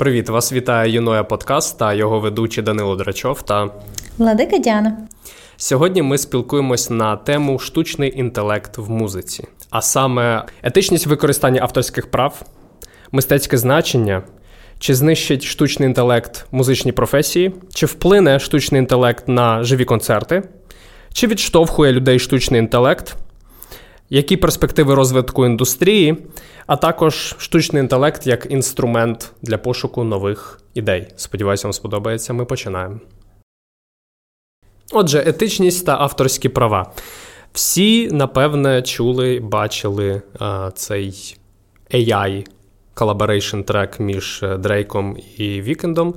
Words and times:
Привіт, 0.00 0.28
вас 0.28 0.52
вітає 0.52 0.92
Юноя 0.92 1.24
Подкаст 1.24 1.78
та 1.78 1.94
його 1.94 2.20
ведучий 2.20 2.64
Данило 2.64 2.96
Драчов 2.96 3.42
та 3.42 3.70
Владика 4.18 4.58
Діана. 4.58 4.96
Сьогодні 5.56 6.02
ми 6.02 6.18
спілкуємось 6.18 6.90
на 6.90 7.16
тему 7.16 7.58
штучний 7.58 8.18
інтелект 8.18 8.78
в 8.78 8.90
музиці, 8.90 9.44
а 9.70 9.82
саме 9.82 10.44
етичність 10.62 11.06
використання 11.06 11.62
авторських 11.62 12.10
прав, 12.10 12.42
мистецьке 13.12 13.58
значення, 13.58 14.22
чи 14.78 14.94
знищить 14.94 15.42
штучний 15.42 15.88
інтелект 15.88 16.46
музичні 16.50 16.92
професії, 16.92 17.54
чи 17.74 17.86
вплине 17.86 18.38
штучний 18.38 18.78
інтелект 18.78 19.28
на 19.28 19.64
живі 19.64 19.84
концерти, 19.84 20.42
чи 21.12 21.26
відштовхує 21.26 21.92
людей 21.92 22.18
штучний 22.18 22.60
інтелект, 22.60 23.16
які 24.10 24.36
перспективи 24.36 24.94
розвитку 24.94 25.46
індустрії, 25.46 26.16
а 26.70 26.76
також 26.76 27.34
штучний 27.38 27.82
інтелект 27.82 28.26
як 28.26 28.46
інструмент 28.50 29.32
для 29.42 29.58
пошуку 29.58 30.04
нових 30.04 30.60
ідей. 30.74 31.08
Сподіваюся, 31.16 31.68
вам 31.68 31.72
сподобається. 31.72 32.32
Ми 32.32 32.44
починаємо. 32.44 33.00
Отже, 34.92 35.22
етичність 35.26 35.86
та 35.86 35.96
авторські 35.98 36.48
права. 36.48 36.92
Всі, 37.52 38.10
напевне, 38.10 38.82
чули, 38.82 39.40
бачили 39.40 40.22
а, 40.38 40.70
цей 40.74 41.36
AI 41.94 42.46
collaboration 42.96 43.64
трек 43.64 44.00
між 44.00 44.42
е, 44.42 44.56
Дрейком 44.56 45.16
і 45.36 45.62
Вікендом. 45.62 46.14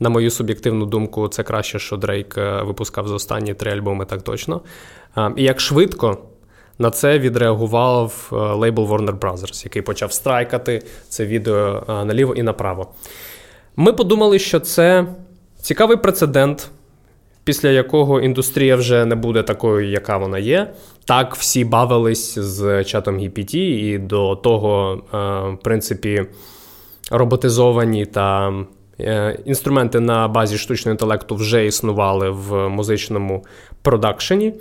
На 0.00 0.08
мою 0.08 0.30
суб'єктивну 0.30 0.86
думку, 0.86 1.28
це 1.28 1.42
краще, 1.42 1.78
що 1.78 1.96
Дрейк 1.96 2.38
е, 2.38 2.62
випускав 2.62 3.08
за 3.08 3.14
останні 3.14 3.54
три 3.54 3.72
альбоми, 3.72 4.04
так 4.04 4.22
точно. 4.22 4.60
А, 5.14 5.30
і 5.36 5.42
як 5.42 5.60
швидко 5.60 6.18
на 6.78 6.90
це 6.90 7.18
відреагував 7.18 8.30
е, 8.32 8.36
лейбл 8.36 8.82
Warner 8.82 9.18
Brothers, 9.18 9.64
який 9.64 9.82
почав 9.82 10.12
страйкати 10.12 10.82
це 11.08 11.26
відео 11.26 11.84
наліво 11.88 12.34
і 12.34 12.42
направо. 12.42 12.86
Ми 13.76 13.92
подумали, 13.92 14.38
що 14.38 14.60
це 14.60 15.06
цікавий 15.62 15.96
прецедент 15.96 16.70
після 17.46 17.68
якого 17.68 18.20
індустрія 18.20 18.76
вже 18.76 19.04
не 19.04 19.14
буде 19.14 19.42
такою, 19.42 19.90
яка 19.90 20.16
вона 20.16 20.38
є. 20.38 20.72
Так, 21.04 21.36
всі 21.36 21.64
бавились 21.64 22.38
з 22.38 22.84
чатом 22.84 23.18
GPT, 23.18 23.56
і 23.56 23.98
до 23.98 24.36
того, 24.36 24.94
е, 24.94 25.16
в 25.50 25.58
принципі, 25.62 26.26
роботизовані 27.10 28.06
та 28.06 28.54
е, 29.00 29.38
інструменти 29.44 30.00
на 30.00 30.28
базі 30.28 30.58
штучного 30.58 30.92
інтелекту 30.92 31.34
вже 31.34 31.66
існували 31.66 32.30
в 32.30 32.68
музичному 32.68 33.44
продакшені. 33.82 34.54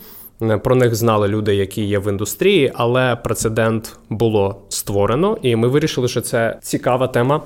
Про 0.63 0.75
них 0.75 0.95
знали 0.95 1.27
люди, 1.27 1.55
які 1.55 1.85
є 1.85 1.99
в 1.99 2.09
індустрії, 2.09 2.71
але 2.75 3.15
прецедент 3.15 3.97
було 4.09 4.61
створено, 4.69 5.37
і 5.41 5.55
ми 5.55 5.67
вирішили, 5.67 6.07
що 6.07 6.21
це 6.21 6.57
цікава 6.61 7.07
тема 7.07 7.43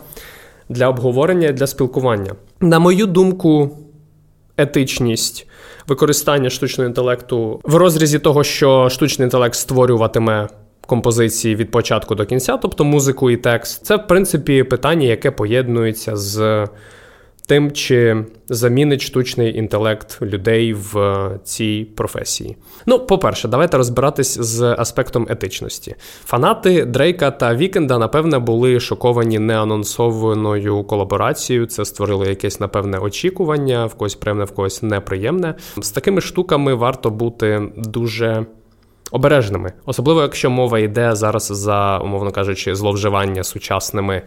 для 0.69 0.87
обговорення 0.87 1.47
і 1.47 1.53
для 1.53 1.67
спілкування. 1.67 2.35
На 2.61 2.79
мою 2.79 3.05
думку, 3.05 3.77
етичність 4.57 5.47
використання 5.87 6.49
штучного 6.49 6.87
інтелекту 6.87 7.59
в 7.63 7.75
розрізі 7.75 8.19
того, 8.19 8.43
що 8.43 8.89
штучний 8.89 9.25
інтелект 9.25 9.55
створюватиме. 9.55 10.47
Композиції 10.85 11.55
від 11.55 11.71
початку 11.71 12.15
до 12.15 12.25
кінця, 12.25 12.57
тобто 12.57 12.83
музику 12.83 13.31
і 13.31 13.37
текст, 13.37 13.85
це 13.85 13.95
в 13.95 14.07
принципі 14.07 14.63
питання, 14.63 15.07
яке 15.07 15.31
поєднується 15.31 16.15
з 16.17 16.67
тим, 17.49 17.71
чи 17.71 18.25
замінить 18.49 19.01
штучний 19.01 19.57
інтелект 19.57 20.21
людей 20.21 20.73
в 20.73 21.29
цій 21.43 21.87
професії. 21.95 22.57
Ну, 22.85 22.99
по-перше, 22.99 23.47
давайте 23.47 23.77
розбиратись 23.77 24.39
з 24.39 24.75
аспектом 24.79 25.27
етичності. 25.29 25.95
Фанати 26.25 26.85
Дрейка 26.85 27.31
та 27.31 27.55
Вікенда, 27.55 27.97
напевне, 27.97 28.39
були 28.39 28.79
шоковані 28.79 29.39
неанонсованою 29.39 30.83
колаборацією. 30.83 31.65
Це 31.65 31.85
створило 31.85 32.25
якесь 32.25 32.59
напевне 32.59 32.97
очікування, 32.97 33.85
в 33.85 33.93
когось 33.93 34.15
приємне, 34.15 34.43
в 34.43 34.51
когось 34.51 34.83
неприємне. 34.83 35.55
З 35.81 35.91
такими 35.91 36.21
штуками 36.21 36.73
варто 36.73 37.09
бути 37.09 37.61
дуже. 37.77 38.45
Обережними, 39.11 39.73
особливо 39.85 40.21
якщо 40.21 40.49
мова 40.49 40.79
йде 40.79 41.15
зараз 41.15 41.43
за, 41.43 41.97
умовно 41.97 42.31
кажучи, 42.31 42.75
зловживання 42.75 43.43
сучасними 43.43 44.21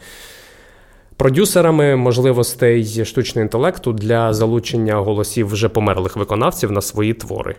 продюсерами 1.17 1.97
можливостей 1.97 3.05
штучного 3.05 3.43
інтелекту 3.43 3.93
для 3.93 4.33
залучення 4.33 4.95
голосів 4.95 5.47
вже 5.47 5.69
померлих 5.69 6.17
виконавців 6.17 6.71
на 6.71 6.81
свої 6.81 7.15
твори. 7.15 7.56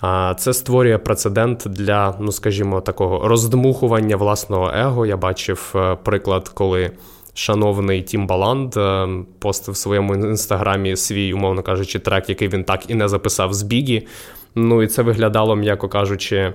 А 0.00 0.34
це 0.38 0.52
створює 0.52 0.98
прецедент 0.98 1.62
для, 1.66 2.14
ну 2.20 2.32
скажімо, 2.32 2.80
такого 2.80 3.28
роздмухування 3.28 4.16
власного 4.16 4.70
его. 4.74 5.06
Я 5.06 5.16
бачив 5.16 5.72
е, 5.74 5.96
приклад, 6.02 6.48
коли. 6.48 6.90
Шановний 7.36 8.02
Тім 8.02 8.26
Баланд 8.26 8.76
е, 8.76 9.08
постив 9.38 9.74
в 9.74 9.76
своєму 9.76 10.14
інстаграмі 10.14 10.96
свій, 10.96 11.32
умовно 11.32 11.62
кажучи, 11.62 11.98
трек, 11.98 12.28
який 12.28 12.48
він 12.48 12.64
так 12.64 12.90
і 12.90 12.94
не 12.94 13.08
записав 13.08 13.54
з 13.54 13.62
Бігі. 13.62 14.06
Ну 14.54 14.82
і 14.82 14.86
це 14.86 15.02
виглядало, 15.02 15.56
м'яко 15.56 15.88
кажучи, 15.88 16.54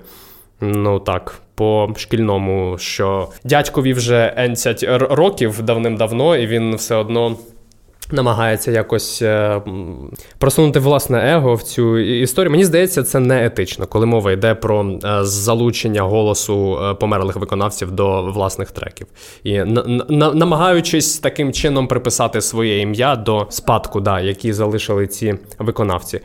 ну 0.62 1.00
так, 1.00 1.42
по 1.56 1.94
шкільному, 1.97 2.78
що 2.78 3.30
дядькові 3.44 3.94
вже 3.94 4.34
енцять 4.38 4.86
років 4.90 5.62
давним-давно, 5.62 6.36
і 6.36 6.47
він 6.47 6.75
все 6.75 6.96
одно 6.96 7.38
намагається 8.12 8.72
якось 8.72 9.22
е, 9.22 9.62
просунути 10.38 10.80
власне 10.80 11.36
его 11.36 11.56
в 11.56 11.64
цю 11.64 12.00
історію. 12.00 12.52
Мені 12.52 12.66
здається, 12.66 13.03
це 13.03 13.20
не 13.20 13.46
етично, 13.46 13.88
коли 13.88 14.06
мова 14.06 14.31
йде 14.31 14.56
про 14.56 14.86
е, 15.03 15.20
залучення 15.22 16.02
голосу 16.02 16.80
е, 16.84 16.94
померлих 16.94 17.36
виконавців 17.36 17.92
до 17.92 18.22
власних 18.22 18.72
треків. 18.72 19.08
І 19.44 19.64
намагаючись 20.09 21.20
таким 21.20 21.53
чином 21.53 21.88
приписати 21.88 22.42
своє 22.42 22.80
ім'я 22.80 23.16
до 23.16 23.47
спадку, 23.50 24.02
да, 24.02 24.20
які 24.20 24.53
залишили 24.53 25.08
ці 25.08 25.36
виконавці. 25.59 26.20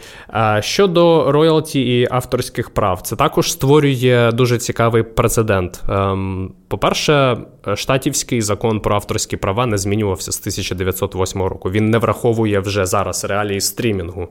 Щодо 0.60 1.32
роялті 1.32 2.00
і 2.00 2.08
авторських 2.10 2.70
прав, 2.70 3.00
це 3.02 3.16
також 3.16 3.52
створює 3.52 4.30
дуже 4.32 4.58
цікавий 4.58 5.02
прецедент. 5.02 5.82
Ем, 5.88 6.52
по-перше, 6.68 7.36
штатівський 7.74 8.42
закон 8.42 8.80
про 8.80 8.94
авторські 8.94 9.36
права 9.36 9.66
не 9.66 9.78
змінювався 9.78 10.32
з 10.32 10.40
1908 10.40 11.42
року. 11.42 11.70
Він 11.74 11.90
не 11.90 11.98
враховує 11.98 12.60
вже 12.60 12.86
зараз 12.86 13.24
реалії 13.24 13.60
стрімінгу, 13.60 14.28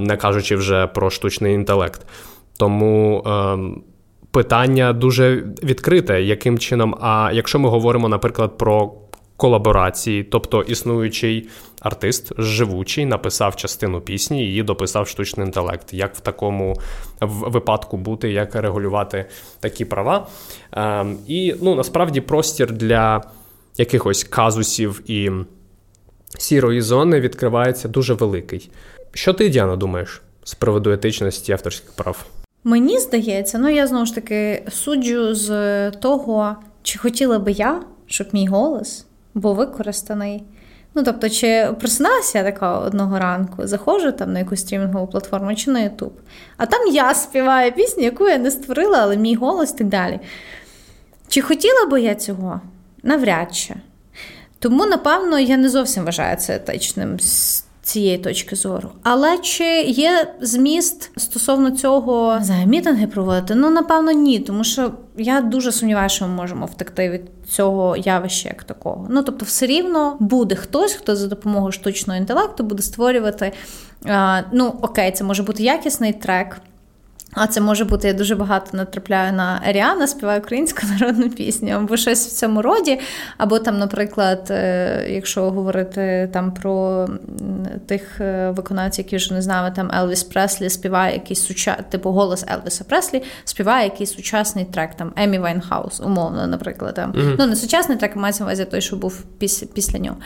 не 0.00 0.16
кажучи 0.16 0.56
вже 0.56 0.86
про 0.86 1.10
штучний 1.10 1.54
інтелект. 1.54 2.06
Тому 2.56 3.22
ем, 3.26 3.82
питання 4.30 4.92
дуже 4.92 5.44
відкрите, 5.62 6.22
яким 6.22 6.58
чином. 6.58 6.96
А 7.00 7.30
якщо 7.34 7.58
ми 7.58 7.68
говоримо, 7.68 8.08
наприклад, 8.08 8.58
про 8.58 8.92
колаборації, 9.36 10.24
тобто 10.24 10.62
існуючий 10.62 11.48
артист, 11.80 12.32
живучий, 12.38 13.06
написав 13.06 13.56
частину 13.56 14.00
пісні, 14.00 14.44
її 14.44 14.62
дописав 14.62 15.08
штучний 15.08 15.46
інтелект. 15.46 15.94
Як 15.94 16.14
в 16.14 16.20
такому 16.20 16.76
випадку 17.20 17.96
бути, 17.96 18.32
як 18.32 18.54
регулювати 18.54 19.26
такі 19.60 19.84
права? 19.84 20.26
Ем, 20.72 21.18
і 21.26 21.54
ну, 21.62 21.74
насправді 21.74 22.20
простір 22.20 22.72
для 22.72 23.22
якихось 23.76 24.24
казусів 24.24 25.02
і 25.10 25.30
сірої 26.38 26.80
зони 26.80 27.20
відкривається 27.20 27.88
дуже 27.88 28.14
великий. 28.14 28.70
Що 29.12 29.32
ти, 29.32 29.48
Діана, 29.48 29.76
думаєш 29.76 30.22
з 30.44 30.54
приводу 30.54 30.92
етичності 30.92 31.52
авторських 31.52 31.92
прав? 31.92 32.26
Мені 32.64 32.98
здається, 32.98 33.58
ну 33.58 33.68
я 33.68 33.86
знову 33.86 34.06
ж 34.06 34.14
таки 34.14 34.62
суджу 34.70 35.34
з 35.34 35.90
того, 35.90 36.56
чи 36.82 36.98
хотіла 36.98 37.38
би 37.38 37.52
я, 37.52 37.82
щоб 38.06 38.26
мій 38.32 38.46
голос 38.46 39.06
був 39.34 39.56
використаний. 39.56 40.44
Ну, 40.94 41.02
тобто, 41.02 41.28
чи 41.28 41.68
просиналася 41.80 42.38
я 42.38 42.44
така 42.44 42.78
одного 42.78 43.18
ранку, 43.18 43.66
заходжу 43.66 44.12
там 44.12 44.32
на 44.32 44.38
якусь 44.38 44.60
стрімінгову 44.60 45.06
платформу 45.06 45.54
чи 45.54 45.70
на 45.70 45.80
Ютуб, 45.80 46.12
а 46.56 46.66
там 46.66 46.94
я 46.94 47.14
співаю 47.14 47.72
пісню, 47.72 48.04
яку 48.04 48.28
я 48.28 48.38
не 48.38 48.50
створила, 48.50 48.98
але 49.02 49.16
мій 49.16 49.34
голос 49.34 49.72
і 49.74 49.78
так 49.78 49.86
далі. 49.86 50.20
Чи 51.28 51.40
хотіла 51.42 51.86
би 51.90 52.00
я 52.00 52.14
цього? 52.14 52.60
Навряд 53.02 53.54
чи. 53.54 53.74
Тому, 54.62 54.86
напевно, 54.86 55.38
я 55.38 55.56
не 55.56 55.68
зовсім 55.68 56.04
вважаю 56.04 56.36
це 56.36 56.56
етичним 56.56 57.20
з 57.20 57.64
цієї 57.82 58.18
точки 58.18 58.56
зору. 58.56 58.90
Але 59.02 59.38
чи 59.38 59.80
є 59.82 60.34
зміст 60.40 61.10
стосовно 61.16 61.70
цього 61.70 62.38
знаю, 62.40 62.66
мітинги 62.66 63.06
проводити? 63.06 63.54
Ну, 63.54 63.70
напевно, 63.70 64.12
ні, 64.12 64.38
тому 64.38 64.64
що 64.64 64.92
я 65.16 65.40
дуже 65.40 65.72
сумніваюся, 65.72 66.14
що 66.14 66.28
ми 66.28 66.34
можемо 66.34 66.66
втекти 66.66 67.10
від 67.10 67.22
цього 67.48 67.96
явища 67.96 68.48
як 68.48 68.64
такого. 68.64 69.06
Ну, 69.10 69.22
тобто, 69.22 69.44
все 69.44 69.66
рівно 69.66 70.16
буде 70.20 70.54
хтось, 70.54 70.92
хто 70.92 71.16
за 71.16 71.26
допомогою 71.26 71.72
штучного 71.72 72.18
інтелекту 72.18 72.64
буде 72.64 72.82
створювати. 72.82 73.52
Ну, 74.52 74.74
окей, 74.82 75.12
це 75.12 75.24
може 75.24 75.42
бути 75.42 75.62
якісний 75.62 76.12
трек. 76.12 76.60
А 77.34 77.46
це 77.46 77.60
може 77.60 77.84
бути 77.84 78.08
я 78.08 78.14
дуже 78.14 78.34
багато 78.34 78.76
натрапляю 78.76 79.32
на 79.32 79.60
Аріана 79.66 80.06
співає 80.06 80.40
українську 80.40 80.86
народну 81.00 81.30
пісню, 81.30 81.74
або 81.74 81.96
щось 81.96 82.26
в 82.26 82.30
цьому 82.30 82.62
роді. 82.62 83.00
Або 83.38 83.58
там, 83.58 83.78
наприклад, 83.78 84.46
е, 84.50 85.06
якщо 85.08 85.50
говорити 85.50 86.30
там 86.32 86.54
про 86.54 87.08
тих 87.86 88.20
е, 88.20 88.50
виконавців, 88.50 89.04
які 89.04 89.16
вже 89.16 89.34
не 89.34 89.42
знаю, 89.42 89.72
там 89.76 89.90
Елвіс 89.94 90.22
Преслі 90.22 90.70
співає 90.70 91.14
якийсь 91.14 91.42
суча... 91.42 91.76
типу 91.90 92.10
голос 92.10 92.44
Елвіса 92.52 92.84
Преслі, 92.84 93.22
співає 93.44 93.84
якийсь 93.84 94.14
сучасний 94.14 94.64
трек, 94.64 94.94
там 94.94 95.12
Емі 95.16 95.38
Вайнхаус, 95.38 96.00
умовно, 96.00 96.46
наприклад. 96.46 96.94
Там. 96.94 97.12
Mm-hmm. 97.12 97.36
Ну, 97.38 97.46
не 97.46 97.56
сучасний 97.56 97.98
трек, 97.98 98.16
мається 98.16 98.44
на 98.44 98.46
увазі 98.46 98.64
той, 98.64 98.80
що 98.80 98.96
був 98.96 99.22
піс... 99.38 99.62
після 99.62 99.98
нього. 99.98 100.16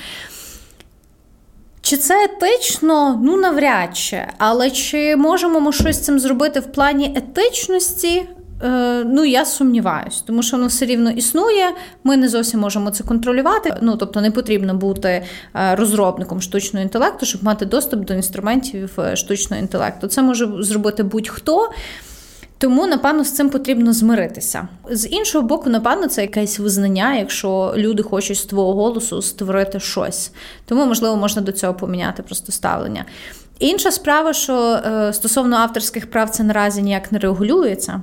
Чи 1.86 1.96
це 1.96 2.24
етично? 2.24 3.20
Ну 3.24 3.36
навряд 3.36 3.96
чи. 3.96 4.22
Але 4.38 4.70
чи 4.70 5.16
можемо 5.16 5.60
ми 5.60 5.72
щось 5.72 6.00
цим 6.00 6.18
зробити 6.18 6.60
в 6.60 6.72
плані 6.72 7.12
етичності? 7.16 8.22
Е, 8.64 9.04
ну, 9.04 9.24
я 9.24 9.44
сумніваюсь, 9.44 10.20
тому 10.26 10.42
що 10.42 10.56
воно 10.56 10.68
все 10.68 10.86
рівно 10.86 11.10
існує. 11.10 11.70
Ми 12.04 12.16
не 12.16 12.28
зовсім 12.28 12.60
можемо 12.60 12.90
це 12.90 13.04
контролювати. 13.04 13.76
Ну 13.82 13.96
тобто, 13.96 14.20
не 14.20 14.30
потрібно 14.30 14.74
бути 14.74 15.08
е, 15.54 15.74
розробником 15.74 16.40
штучного 16.40 16.82
інтелекту, 16.82 17.26
щоб 17.26 17.44
мати 17.44 17.66
доступ 17.66 18.00
до 18.00 18.14
інструментів 18.14 18.90
е, 18.98 19.16
штучного 19.16 19.62
інтелекту. 19.62 20.06
Це 20.06 20.22
може 20.22 20.48
зробити 20.58 21.02
будь-хто. 21.02 21.70
Тому, 22.58 22.86
напевно, 22.86 23.24
з 23.24 23.32
цим 23.32 23.50
потрібно 23.50 23.92
змиритися. 23.92 24.68
З 24.90 25.08
іншого 25.08 25.48
боку, 25.48 25.70
напевно, 25.70 26.08
це 26.08 26.22
якесь 26.22 26.58
визнання, 26.58 27.14
якщо 27.14 27.74
люди 27.76 28.02
хочуть 28.02 28.38
з 28.38 28.44
твого 28.44 28.74
голосу 28.74 29.22
створити 29.22 29.80
щось. 29.80 30.32
Тому, 30.64 30.86
можливо, 30.86 31.16
можна 31.16 31.42
до 31.42 31.52
цього 31.52 31.74
поміняти 31.74 32.22
просто 32.22 32.52
ставлення. 32.52 33.04
Інша 33.58 33.90
справа, 33.90 34.32
що 34.32 34.54
е, 34.56 35.12
стосовно 35.12 35.56
авторських 35.56 36.10
прав, 36.10 36.30
це 36.30 36.42
наразі 36.42 36.82
ніяк 36.82 37.12
не 37.12 37.18
регулюється. 37.18 38.02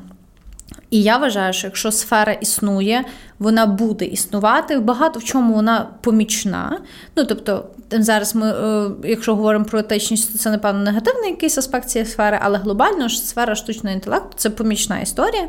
І 0.89 1.03
я 1.03 1.17
вважаю, 1.17 1.53
що 1.53 1.67
якщо 1.67 1.91
сфера 1.91 2.33
існує, 2.33 3.05
вона 3.39 3.65
буде 3.65 4.05
існувати. 4.05 4.79
Багато 4.79 5.19
в 5.19 5.23
чому 5.23 5.53
вона 5.53 5.89
помічна. 6.01 6.79
Ну 7.15 7.23
тобто, 7.25 7.65
зараз 7.91 8.35
ми, 8.35 8.47
е, 8.47 8.89
якщо 9.03 9.35
говоримо 9.35 9.65
про 9.65 9.79
етичність, 9.79 10.31
то 10.31 10.37
це 10.37 10.51
напевно 10.51 10.83
негативний 10.83 11.29
якийсь 11.29 11.57
аспект 11.57 11.89
цієї 11.89 12.11
сфери, 12.11 12.39
але 12.41 12.57
глобально 12.57 13.07
ж 13.07 13.21
сфера 13.21 13.55
штучного 13.55 13.95
інтелекту 13.95 14.29
це 14.35 14.49
помічна 14.49 14.99
історія. 14.99 15.47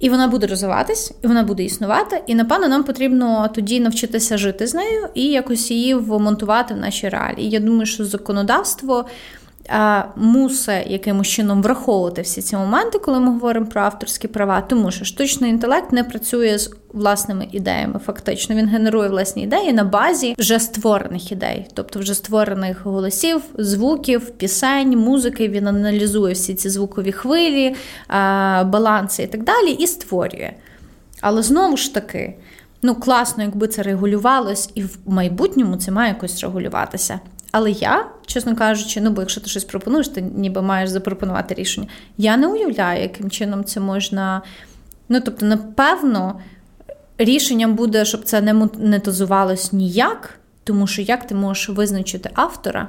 І 0.00 0.10
вона 0.10 0.28
буде 0.28 0.46
розвиватись, 0.46 1.12
і 1.22 1.26
вона 1.26 1.42
буде 1.42 1.64
існувати. 1.64 2.22
І 2.26 2.34
напевно 2.34 2.68
нам 2.68 2.84
потрібно 2.84 3.50
тоді 3.54 3.80
навчитися 3.80 4.38
жити 4.38 4.66
з 4.66 4.74
нею 4.74 5.08
і 5.14 5.24
якось 5.24 5.70
її 5.70 5.94
вмонтувати 5.94 6.74
в 6.74 6.76
наші 6.76 7.08
реалії. 7.08 7.50
Я 7.50 7.60
думаю, 7.60 7.86
що 7.86 8.04
законодавство 8.04 9.04
мусить 10.16 10.90
якимось 10.90 11.28
чином 11.28 11.62
враховувати 11.62 12.22
всі 12.22 12.42
ці 12.42 12.56
моменти, 12.56 12.98
коли 12.98 13.20
ми 13.20 13.32
говоримо 13.32 13.66
про 13.66 13.80
авторські 13.80 14.28
права, 14.28 14.60
тому 14.60 14.90
що 14.90 15.04
штучний 15.04 15.50
інтелект 15.50 15.92
не 15.92 16.04
працює 16.04 16.58
з 16.58 16.74
власними 16.92 17.48
ідеями. 17.52 18.00
Фактично, 18.06 18.56
він 18.56 18.68
генерує 18.68 19.08
власні 19.08 19.42
ідеї 19.42 19.72
на 19.72 19.84
базі 19.84 20.34
вже 20.38 20.58
створених 20.58 21.32
ідей, 21.32 21.66
тобто 21.74 21.98
вже 21.98 22.14
створених 22.14 22.86
голосів, 22.86 23.42
звуків, 23.58 24.30
пісень, 24.30 24.98
музики. 24.98 25.48
Він 25.48 25.68
аналізує 25.68 26.34
всі 26.34 26.54
ці 26.54 26.70
звукові 26.70 27.12
хвилі, 27.12 27.74
баланси 28.64 29.22
і 29.22 29.26
так 29.26 29.44
далі, 29.44 29.70
і 29.70 29.86
створює. 29.86 30.52
Але 31.20 31.42
знову 31.42 31.76
ж 31.76 31.94
таки. 31.94 32.34
Ну, 32.82 32.94
класно, 32.94 33.42
якби 33.42 33.68
це 33.68 33.82
регулювалось, 33.82 34.70
і 34.74 34.82
в 34.82 34.98
майбутньому 35.06 35.76
це 35.76 35.90
має 35.90 36.08
якось 36.08 36.40
регулюватися. 36.40 37.20
Але 37.52 37.70
я, 37.70 38.06
чесно 38.26 38.56
кажучи, 38.56 39.00
ну 39.00 39.10
бо 39.10 39.20
якщо 39.20 39.40
ти 39.40 39.48
щось 39.48 39.64
пропонуєш, 39.64 40.08
ти 40.08 40.22
ніби 40.22 40.62
маєш 40.62 40.90
запропонувати 40.90 41.54
рішення. 41.54 41.88
Я 42.16 42.36
не 42.36 42.46
уявляю, 42.46 43.02
яким 43.02 43.30
чином 43.30 43.64
це 43.64 43.80
можна. 43.80 44.42
Ну, 45.08 45.20
тобто, 45.20 45.46
напевно, 45.46 46.40
рішенням 47.18 47.74
буде, 47.74 48.04
щоб 48.04 48.24
це 48.24 48.40
не 48.40 48.54
монетизувалось 48.54 49.72
ніяк, 49.72 50.38
тому 50.64 50.86
що 50.86 51.02
як 51.02 51.26
ти 51.26 51.34
можеш 51.34 51.68
визначити 51.68 52.30
автора, 52.34 52.88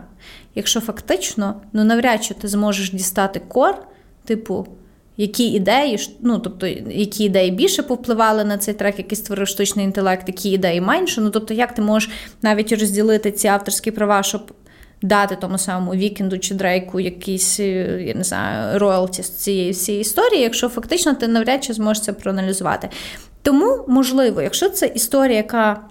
якщо 0.56 0.80
фактично, 0.80 1.62
ну 1.74 1.84
навряд 1.84 2.24
чи 2.24 2.34
ти 2.34 2.48
зможеш 2.48 2.92
дістати 2.92 3.42
кор, 3.48 3.76
типу. 4.26 4.68
Які 5.22 5.52
ідеї, 5.52 6.00
ну 6.22 6.40
тобто, 6.40 6.68
які 6.90 7.24
ідеї 7.24 7.52
більше 7.52 7.84
повпливали 7.84 8.44
на 8.44 8.58
цей 8.58 8.74
трек, 8.74 8.98
який 8.98 9.16
створив 9.16 9.48
штучний 9.48 9.86
інтелект, 9.86 10.28
які 10.28 10.52
ідеї 10.52 10.82
менше. 10.82 11.22
Ну 11.22 11.30
тобто, 11.30 11.54
як 11.54 11.74
ти 11.74 11.82
можеш 11.82 12.10
навіть 12.42 12.72
розділити 12.72 13.32
ці 13.32 13.48
авторські 13.48 13.92
права, 13.92 14.24
щоб 14.24 14.52
дати 15.02 15.36
тому 15.36 15.58
самому 15.58 15.92
вікенду 15.92 16.40
чи 16.40 16.56
дрейку 16.56 17.00
якісь, 17.00 17.60
е, 17.60 18.04
я 18.08 18.14
не 18.14 18.24
знаю, 18.24 18.80
роялті 18.80 19.24
з 19.24 19.30
цієї 19.30 19.72
всієї 19.72 20.02
історії, 20.02 20.42
якщо 20.42 20.70
фактично 20.70 21.14
ти 21.14 21.28
навряд 21.28 21.64
чи 21.64 21.74
зможеш 21.74 22.04
це 22.04 22.14
проаналізувати. 22.14 22.90
Тому, 23.42 23.86
можливо, 23.88 24.42
якщо 24.42 24.70
це 24.70 24.88
історія, 24.88 25.38
яка 25.38 25.82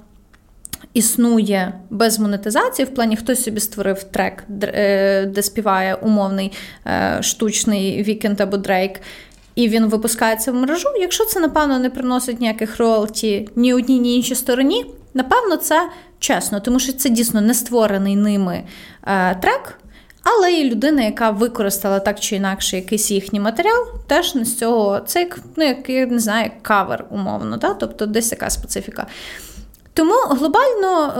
існує 0.99 1.73
без 1.91 2.19
монетизації, 2.19 2.87
в 2.87 2.95
плані 2.95 3.17
хтось 3.17 3.43
собі 3.43 3.61
створив 3.61 4.03
трек, 4.03 4.45
е, 4.63 5.27
де 5.27 5.43
співає 5.43 5.95
умовний 5.95 6.53
е, 6.87 7.19
штучний 7.23 8.03
вікенд 8.03 8.41
або 8.41 8.57
дрейк. 8.57 9.01
І 9.55 9.69
він 9.69 9.87
випускається 9.87 10.53
в 10.53 10.55
мережу. 10.55 10.89
Якщо 11.01 11.25
це, 11.25 11.41
напевно, 11.41 11.79
не 11.79 11.91
приносить 11.91 12.41
ніяких 12.41 12.79
роялті 12.79 13.49
ні 13.57 13.75
одній, 13.75 13.99
ні 13.99 14.17
іншій 14.17 14.35
стороні, 14.35 14.87
напевно, 15.15 15.57
це 15.57 15.89
чесно, 16.19 16.61
тому 16.61 16.79
що 16.79 16.93
це 16.93 17.09
дійсно 17.09 17.41
не 17.41 17.55
створений 17.55 18.17
ними 18.17 18.63
е, 19.07 19.35
трек, 19.35 19.79
але 20.23 20.53
і 20.53 20.71
людина, 20.71 21.03
яка 21.03 21.31
використала 21.31 22.01
так 22.01 22.21
чи 22.21 22.37
інакше 22.37 22.77
якийсь 22.77 23.11
їхній 23.11 23.41
матеріал, 23.41 23.87
теж 24.07 24.35
не 24.35 24.45
з 24.45 24.59
цього 24.59 25.01
це 25.01 25.29
ну, 25.57 25.65
як 25.65 25.91
я 25.91 26.07
не 26.07 26.19
знаю, 26.19 26.45
як 26.45 26.63
кавер, 26.63 27.05
умовно, 27.11 27.57
да? 27.57 27.75
тобто 27.75 28.07
десь 28.07 28.33
яка 28.33 28.51
специфіка. 28.51 29.07
Тому 29.99 30.15
глобально, 30.31 31.13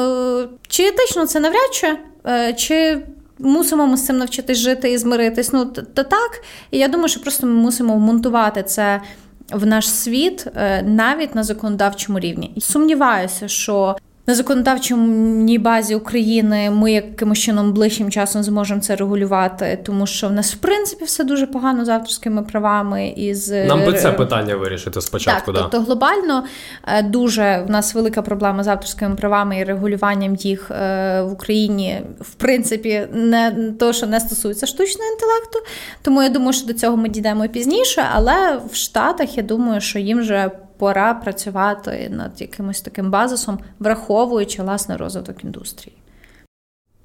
е, 0.43 0.49
чи 0.69 0.87
етично 0.87 1.27
це 1.27 1.41
навряд 1.41 1.75
чи, 1.75 1.97
е, 2.27 2.53
чи 2.53 3.03
мусимо 3.39 3.87
ми 3.87 3.97
з 3.97 4.07
цим 4.07 4.19
навчитись 4.19 4.59
жити 4.59 4.93
і 4.93 4.99
змиритись? 4.99 5.53
Ну, 5.53 5.65
то 5.65 6.05
так. 6.05 6.43
І 6.71 6.79
я 6.79 6.89
думаю, 6.89 7.09
що 7.09 7.21
просто 7.21 7.47
ми 7.47 7.53
мусимо 7.53 7.95
вмонтувати 7.95 8.63
це 8.63 9.01
в 9.53 9.67
наш 9.67 9.91
світ 9.91 10.47
е, 10.57 10.83
навіть 10.83 11.35
на 11.35 11.43
законодавчому 11.43 12.19
рівні. 12.19 12.55
Сумніваюся, 12.59 13.49
що 13.49 13.97
на 14.29 14.35
законодавчому 14.35 15.59
базі 15.59 15.95
України 15.95 16.71
ми 16.71 16.93
якимось 16.93 17.39
чином 17.39 17.73
ближчим 17.73 18.11
часом 18.11 18.43
зможемо 18.43 18.81
це 18.81 18.97
регулювати, 18.97 19.79
тому 19.85 20.07
що 20.07 20.29
в 20.29 20.33
нас 20.33 20.55
в 20.55 20.57
принципі 20.57 21.05
все 21.05 21.25
дуже 21.25 21.47
погано 21.47 21.85
з 21.85 21.89
авторськими 21.89 22.43
правами 22.43 23.09
і 23.09 23.35
з 23.35 23.67
нам 23.67 23.85
би 23.85 23.93
це 23.93 24.13
питання 24.13 24.57
вирішити 24.57 25.01
спочатку. 25.01 25.53
Так, 25.53 25.55
да. 25.55 25.61
Тобто 25.61 25.81
глобально 25.81 26.45
е, 26.87 27.03
дуже 27.03 27.65
в 27.69 27.71
нас 27.71 27.95
велика 27.95 28.23
проблема 28.23 28.65
з 28.65 28.69
авторськими 28.69 29.15
правами 29.15 29.59
і 29.59 29.65
регулюванням 29.65 30.35
їх 30.35 30.71
е, 30.71 31.23
в 31.23 31.33
Україні, 31.33 32.01
в 32.21 32.35
принципі, 32.35 33.09
не 33.13 33.73
то, 33.81 33.93
що 33.93 34.07
не 34.07 34.21
стосується 34.21 34.67
штучного 34.67 35.11
інтелекту. 35.11 35.59
Тому 36.03 36.23
я 36.23 36.29
думаю, 36.29 36.53
що 36.53 36.67
до 36.67 36.73
цього 36.73 36.97
ми 36.97 37.09
дійдемо 37.09 37.49
пізніше, 37.49 38.05
але 38.15 38.61
в 38.71 38.75
Штатах 38.75 39.37
я 39.37 39.43
думаю, 39.43 39.81
що 39.81 39.99
їм 39.99 40.19
вже 40.19 40.51
пора 40.79 41.15
працювати 41.15 42.09
над 42.11 42.41
якимось 42.41 42.81
таким 42.81 43.11
базисом, 43.11 43.59
враховуючи 43.79 44.63
власне 44.63 44.97
розвиток 44.97 45.45
індустрії. 45.45 45.97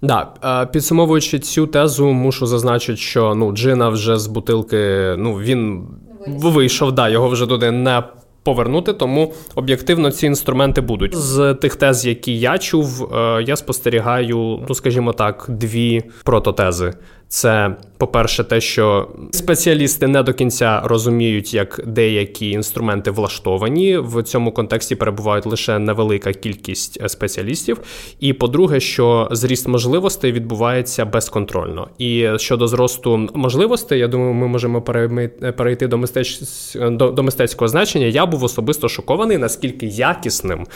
Да, 0.02 0.26
підсумовуючи 0.72 1.40
цю 1.40 1.68
тезу, 1.68 2.14
мушу 2.14 2.46
зазначити, 2.46 2.98
що 2.98 3.36
ну 3.36 3.52
Джина 3.52 3.90
вже 3.90 4.18
з 4.18 4.28
бутилки, 4.28 5.16
ну 5.18 5.34
він 5.34 5.88
вийшов, 6.28 6.92
да, 6.92 7.10
його 7.10 7.30
вже 7.30 7.48
туди 7.48 7.72
не 7.72 8.04
повернути, 8.44 8.94
тому 8.94 9.34
об'єктивно 9.56 10.12
ці 10.12 10.26
інструменти 10.26 10.82
будуть. 10.82 11.16
З 11.16 11.54
тих 11.54 11.76
тез, 11.76 12.06
які 12.06 12.40
я 12.40 12.58
чув, 12.58 13.14
е, 13.16 13.44
я 13.48 13.56
спостерігаю, 13.56 14.66
ну 14.70 14.76
скажімо 14.76 15.14
так, 15.14 15.46
дві 15.50 16.04
прототези. 16.24 16.94
Це, 17.28 17.76
по-перше, 17.98 18.44
те, 18.44 18.62
що 18.62 19.08
спеціалісти 19.32 20.08
не 20.08 20.24
до 20.24 20.34
кінця 20.34 20.82
розуміють, 20.86 21.54
як 21.54 21.82
деякі 21.86 22.50
інструменти 22.50 23.12
влаштовані. 23.12 23.98
В 23.98 24.24
цьому 24.24 24.52
контексті 24.52 24.96
перебувають 24.96 25.46
лише 25.46 25.80
невелика 25.80 26.34
кількість 26.34 27.02
е, 27.04 27.10
спеціалістів. 27.10 27.80
І 28.20 28.34
по-друге, 28.34 28.80
що 28.80 29.28
зріст 29.32 29.68
можливостей 29.68 30.32
відбувається 30.32 31.06
безконтрольно. 31.06 31.88
І 31.98 32.28
щодо 32.38 32.68
зросту 32.68 33.30
можливостей, 33.34 34.00
я 34.00 34.08
думаю, 34.08 34.34
ми 34.34 34.48
можемо 34.48 34.82
перейти 35.58 35.88
до 35.88 35.98
мистеч... 35.98 36.42
до, 36.76 37.12
до 37.12 37.24
мистецького 37.24 37.68
значення. 37.68 38.06
Я 38.06 38.26
був 38.26 38.44
особисто 38.44 38.90
шокований, 38.90 39.38
наскільки 39.38 39.86
якісним 39.86 40.68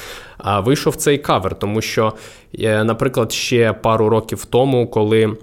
вийшов 0.64 0.96
цей 0.96 1.18
кавер, 1.18 1.60
тому 1.60 1.82
що, 1.82 2.14
е, 2.60 2.84
наприклад, 2.84 3.32
ще 3.32 3.74
пару 3.74 4.10
років 4.10 4.46
тому, 4.46 4.88
коли. 4.88 5.38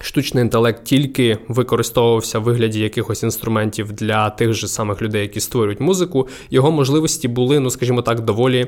Штучний 0.00 0.42
інтелект 0.44 0.84
тільки 0.84 1.38
використовувався 1.48 2.38
в 2.38 2.42
вигляді 2.42 2.80
якихось 2.80 3.22
інструментів 3.22 3.92
для 3.92 4.30
тих 4.30 4.52
же 4.52 4.68
самих 4.68 5.02
людей, 5.02 5.22
які 5.22 5.40
створюють 5.40 5.80
музику. 5.80 6.28
Його 6.50 6.70
можливості 6.70 7.28
були, 7.28 7.60
ну 7.60 7.70
скажімо 7.70 8.02
так, 8.02 8.20
доволі 8.20 8.66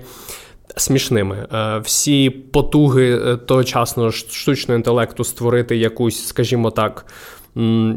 смішними. 0.77 1.47
Е, 1.53 1.79
всі 1.79 2.31
потуги 2.31 3.21
е, 3.27 3.37
тогочасного 3.37 4.11
штучного 4.11 4.77
інтелекту 4.77 5.25
створити 5.25 5.77
якусь, 5.77 6.27
скажімо 6.27 6.71
так, 6.71 7.07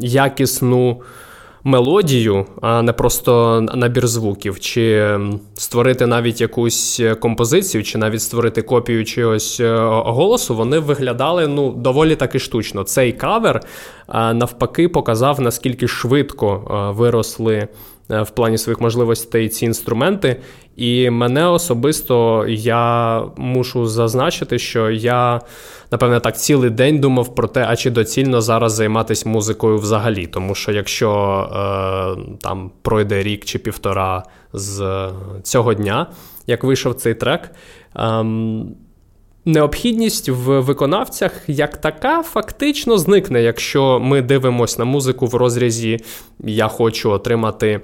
якісну 0.00 1.02
мелодію, 1.64 2.46
а 2.60 2.82
не 2.82 2.92
просто 2.92 3.60
набір 3.74 4.06
звуків, 4.06 4.60
чи 4.60 5.18
створити 5.54 6.06
навіть 6.06 6.40
якусь 6.40 7.02
композицію, 7.20 7.84
чи 7.84 7.98
навіть 7.98 8.22
створити 8.22 8.62
копію 8.62 9.04
чогось 9.04 9.60
е, 9.60 9.76
голосу, 10.04 10.54
вони 10.54 10.78
виглядали 10.78 11.46
ну, 11.46 11.72
доволі 11.72 12.16
таки 12.16 12.38
штучно. 12.38 12.84
Цей 12.84 13.12
кавер 13.12 13.60
навпаки 14.14 14.88
показав, 14.88 15.40
наскільки 15.40 15.88
швидко 15.88 16.92
виросли 16.96 17.68
в 18.20 18.30
плані 18.30 18.58
своїх 18.58 18.80
можливостей 18.80 19.48
ці 19.48 19.64
інструменти. 19.64 20.40
І 20.76 21.10
мене 21.10 21.46
особисто 21.46 22.46
я 22.48 23.22
мушу 23.36 23.86
зазначити, 23.86 24.58
що 24.58 24.90
я, 24.90 25.40
напевне, 25.90 26.20
так 26.20 26.38
цілий 26.38 26.70
день 26.70 26.98
думав 26.98 27.34
про 27.34 27.48
те, 27.48 27.66
а 27.68 27.76
чи 27.76 27.90
доцільно 27.90 28.40
зараз 28.40 28.72
займатися 28.72 29.28
музикою 29.28 29.78
взагалі. 29.78 30.26
Тому 30.26 30.54
що 30.54 30.72
якщо 30.72 31.10
е, 31.52 32.36
там 32.40 32.70
пройде 32.82 33.22
рік 33.22 33.44
чи 33.44 33.58
півтора 33.58 34.22
з 34.52 35.08
цього 35.42 35.74
дня, 35.74 36.06
як 36.46 36.64
вийшов 36.64 36.94
цей 36.94 37.14
трек. 37.14 37.50
Е, 37.96 38.24
Необхідність 39.44 40.28
в 40.28 40.60
виконавцях 40.60 41.32
як 41.46 41.76
така 41.76 42.22
фактично 42.22 42.98
зникне, 42.98 43.42
якщо 43.42 44.00
ми 44.00 44.22
дивимося 44.22 44.76
на 44.78 44.84
музику 44.84 45.26
в 45.26 45.34
розрізі 45.34 46.00
Я 46.40 46.68
хочу 46.68 47.10
отримати 47.10 47.80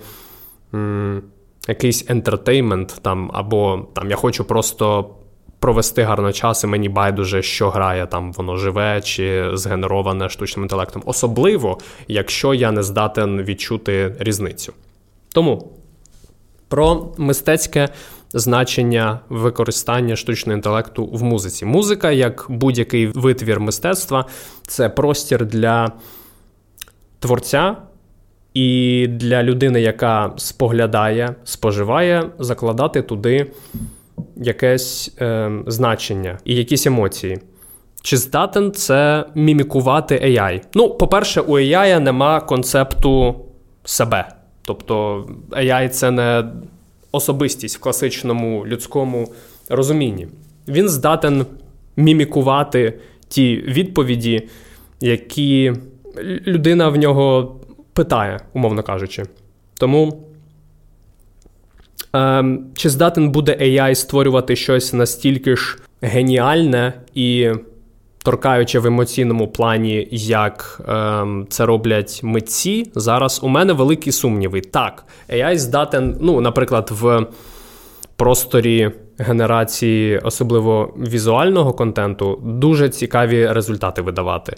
м, 0.75 1.23
якийсь 1.69 2.05
ентертеймент, 2.09 2.99
там, 3.03 3.31
або 3.35 3.87
там, 3.95 4.11
я 4.11 4.17
хочу 4.17 4.45
просто 4.45 5.11
провести 5.59 6.03
гарно 6.03 6.33
час, 6.33 6.65
і 6.65 6.67
мені 6.67 6.89
байдуже, 6.89 7.43
що 7.43 7.71
грає, 7.71 8.07
там 8.07 8.33
воно 8.33 8.57
живе 8.57 9.01
чи 9.01 9.51
згенероване 9.53 10.29
штучним 10.29 10.65
інтелектом. 10.65 11.03
Особливо, 11.07 11.79
якщо 12.09 12.55
я 12.55 12.73
не 12.73 12.83
здатен 12.83 13.43
відчути 13.43 14.17
різницю. 14.19 14.73
Тому 15.33 15.73
про 16.69 17.15
мистецьке 17.19 17.89
значення 18.33 19.21
використання 19.29 20.17
штучного 20.17 20.57
інтелекту 20.57 21.07
в 21.07 21.23
музиці. 21.23 21.65
Музика, 21.65 22.11
як 22.11 22.47
будь-який 22.49 23.07
витвір 23.07 23.61
мистецтва, 23.61 24.25
це 24.67 24.89
простір 24.89 25.47
для 25.47 25.93
творця. 27.19 27.77
І 28.55 29.07
для 29.11 29.43
людини, 29.43 29.81
яка 29.81 30.33
споглядає, 30.37 31.35
споживає, 31.45 32.31
закладати 32.39 33.03
туди 33.03 33.53
якесь 34.37 35.15
е, 35.21 35.51
значення 35.67 36.39
і 36.45 36.55
якісь 36.55 36.87
емоції. 36.87 37.39
Чи 38.03 38.17
здатен 38.17 38.73
це 38.73 39.25
мімікувати 39.35 40.15
AI? 40.15 40.61
Ну, 40.75 40.91
по-перше, 40.91 41.41
у 41.41 41.59
AI 41.59 42.01
нема 42.01 42.41
концепту 42.41 43.35
себе. 43.85 44.29
Тобто 44.63 45.27
AI 45.51 45.89
це 45.89 46.11
не 46.11 46.45
особистість 47.13 47.77
в 47.77 47.81
класичному 47.81 48.67
людському 48.67 49.33
розумінні. 49.69 50.29
Він 50.69 50.89
здатен 50.89 51.47
мімікувати 51.97 52.99
ті 53.29 53.57
відповіді, 53.57 54.49
які 55.01 55.73
людина 56.47 56.89
в 56.89 56.97
нього 56.97 57.57
питає, 57.93 58.41
умовно 58.53 58.83
кажучи. 58.83 59.25
Тому. 59.75 60.25
Ем, 62.13 62.67
чи 62.75 62.91
здатен 62.91 63.31
буде 63.31 63.59
AI 63.61 63.95
створювати 63.95 64.57
щось 64.57 64.93
настільки 64.93 65.57
ж 65.57 65.79
геніальне 66.01 66.93
і 67.15 67.51
торкаючи 68.25 68.79
в 68.79 68.87
емоційному 68.87 69.49
плані, 69.49 70.09
як 70.13 70.81
ем, 70.89 71.47
це 71.51 71.67
роблять 71.67 72.21
митці, 72.23 72.91
зараз 72.95 73.41
у 73.43 73.49
мене 73.49 73.73
великі 73.73 74.13
сумніви. 74.13 74.61
Так, 74.61 75.05
AI 75.29 75.57
здатен, 75.57 76.17
ну, 76.21 76.41
наприклад, 76.41 76.91
в 76.93 77.27
просторі 78.17 78.91
генерації, 79.19 80.19
особливо 80.19 80.95
візуального 80.99 81.73
контенту, 81.73 82.41
дуже 82.45 82.89
цікаві 82.89 83.47
результати 83.53 84.03
видавати. 84.03 84.57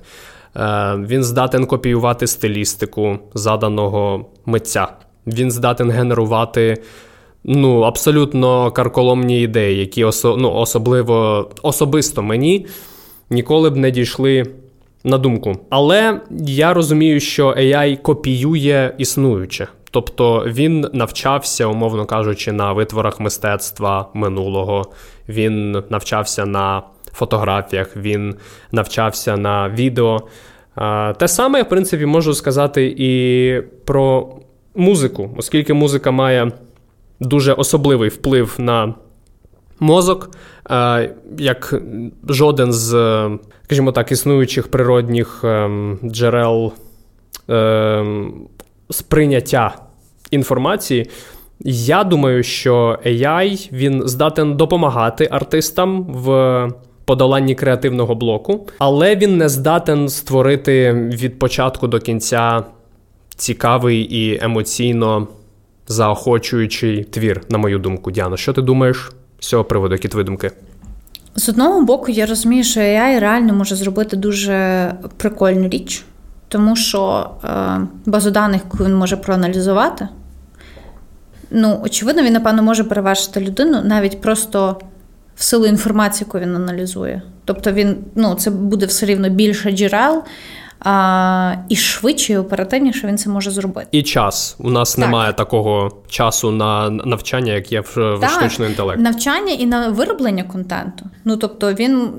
Е, 0.57 0.95
Він 1.09 1.25
здатен 1.25 1.67
копіювати 1.67 2.26
стилістику 2.26 3.19
заданого 3.35 4.26
митця. 4.47 4.88
Він 5.26 5.50
здатен 5.50 5.90
генерувати. 5.90 6.83
Ну, 7.45 7.81
абсолютно 7.81 8.71
карколомні 8.71 9.43
ідеї, 9.43 9.79
які 9.79 10.05
осо, 10.05 10.37
ну, 10.37 10.52
особливо 10.52 11.50
особисто 11.62 12.23
мені 12.23 12.67
ніколи 13.31 13.71
б 13.71 13.77
не 13.77 13.91
дійшли 13.91 14.47
на 15.05 15.19
думку. 15.19 15.57
Але 15.71 16.21
я 16.47 16.75
розумію, 16.75 17.21
що 17.21 17.49
AI 17.49 17.97
копіює 17.97 18.93
існуюче. 18.99 19.69
Тобто 19.91 20.45
він 20.47 20.87
навчався, 20.93 21.67
умовно 21.67 22.07
кажучи, 22.07 22.53
на 22.53 22.73
витворах 22.73 23.21
мистецтва 23.21 24.09
минулого, 24.15 24.93
він 25.29 25.83
навчався 25.91 26.47
на 26.47 26.83
фотографіях, 27.13 27.97
він 27.97 28.35
навчався 28.73 29.37
на 29.37 29.69
відео. 29.69 30.21
Те 31.19 31.29
саме, 31.29 31.63
в 31.63 31.69
принципі, 31.69 32.07
можу 32.07 32.35
сказати 32.35 32.95
і 32.99 33.63
про 33.85 34.29
музику, 34.75 35.31
оскільки 35.37 35.75
музика 35.75 36.11
має 36.11 36.53
дуже 37.21 37.53
особливий 37.53 38.09
вплив 38.09 38.55
на 38.59 38.95
мозок, 39.81 40.31
е, 40.71 41.15
як 41.39 41.83
жоден 42.29 42.73
з, 42.73 42.91
скажімо 43.65 43.93
так, 43.93 44.13
існуючих 44.13 44.69
природних 44.69 45.45
ем, 45.45 45.99
джерел 46.05 46.73
сприйняття 48.91 49.75
інформації. 50.31 51.11
Я 51.65 52.05
думаю, 52.05 52.43
що 52.43 52.99
AI 53.07 53.69
він 53.73 54.03
здатен 54.09 54.57
допомагати 54.57 55.29
артистам 55.31 56.05
в 56.05 56.69
подоланні 57.05 57.55
креативного 57.55 58.15
блоку, 58.15 58.67
але 58.79 59.17
він 59.17 59.37
не 59.37 59.49
здатен 59.49 60.09
створити 60.09 60.93
від 60.93 61.39
початку 61.39 61.89
до 61.89 61.99
кінця 61.99 62.65
цікавий 63.37 63.99
і 64.01 64.45
емоційно 64.45 65.29
заохочуючий 65.87 67.05
твір, 67.05 67.41
на 67.49 67.59
мою 67.59 67.79
думку. 67.79 68.11
Діано, 68.11 68.37
що 68.37 68.53
ти 68.53 68.63
думаєш? 68.63 69.11
З 69.40 69.49
цього 69.49 69.64
приводу, 69.64 69.94
які 69.94 70.09
твої 70.09 70.25
думки? 70.25 70.50
З 71.35 71.49
одного 71.49 71.82
боку, 71.82 72.11
я 72.11 72.26
розумію, 72.26 72.64
що 72.64 72.80
AI 72.80 73.20
реально 73.20 73.54
може 73.54 73.76
зробити 73.76 74.16
дуже 74.16 74.92
прикольну 75.16 75.68
річ, 75.68 76.04
тому 76.49 76.76
що 76.76 77.30
е, 77.44 77.80
базу 78.06 78.30
даних, 78.30 78.61
яку 78.64 78.85
він 78.85 78.94
може 78.94 79.16
проаналізувати, 79.16 80.09
ну, 81.50 81.80
очевидно, 81.85 82.23
він, 82.23 82.32
напевно, 82.32 82.62
може 82.62 82.85
перевершити 82.85 83.40
людину 83.40 83.82
навіть 83.85 84.20
просто 84.20 84.80
в 85.37 85.42
силу 85.42 85.66
інформації, 85.66 86.26
яку 86.28 86.38
він 86.38 86.56
аналізує. 86.56 87.23
Тобто 87.44 87.73
він, 87.73 87.97
ну, 88.14 88.35
це 88.35 88.50
буде 88.50 88.87
все 88.87 89.06
рівно 89.06 89.28
більше 89.28 89.73
джерел, 89.73 90.23
а, 90.81 91.55
І 91.69 91.77
швидше 91.77 92.33
і 92.33 92.37
оперативніше 92.37 93.07
він 93.07 93.19
це 93.19 93.31
може 93.31 93.51
зробити. 93.51 93.89
І 93.93 94.03
час. 94.03 94.57
У 94.59 94.71
нас 94.71 94.95
так. 94.95 94.99
немає 94.99 95.33
такого 95.33 96.03
часу 96.09 96.51
на 96.51 96.91
навчання, 96.91 97.53
як 97.53 97.73
є 97.73 97.81
в, 97.81 97.97
в 97.97 98.29
штучному 98.29 98.71
інтелекті. 98.71 99.03
Навчання 99.03 99.53
і 99.53 99.67
на 99.67 99.89
вироблення 99.89 100.45
контенту. 100.45 101.05
Ну 101.25 101.37
тобто 101.37 101.73
він. 101.73 102.11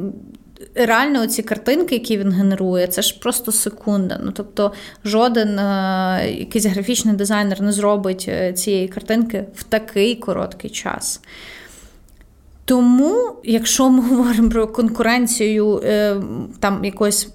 Реально, 0.75 1.27
ці 1.27 1.43
картинки, 1.43 1.95
які 1.95 2.17
він 2.17 2.31
генерує, 2.31 2.87
це 2.87 3.01
ж 3.01 3.19
просто 3.19 3.51
секунда. 3.51 4.19
Ну 4.23 4.31
тобто, 4.31 4.71
жоден 5.05 5.59
е, 5.59 6.31
якийсь 6.37 6.65
графічний 6.65 7.15
дизайнер 7.15 7.61
не 7.61 7.71
зробить 7.71 8.25
е, 8.27 8.53
цієї 8.53 8.87
картинки 8.87 9.45
в 9.55 9.63
такий 9.63 10.15
короткий 10.15 10.69
час. 10.69 11.21
Тому, 12.65 13.35
якщо 13.43 13.89
ми 13.89 14.01
говоримо 14.09 14.49
про 14.49 14.67
конкуренцію 14.67 15.81
е, 15.83 16.17
там 16.59 16.85
якоїсь 16.85 17.29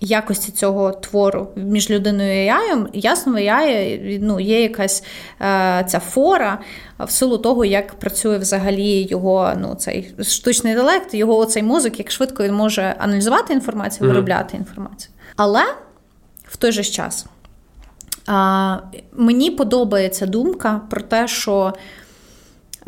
якості 0.00 0.52
цього 0.52 0.92
твору 0.92 1.48
між 1.56 1.90
людиною 1.90 2.44
і 2.44 2.48
AI, 2.50 2.88
ясно, 2.92 3.32
в 3.32 3.36
AI 3.36 4.18
ну, 4.22 4.40
є 4.40 4.62
якась 4.62 5.04
е, 5.40 5.84
ця 5.88 6.00
фора 6.00 6.58
в 6.98 7.10
силу 7.10 7.38
того, 7.38 7.64
як 7.64 7.94
працює 7.94 8.38
взагалі 8.38 9.06
його 9.10 9.52
ну, 9.58 9.74
цей 9.74 10.14
штучний 10.22 10.72
інтелект, 10.72 11.14
його 11.14 11.46
цей 11.46 11.62
мозок, 11.62 11.98
як 11.98 12.10
швидко 12.10 12.44
він 12.44 12.54
може 12.54 12.94
аналізувати 12.98 13.54
інформацію, 13.54 14.08
виробляти 14.08 14.56
інформацію. 14.56 15.10
Але 15.36 15.62
в 16.48 16.56
той 16.56 16.72
же 16.72 16.84
час 16.84 17.26
е, 18.28 18.32
мені 19.12 19.50
подобається 19.50 20.26
думка 20.26 20.80
про 20.90 21.00
те, 21.00 21.28
що. 21.28 21.72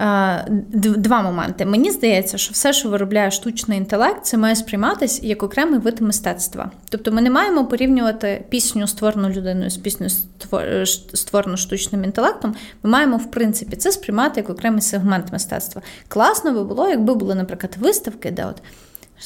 Е, 0.01 0.45
два 0.73 1.23
моменти. 1.23 1.67
Мені 1.67 1.91
здається, 1.91 2.39
що 2.39 2.53
все, 2.53 2.73
що 2.73 2.89
виробляє 2.89 3.31
штучний 3.31 3.79
інтелект, 3.79 4.25
це 4.25 4.37
має 4.37 4.57
сприйматися 4.57 5.27
як 5.27 5.43
окремий 5.43 5.81
вид 5.81 6.01
мистецтва. 6.01 6.71
Тобто 6.89 7.13
ми 7.13 7.23
не 7.23 7.31
маємо 7.31 7.67
порівнювати 7.67 8.45
пісню, 8.49 8.87
створену 8.87 9.29
людиною 9.29 9.71
з 9.71 9.77
піснею, 9.77 10.11
створену 11.15 11.57
штучним 11.57 12.05
інтелектом. 12.05 12.55
Ми 12.83 12.91
маємо, 12.91 13.17
в 13.17 13.31
принципі, 13.31 13.77
це 13.77 13.93
сприймати 13.93 14.41
як 14.41 14.51
окремий 14.51 14.81
сегмент 14.81 15.33
мистецтва. 15.33 15.83
Класно 16.09 16.53
би 16.53 16.65
було, 16.65 16.89
якби 16.89 17.15
були, 17.15 17.35
наприклад, 17.35 17.77
виставки, 17.79 18.31
де 18.31 18.45
от 18.45 18.63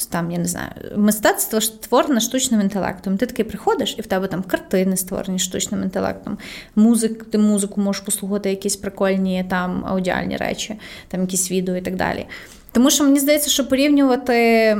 там, 0.09 0.31
я 0.31 0.37
не 0.37 0.45
знаю, 0.45 0.69
мистецтво 0.95 1.61
створене 1.61 2.19
штучним 2.19 2.61
інтелектом. 2.61 3.17
Ти 3.17 3.25
такий 3.25 3.45
приходиш, 3.45 3.95
і 3.99 4.01
в 4.01 4.07
тебе 4.07 4.27
там 4.27 4.43
картини 4.43 4.97
створені 4.97 5.39
штучним 5.39 5.83
інтелектом, 5.83 6.37
музик, 6.75 7.23
ти 7.23 7.37
музику 7.37 7.81
можеш 7.81 8.01
послухати, 8.01 8.49
якісь 8.49 8.75
прикольні 8.75 9.45
там 9.49 9.85
аудіальні 9.87 10.37
речі, 10.37 10.75
там 11.07 11.21
якісь 11.21 11.51
відео 11.51 11.75
і 11.75 11.81
так 11.81 11.95
далі. 11.95 12.25
Тому 12.71 12.89
що 12.89 13.03
мені 13.03 13.19
здається, 13.19 13.49
що 13.49 13.67
порівнювати 13.67 14.77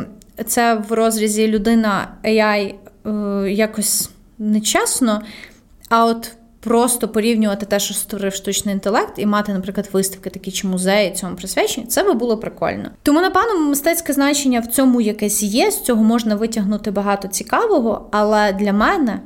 це 0.48 0.76
в 0.90 0.92
розрізі 0.92 1.48
людина 1.48 2.08
AI 2.24 2.74
е, 3.06 3.52
якось 3.52 4.10
нечесно, 4.38 5.22
а 5.90 6.06
от 6.06 6.32
просто 6.64 7.08
порівнювати 7.08 7.66
те, 7.66 7.80
що 7.80 7.94
створив 7.94 8.34
штучний 8.34 8.74
інтелект, 8.74 9.20
і 9.20 9.26
мати, 9.26 9.54
наприклад, 9.54 9.90
виставки, 9.94 10.30
такі 10.30 10.52
чи 10.52 10.68
музеї 10.68 11.12
цьому 11.12 11.36
присвячені, 11.36 11.88
це 11.88 12.04
би 12.04 12.14
було 12.14 12.38
прикольно. 12.38 12.90
Тому, 13.04 13.22
напевно, 13.22 13.60
мистецьке 13.60 14.14
значення 14.14 14.60
в 14.60 14.68
цьому 14.68 15.02
якесь 15.02 15.44
є. 15.44 15.72
З 15.72 15.82
цього 15.82 16.04
можна 16.04 16.36
витягнути 16.36 16.92
багато 16.92 17.28
цікавого, 17.28 18.08
але 18.12 18.54
для 18.54 18.74
мене 18.74 19.20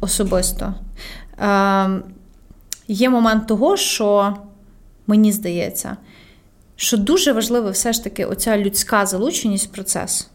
особисто 0.00 0.74
е- 1.40 2.02
є 2.88 3.10
момент 3.10 3.46
того, 3.46 3.76
що 3.76 4.36
мені 5.06 5.32
здається, 5.32 5.96
що 6.76 6.96
дуже 6.96 7.32
важливо 7.32 7.70
все 7.70 7.92
ж 7.92 8.04
таки 8.04 8.24
оця 8.24 8.58
людська 8.58 9.06
залученість 9.06 9.66
в 9.66 9.70
процес. 9.70 10.28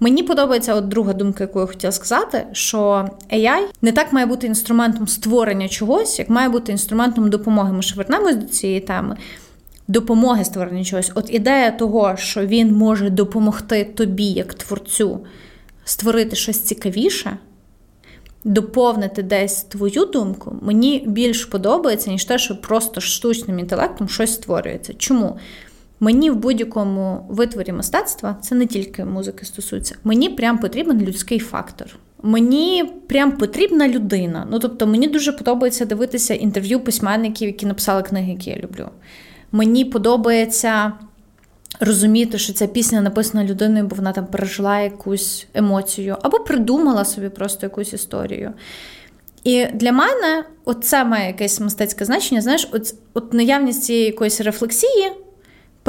Мені 0.00 0.22
подобається 0.22 0.74
от 0.74 0.88
друга 0.88 1.12
думка, 1.12 1.44
яку 1.44 1.60
я 1.60 1.66
хотіла 1.66 1.92
сказати, 1.92 2.46
що 2.52 3.08
AI 3.32 3.62
не 3.82 3.92
так 3.92 4.12
має 4.12 4.26
бути 4.26 4.46
інструментом 4.46 5.08
створення 5.08 5.68
чогось, 5.68 6.18
як 6.18 6.30
має 6.30 6.48
бути 6.48 6.72
інструментом 6.72 7.30
допомоги. 7.30 7.72
Ми 7.72 7.82
ж 7.82 7.94
вернемось 7.96 8.36
до 8.36 8.46
цієї 8.46 8.80
теми. 8.80 9.16
Допомоги 9.88 10.44
створення 10.44 10.84
чогось. 10.84 11.12
От 11.14 11.34
ідея 11.34 11.70
того, 11.70 12.16
що 12.16 12.46
він 12.46 12.72
може 12.72 13.10
допомогти 13.10 13.84
тобі, 13.84 14.24
як 14.24 14.54
творцю, 14.54 15.20
створити 15.84 16.36
щось 16.36 16.60
цікавіше, 16.60 17.36
доповнити 18.44 19.22
десь 19.22 19.62
твою 19.62 20.04
думку, 20.04 20.56
мені 20.62 21.04
більш 21.06 21.44
подобається, 21.44 22.10
ніж 22.10 22.24
те, 22.24 22.38
що 22.38 22.60
просто 22.60 23.00
штучним 23.00 23.58
інтелектом 23.58 24.08
щось 24.08 24.34
створюється. 24.34 24.94
Чому? 24.94 25.38
Мені 26.00 26.30
в 26.30 26.36
будь-якому 26.36 27.26
витворі 27.28 27.72
мистецтва 27.72 28.36
це 28.42 28.54
не 28.54 28.66
тільки 28.66 29.04
музики 29.04 29.44
стосується. 29.44 29.94
Мені 30.04 30.28
прям 30.28 30.58
потрібен 30.58 31.00
людський 31.00 31.38
фактор. 31.38 31.86
Мені 32.22 32.92
прям 33.08 33.32
потрібна 33.32 33.88
людина. 33.88 34.46
Ну 34.50 34.58
тобто, 34.58 34.86
мені 34.86 35.08
дуже 35.08 35.32
подобається 35.32 35.84
дивитися 35.84 36.34
інтерв'ю 36.34 36.80
письменників, 36.80 37.48
які 37.48 37.66
написали 37.66 38.02
книги, 38.02 38.32
які 38.32 38.50
я 38.50 38.56
люблю. 38.56 38.88
Мені 39.52 39.84
подобається 39.84 40.92
розуміти, 41.80 42.38
що 42.38 42.52
ця 42.52 42.66
пісня 42.66 43.00
написана 43.00 43.44
людиною, 43.44 43.84
бо 43.86 43.96
вона 43.96 44.12
там 44.12 44.26
пережила 44.26 44.80
якусь 44.80 45.46
емоцію, 45.54 46.16
або 46.22 46.38
придумала 46.38 47.04
собі 47.04 47.28
просто 47.28 47.66
якусь 47.66 47.92
історію. 47.92 48.52
І 49.44 49.66
для 49.66 49.92
мене 49.92 50.44
це 50.82 51.04
має 51.04 51.26
якесь 51.26 51.60
мистецьке 51.60 52.04
значення. 52.04 52.40
Знаєш, 52.40 52.68
от, 52.72 52.94
от 53.14 53.32
наявність 53.32 53.82
цієї 53.82 54.06
якоїсь 54.06 54.40
рефлексії 54.40 55.12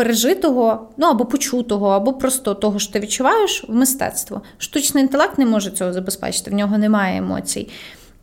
пережитого, 0.01 0.89
ну 0.97 1.07
або 1.07 1.25
почутого, 1.25 1.89
або 1.89 2.13
просто 2.13 2.53
того, 2.53 2.79
що 2.79 2.93
ти 2.93 2.99
відчуваєш 2.99 3.65
в 3.67 3.75
мистецтво. 3.75 4.41
Штучний 4.57 5.03
інтелект 5.03 5.37
не 5.37 5.45
може 5.45 5.71
цього 5.71 5.93
забезпечити, 5.93 6.51
в 6.51 6.53
нього 6.53 6.77
немає 6.77 7.17
емоцій. 7.17 7.69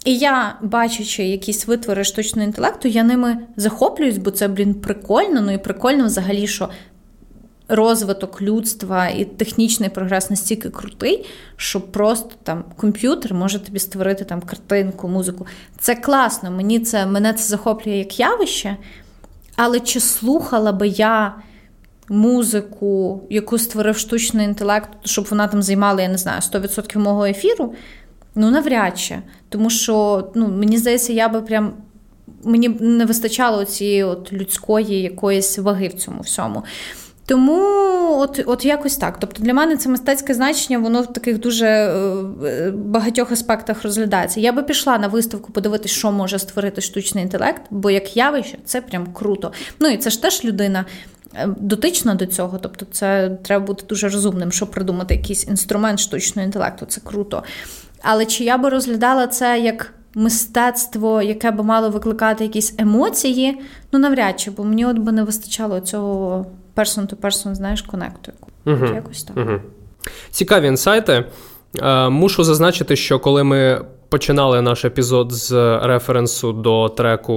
І 0.05 0.19
я, 0.19 0.59
бачачи 0.63 1.25
якісь 1.25 1.67
витвори 1.67 2.05
штучного 2.05 2.47
інтелекту, 2.47 2.89
я 2.89 3.03
ними 3.03 3.39
захоплююсь, 3.57 4.19
бо 4.19 4.31
це, 4.31 4.49
блін, 4.49 4.75
прикольно. 4.75 5.41
Ну 5.41 5.53
і 5.53 5.59
прикольно 5.59 6.05
взагалі, 6.05 6.47
що 6.47 6.69
розвиток 7.69 8.43
людства 8.43 9.09
і 9.09 9.25
технічний 9.25 9.89
прогрес 9.89 10.31
настільки 10.31 10.71
крутий, 10.71 11.27
що 11.57 11.81
просто 11.81 12.31
там 12.43 12.65
комп'ютер 12.77 13.35
може 13.35 13.59
тобі 13.59 13.79
створити 13.79 14.25
там 14.25 14.41
картинку, 14.41 15.09
музику. 15.09 15.47
Це 15.79 15.95
класно, 15.95 16.51
мені 16.51 16.81
це 16.81 17.07
мене 17.07 17.33
це 17.33 17.45
захоплює 17.45 17.97
як 17.97 18.21
явище. 18.21 18.77
Але 19.57 19.81
чи 19.81 20.01
слухала 20.01 20.73
би 20.73 20.89
я 20.89 21.35
музику, 22.09 23.23
яку 23.31 23.59
створив 23.59 23.99
штучний 23.99 24.47
інтелект, 24.47 24.89
щоб 25.05 25.27
вона 25.31 25.49
там 25.49 25.63
займала, 25.63 26.03
я 26.03 26.09
не 26.09 26.19
знаю, 26.19 26.41
100% 26.41 26.99
мого 26.99 27.27
ефіру. 27.27 27.75
Ну, 28.35 28.51
навряд 28.51 28.99
чи. 28.99 29.19
Тому 29.49 29.71
що, 29.71 30.27
ну, 30.35 30.49
мені 30.49 30.79
здається, 30.79 31.13
я 31.13 31.29
би 31.29 31.41
прям. 31.41 31.73
Мені 32.45 32.69
не 32.69 33.05
вистачало 33.05 33.65
цієї 33.65 34.05
от 34.05 34.33
людської 34.33 35.03
якоїсь 35.03 35.59
ваги 35.59 35.89
в 35.89 35.95
цьому 35.95 36.21
всьому. 36.21 36.63
Тому 37.27 37.61
от 38.21 38.45
от 38.47 38.65
якось 38.65 38.97
так. 38.97 39.17
Тобто 39.21 39.43
для 39.43 39.55
мене 39.55 39.77
це 39.77 39.89
мистецьке 39.89 40.35
значення, 40.35 40.79
воно 40.79 41.03
в 41.03 41.13
таких 41.13 41.39
дуже 41.39 41.67
е, 41.67 42.71
багатьох 42.71 43.33
аспектах 43.33 43.83
розглядається. 43.83 44.41
Я 44.41 44.53
би 44.53 44.63
пішла 44.63 44.99
на 44.99 45.09
виставку 45.09 45.53
подивитися, 45.53 45.95
що 45.95 46.13
може 46.13 46.39
створити 46.39 46.81
штучний 46.81 47.25
інтелект, 47.25 47.63
бо 47.71 47.91
як 47.91 48.17
явище 48.17 48.59
це 48.65 48.81
прям 48.81 49.07
круто. 49.13 49.53
Ну 49.81 49.89
і 49.89 49.97
це 49.97 50.11
ж 50.11 50.23
теж 50.23 50.45
людина, 50.45 50.85
Е, 50.85 51.18
дотична 51.47 52.15
до 52.15 52.27
цього, 52.27 52.59
тобто 52.59 52.87
це 52.91 53.39
треба 53.43 53.65
бути 53.65 53.85
дуже 53.89 54.09
розумним, 54.09 54.53
щоб 54.53 54.71
придумати 54.71 55.15
якийсь 55.15 55.49
інструмент 55.49 56.01
штучного 56.01 56.47
інтелекту. 56.47 56.87
Це 56.87 57.01
круто. 57.05 57.43
Але 58.03 58.27
чи 58.27 58.45
я 58.45 58.59
би 58.59 58.69
розглядала 58.69 59.27
це 59.27 59.61
як 59.61 59.95
мистецтво, 60.15 61.23
яке 61.23 61.51
би 61.51 61.65
мало 61.65 61.91
викликати 61.91 62.45
якісь 62.45 62.75
емоції? 62.79 63.61
Ну 63.93 63.99
навряд 63.99 64.41
чи, 64.41 64.51
бо 64.51 64.65
мені 64.65 64.87
от 64.87 64.99
би 64.99 65.13
не 65.13 65.23
вистачало 65.23 65.81
цього 65.81 66.47
person-to-person, 66.77 67.55
знаєш, 67.55 67.83
конекту. 67.83 68.33
Угу. 68.67 68.87
Якось 68.95 69.23
так. 69.23 69.37
Угу. 69.37 69.61
Цікаві 70.31 70.67
інсайти. 70.67 71.25
Е, 71.83 72.09
мушу 72.09 72.45
зазначити, 72.45 72.97
що 72.97 73.19
коли 73.19 73.45
ми 73.45 73.85
починали 74.09 74.63
наш 74.63 74.85
епізод 74.85 75.33
з 75.33 75.79
референсу 75.83 76.53
до 76.53 76.89
треку 76.89 77.33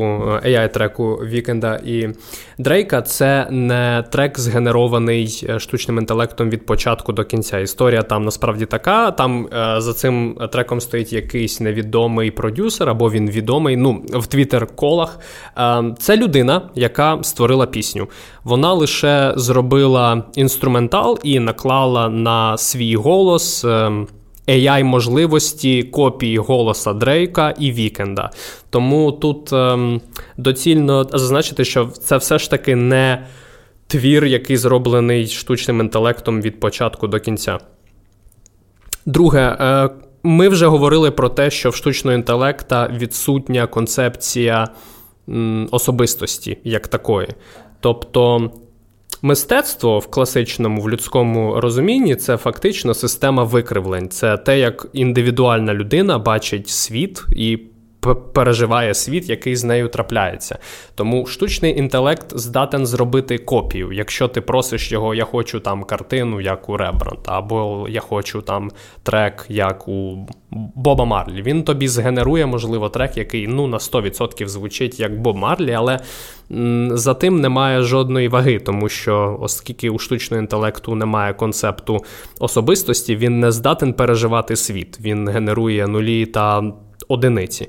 AI-треку 0.45 1.15
Вікенда 1.15 1.75
і 1.85 2.09
Дрейка. 2.57 3.01
Це 3.01 3.47
не 3.49 4.03
трек, 4.11 4.39
згенерований 4.39 5.45
е, 5.49 5.59
штучним 5.59 5.97
інтелектом 5.97 6.49
від 6.49 6.65
початку 6.65 7.13
до 7.13 7.23
кінця. 7.23 7.59
Історія 7.59 8.01
там 8.01 8.25
насправді 8.25 8.65
така. 8.65 9.11
Там 9.11 9.47
е, 9.53 9.81
за 9.81 9.93
цим 9.93 10.37
треком 10.51 10.81
стоїть 10.81 11.13
якийсь 11.13 11.59
невідомий 11.59 12.31
продюсер, 12.31 12.89
або 12.89 13.11
він 13.11 13.29
відомий. 13.29 13.77
Ну, 13.77 14.03
в 14.13 14.27
твіттер-колах. 14.27 15.19
Е, 15.57 15.95
це 15.99 16.17
людина, 16.17 16.69
яка 16.75 17.19
створила 17.23 17.65
пісню. 17.65 18.07
Вона 18.43 18.73
лише 18.73 19.33
зробила 19.35 20.23
інструментал 20.35 21.19
і 21.23 21.39
наклала 21.39 22.09
на 22.09 22.57
свій 22.57 22.95
голос. 22.95 23.65
Ai 24.47 24.83
можливості 24.83 25.83
копії 25.83 26.37
голоса 26.37 26.93
Дрейка 26.93 27.53
і 27.59 27.71
Вікенда. 27.71 28.29
Тому 28.69 29.11
тут 29.11 29.53
ем, 29.53 30.01
доцільно 30.37 31.03
зазначити, 31.03 31.65
що 31.65 31.85
це 31.85 32.17
все 32.17 32.39
ж 32.39 32.49
таки 32.49 32.75
не 32.75 33.27
твір, 33.87 34.25
який 34.25 34.57
зроблений 34.57 35.27
штучним 35.27 35.79
інтелектом 35.79 36.41
від 36.41 36.59
початку 36.59 37.07
до 37.07 37.19
кінця. 37.19 37.59
Друге, 39.05 39.57
е, 39.59 39.89
ми 40.23 40.49
вже 40.49 40.67
говорили 40.67 41.11
про 41.11 41.29
те, 41.29 41.49
що 41.49 41.69
в 41.69 41.75
штучного 41.75 42.15
інтелекта 42.15 42.87
відсутня 42.97 43.67
концепція 43.67 44.67
м, 45.29 45.67
особистості 45.71 46.57
як 46.63 46.87
такої. 46.87 47.27
Тобто 47.79 48.51
Мистецтво 49.23 49.99
в 49.99 50.07
класичному 50.07 50.81
в 50.81 50.89
людському 50.89 51.61
розумінні 51.61 52.15
це 52.15 52.37
фактично 52.37 52.93
система 52.93 53.43
викривлень. 53.43 54.09
Це 54.09 54.37
те, 54.37 54.59
як 54.59 54.87
індивідуальна 54.93 55.73
людина 55.73 56.19
бачить 56.19 56.69
світ 56.69 57.23
і 57.35 57.59
переживає 58.33 58.93
світ, 58.93 59.29
який 59.29 59.55
з 59.55 59.63
нею 59.63 59.87
трапляється. 59.87 60.59
Тому 60.95 61.25
штучний 61.25 61.79
інтелект 61.79 62.37
здатен 62.37 62.85
зробити 62.85 63.37
копію. 63.37 63.91
Якщо 63.91 64.27
ти 64.27 64.41
просиш 64.41 64.91
його, 64.91 65.15
я 65.15 65.25
хочу 65.25 65.59
там 65.59 65.83
картину, 65.83 66.41
як 66.41 66.69
у 66.69 66.77
Ребранта, 66.77 67.37
або 67.37 67.87
я 67.89 67.99
хочу 67.99 68.41
там 68.41 68.71
трек, 69.03 69.45
як 69.49 69.87
у 69.87 70.27
Боба 70.51 71.05
Марлі. 71.05 71.41
Він 71.41 71.63
тобі 71.63 71.87
згенерує, 71.87 72.45
можливо, 72.45 72.89
трек, 72.89 73.17
який 73.17 73.47
ну 73.47 73.67
на 73.67 73.77
100% 73.77 74.47
звучить 74.47 74.99
як 74.99 75.21
Боб 75.21 75.35
Марлі, 75.35 75.71
але 75.71 75.99
за 76.89 77.13
тим 77.13 77.41
немає 77.41 77.81
жодної 77.81 78.27
ваги, 78.27 78.59
тому 78.59 78.89
що, 78.89 79.37
оскільки 79.41 79.89
у 79.89 79.99
штучного 79.99 80.41
інтелекту 80.41 80.95
немає 80.95 81.33
концепту 81.33 81.99
особистості, 82.39 83.15
він 83.15 83.39
не 83.39 83.51
здатен 83.51 83.93
переживати 83.93 84.55
світ. 84.55 84.99
Він 85.01 85.29
генерує 85.29 85.87
нулі 85.87 86.25
та 86.25 86.63
одиниці. 87.11 87.67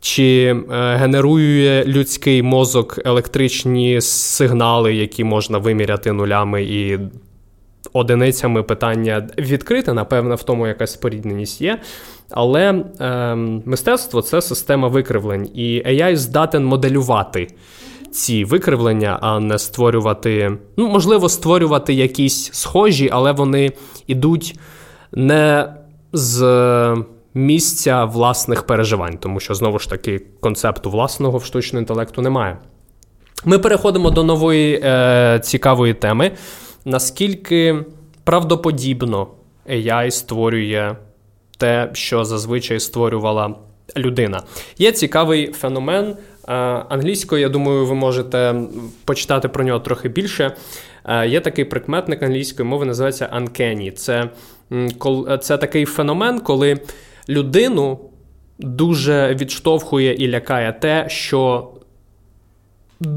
Чи 0.00 0.56
е, 0.72 0.96
генерує 0.96 1.84
людський 1.84 2.42
мозок 2.42 2.98
електричні 3.04 4.00
сигнали, 4.00 4.94
які 4.94 5.24
можна 5.24 5.58
виміряти 5.58 6.12
нулями 6.12 6.62
і 6.62 6.98
одиницями 7.92 8.62
питання 8.62 9.28
відкрите, 9.38 9.92
напевно, 9.92 10.34
в 10.34 10.42
тому 10.42 10.66
якась 10.66 10.92
спорідненість 10.92 11.60
є. 11.60 11.78
Але 12.30 12.84
е, 13.00 13.34
мистецтво 13.64 14.22
це 14.22 14.42
система 14.42 14.88
викривлень, 14.88 15.48
і 15.54 15.82
AI 15.86 16.16
здатен 16.16 16.64
моделювати 16.64 17.48
ці 18.12 18.44
викривлення, 18.44 19.18
а 19.22 19.40
не 19.40 19.58
створювати, 19.58 20.58
ну, 20.76 20.88
можливо, 20.88 21.28
створювати 21.28 21.94
якісь 21.94 22.52
схожі, 22.52 23.08
але 23.12 23.32
вони 23.32 23.72
йдуть 24.06 24.58
не 25.12 25.74
з 26.12 26.42
місця 27.34 28.04
власних 28.04 28.62
переживань, 28.62 29.18
тому 29.18 29.40
що 29.40 29.54
знову 29.54 29.78
ж 29.78 29.90
таки 29.90 30.22
концепту 30.40 30.90
власного 30.90 31.38
в 31.38 31.44
штучного 31.44 31.80
інтелекту 31.80 32.22
немає. 32.22 32.58
Ми 33.44 33.58
переходимо 33.58 34.10
до 34.10 34.22
нової 34.22 34.80
е, 34.84 35.40
цікавої 35.42 35.94
теми. 35.94 36.32
Наскільки 36.84 37.84
правдоподібно 38.24 39.28
AI 39.70 40.10
створює 40.10 40.96
те, 41.58 41.90
що 41.92 42.24
зазвичай 42.24 42.80
створювала 42.80 43.54
людина. 43.96 44.42
Є 44.78 44.92
цікавий 44.92 45.52
феномен. 45.52 46.16
Англійською, 46.88 47.40
я 47.40 47.48
думаю, 47.48 47.86
ви 47.86 47.94
можете 47.94 48.54
почитати 49.04 49.48
про 49.48 49.64
нього 49.64 49.80
трохи 49.80 50.08
більше. 50.08 50.56
Є 51.26 51.40
такий 51.40 51.64
прикметник 51.64 52.22
англійської 52.22 52.68
мови, 52.68 52.84
називається 52.84 53.30
uncanny. 53.36 53.90
Це, 53.90 54.30
Це 55.40 55.56
такий 55.56 55.84
феномен, 55.84 56.40
коли 56.40 56.80
людину 57.28 57.98
дуже 58.58 59.34
відштовхує 59.34 60.14
і 60.14 60.30
лякає 60.30 60.72
те, 60.72 61.04
що 61.08 61.68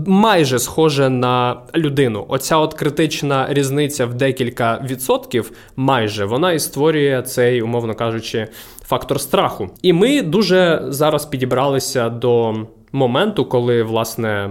майже 0.06 0.60
схоже 0.60 1.10
на 1.10 1.62
людину. 1.76 2.26
Оця 2.28 2.58
от 2.58 2.74
критична 2.74 3.48
різниця 3.50 4.06
в 4.06 4.14
декілька 4.14 4.82
відсотків, 4.90 5.52
майже 5.76 6.26
вона 6.26 6.54
і 6.54 6.60
створює 6.60 7.22
цей, 7.26 7.62
умовно 7.62 7.96
кажучи, 7.96 8.48
фактор 8.82 9.22
страху. 9.22 9.70
І 9.82 9.94
ми 9.94 10.22
дуже 10.22 10.82
зараз 10.88 11.26
підібралися 11.26 12.10
до. 12.10 12.56
Моменту, 12.92 13.46
коли 13.46 13.84
власне 13.84 14.50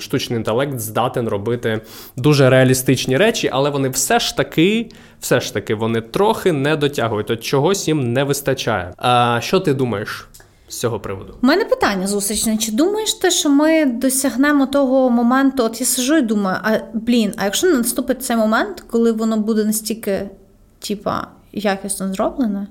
штучний 0.00 0.36
інтелект 0.36 0.78
здатен 0.78 1.28
робити 1.28 1.80
дуже 2.16 2.50
реалістичні 2.50 3.16
речі, 3.16 3.50
але 3.52 3.70
вони 3.70 3.88
все 3.88 4.20
ж 4.20 4.36
таки, 4.36 4.88
все 5.20 5.40
ж 5.40 5.54
таки, 5.54 5.74
вони 5.74 6.00
трохи 6.00 6.52
не 6.52 6.76
дотягують. 6.76 7.30
От 7.30 7.44
чогось 7.44 7.88
їм 7.88 8.12
не 8.12 8.24
вистачає. 8.24 8.92
А 8.96 9.38
що 9.42 9.60
ти 9.60 9.74
думаєш? 9.74 10.28
З 10.72 10.78
цього 10.78 11.00
приводу. 11.00 11.34
У 11.42 11.46
мене 11.46 11.64
питання 11.64 12.06
зустрічне. 12.06 12.56
Чи 12.56 12.72
думаєш 12.72 13.14
ти, 13.14 13.30
що 13.30 13.50
ми 13.50 13.86
досягнемо 13.86 14.66
того 14.66 15.10
моменту? 15.10 15.64
От 15.64 15.80
я 15.80 15.86
сижу 15.86 16.16
і 16.16 16.22
думаю, 16.22 16.58
а 16.62 16.78
блін, 16.94 17.34
а 17.36 17.44
якщо 17.44 17.70
наступить 17.70 18.24
цей 18.24 18.36
момент, 18.36 18.84
коли 18.90 19.12
воно 19.12 19.36
буде 19.36 19.64
настільки, 19.64 20.30
типа, 20.78 21.26
якісно 21.52 22.14
зроблене, 22.14 22.66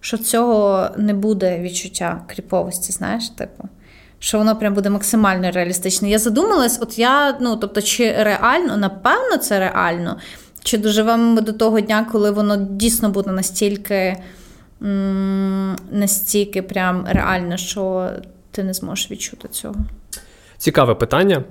що 0.00 0.18
цього 0.18 0.88
не 0.96 1.14
буде 1.14 1.60
відчуття 1.60 2.24
кріповості, 2.26 2.92
знаєш, 2.92 3.28
типу. 3.28 3.68
Що 4.18 4.38
воно 4.38 4.56
прям 4.56 4.74
буде 4.74 4.90
максимально 4.90 5.50
реалістичне. 5.50 6.10
Я 6.10 6.18
задумалась, 6.18 6.78
от 6.82 6.98
я, 6.98 7.38
ну 7.40 7.56
тобто, 7.56 7.82
чи 7.82 8.12
реально, 8.18 8.76
напевно, 8.76 9.36
це 9.36 9.58
реально, 9.58 10.16
чи 10.62 10.78
доживемо 10.78 11.34
ми 11.34 11.40
до 11.40 11.52
того 11.52 11.80
дня, 11.80 12.06
коли 12.12 12.30
воно 12.30 12.56
дійсно 12.56 13.08
буде 13.10 13.30
настільки 13.30 14.16
настільки 15.90 16.62
прям 16.62 17.06
реально, 17.08 17.56
що 17.56 18.10
ти 18.50 18.64
не 18.64 18.74
зможеш 18.74 19.10
відчути 19.10 19.48
цього. 19.48 19.74
Цікаве 20.58 20.94
питання. 20.94 21.44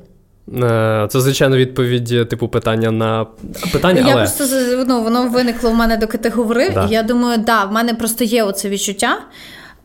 Е, 0.64 1.08
це, 1.10 1.22
звичайно, 1.22 1.58
відповідь, 1.58 2.30
типу, 2.30 2.48
питання 2.48 2.92
на 2.92 3.26
питання. 3.72 4.00
Я 4.00 4.14
але... 4.14 4.22
просто 4.22 4.46
ну, 4.88 5.04
воно 5.04 5.28
виникло 5.28 5.72
в 5.72 5.76
мене, 5.76 5.98
доки 5.98 6.18
ти 6.18 6.30
говорив. 6.30 6.74
Да. 6.74 6.88
І 6.90 6.94
я 6.94 7.04
думаю, 7.04 7.38
да, 7.38 7.66
в 7.66 7.72
мене 7.72 7.94
просто 7.94 8.24
є 8.24 8.44
оце 8.44 8.70
відчуття. 8.70 9.20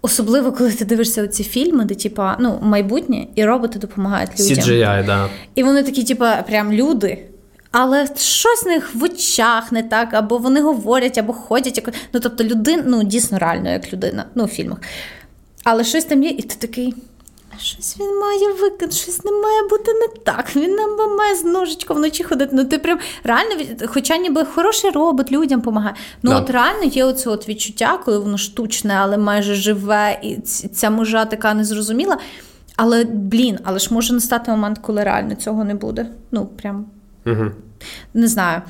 Особливо, 0.02 0.52
коли 0.52 0.72
ти 0.72 0.84
дивишся 0.84 1.24
оці 1.24 1.44
фільми, 1.44 1.84
де 1.84 1.94
типа 1.94 2.36
ну 2.40 2.58
майбутнє, 2.62 3.26
і 3.34 3.44
роботи 3.44 3.78
допомагають 3.78 4.30
людям. 4.40 4.64
CGI, 4.64 5.06
да. 5.06 5.28
І 5.54 5.62
вони 5.62 5.82
такі, 5.82 6.04
типа, 6.04 6.42
прям 6.42 6.72
люди. 6.72 7.24
Але 7.80 8.06
щось 8.16 8.64
в 8.64 8.68
них 8.68 8.94
в 8.94 9.02
очах 9.02 9.72
не 9.72 9.82
так, 9.82 10.14
або 10.14 10.38
вони 10.38 10.60
говорять, 10.60 11.18
або 11.18 11.32
ходять. 11.32 11.76
Як... 11.76 11.94
Ну, 12.12 12.20
тобто, 12.20 12.44
людина, 12.44 12.82
ну, 12.86 13.02
дійсно 13.02 13.38
реально, 13.38 13.70
як 13.70 13.92
людина, 13.92 14.24
ну, 14.34 14.44
в 14.44 14.48
фільмах. 14.48 14.78
Але 15.64 15.84
щось 15.84 16.04
там 16.04 16.22
є, 16.22 16.30
і 16.30 16.42
ти 16.42 16.54
такий. 16.66 16.94
Щось 17.58 17.96
він 18.00 18.20
має 18.20 18.52
викид, 18.52 18.92
щось 18.92 19.24
не 19.24 19.32
має 19.32 19.62
бути 19.70 19.92
не 19.92 20.08
так. 20.24 20.56
Він 20.56 20.74
нам 20.74 21.16
має 21.16 21.34
з 21.34 21.44
ножичком 21.44 21.96
вночі 21.96 22.24
ходити. 22.24 22.56
Ну 22.56 22.64
ти 22.64 22.78
прям 22.78 22.98
реально, 23.24 23.64
хоча 23.86 24.16
ніби 24.16 24.44
хороший 24.44 24.90
робот 24.90 25.32
людям 25.32 25.60
допомагає. 25.60 25.94
Ну 26.22 26.30
да. 26.30 26.38
от 26.38 26.50
реально 26.50 26.84
є 26.84 27.04
оце 27.04 27.30
от 27.30 27.48
відчуття, 27.48 27.98
коли 28.04 28.18
воно 28.18 28.38
штучне, 28.38 28.94
але 28.94 29.18
майже 29.18 29.54
живе, 29.54 30.20
і 30.22 30.36
ця 30.72 30.90
межа 30.90 31.24
така 31.24 31.54
незрозуміла. 31.54 32.18
Але 32.76 33.04
блін, 33.04 33.58
але 33.64 33.78
ж 33.78 33.94
може 33.94 34.14
настати 34.14 34.50
момент, 34.50 34.78
коли 34.78 35.04
реально 35.04 35.34
цього 35.34 35.64
не 35.64 35.74
буде. 35.74 36.06
Ну 36.30 36.46
прям. 36.46 36.86
Угу. 37.26 37.50
Не 38.14 38.28
знаю. 38.28 38.62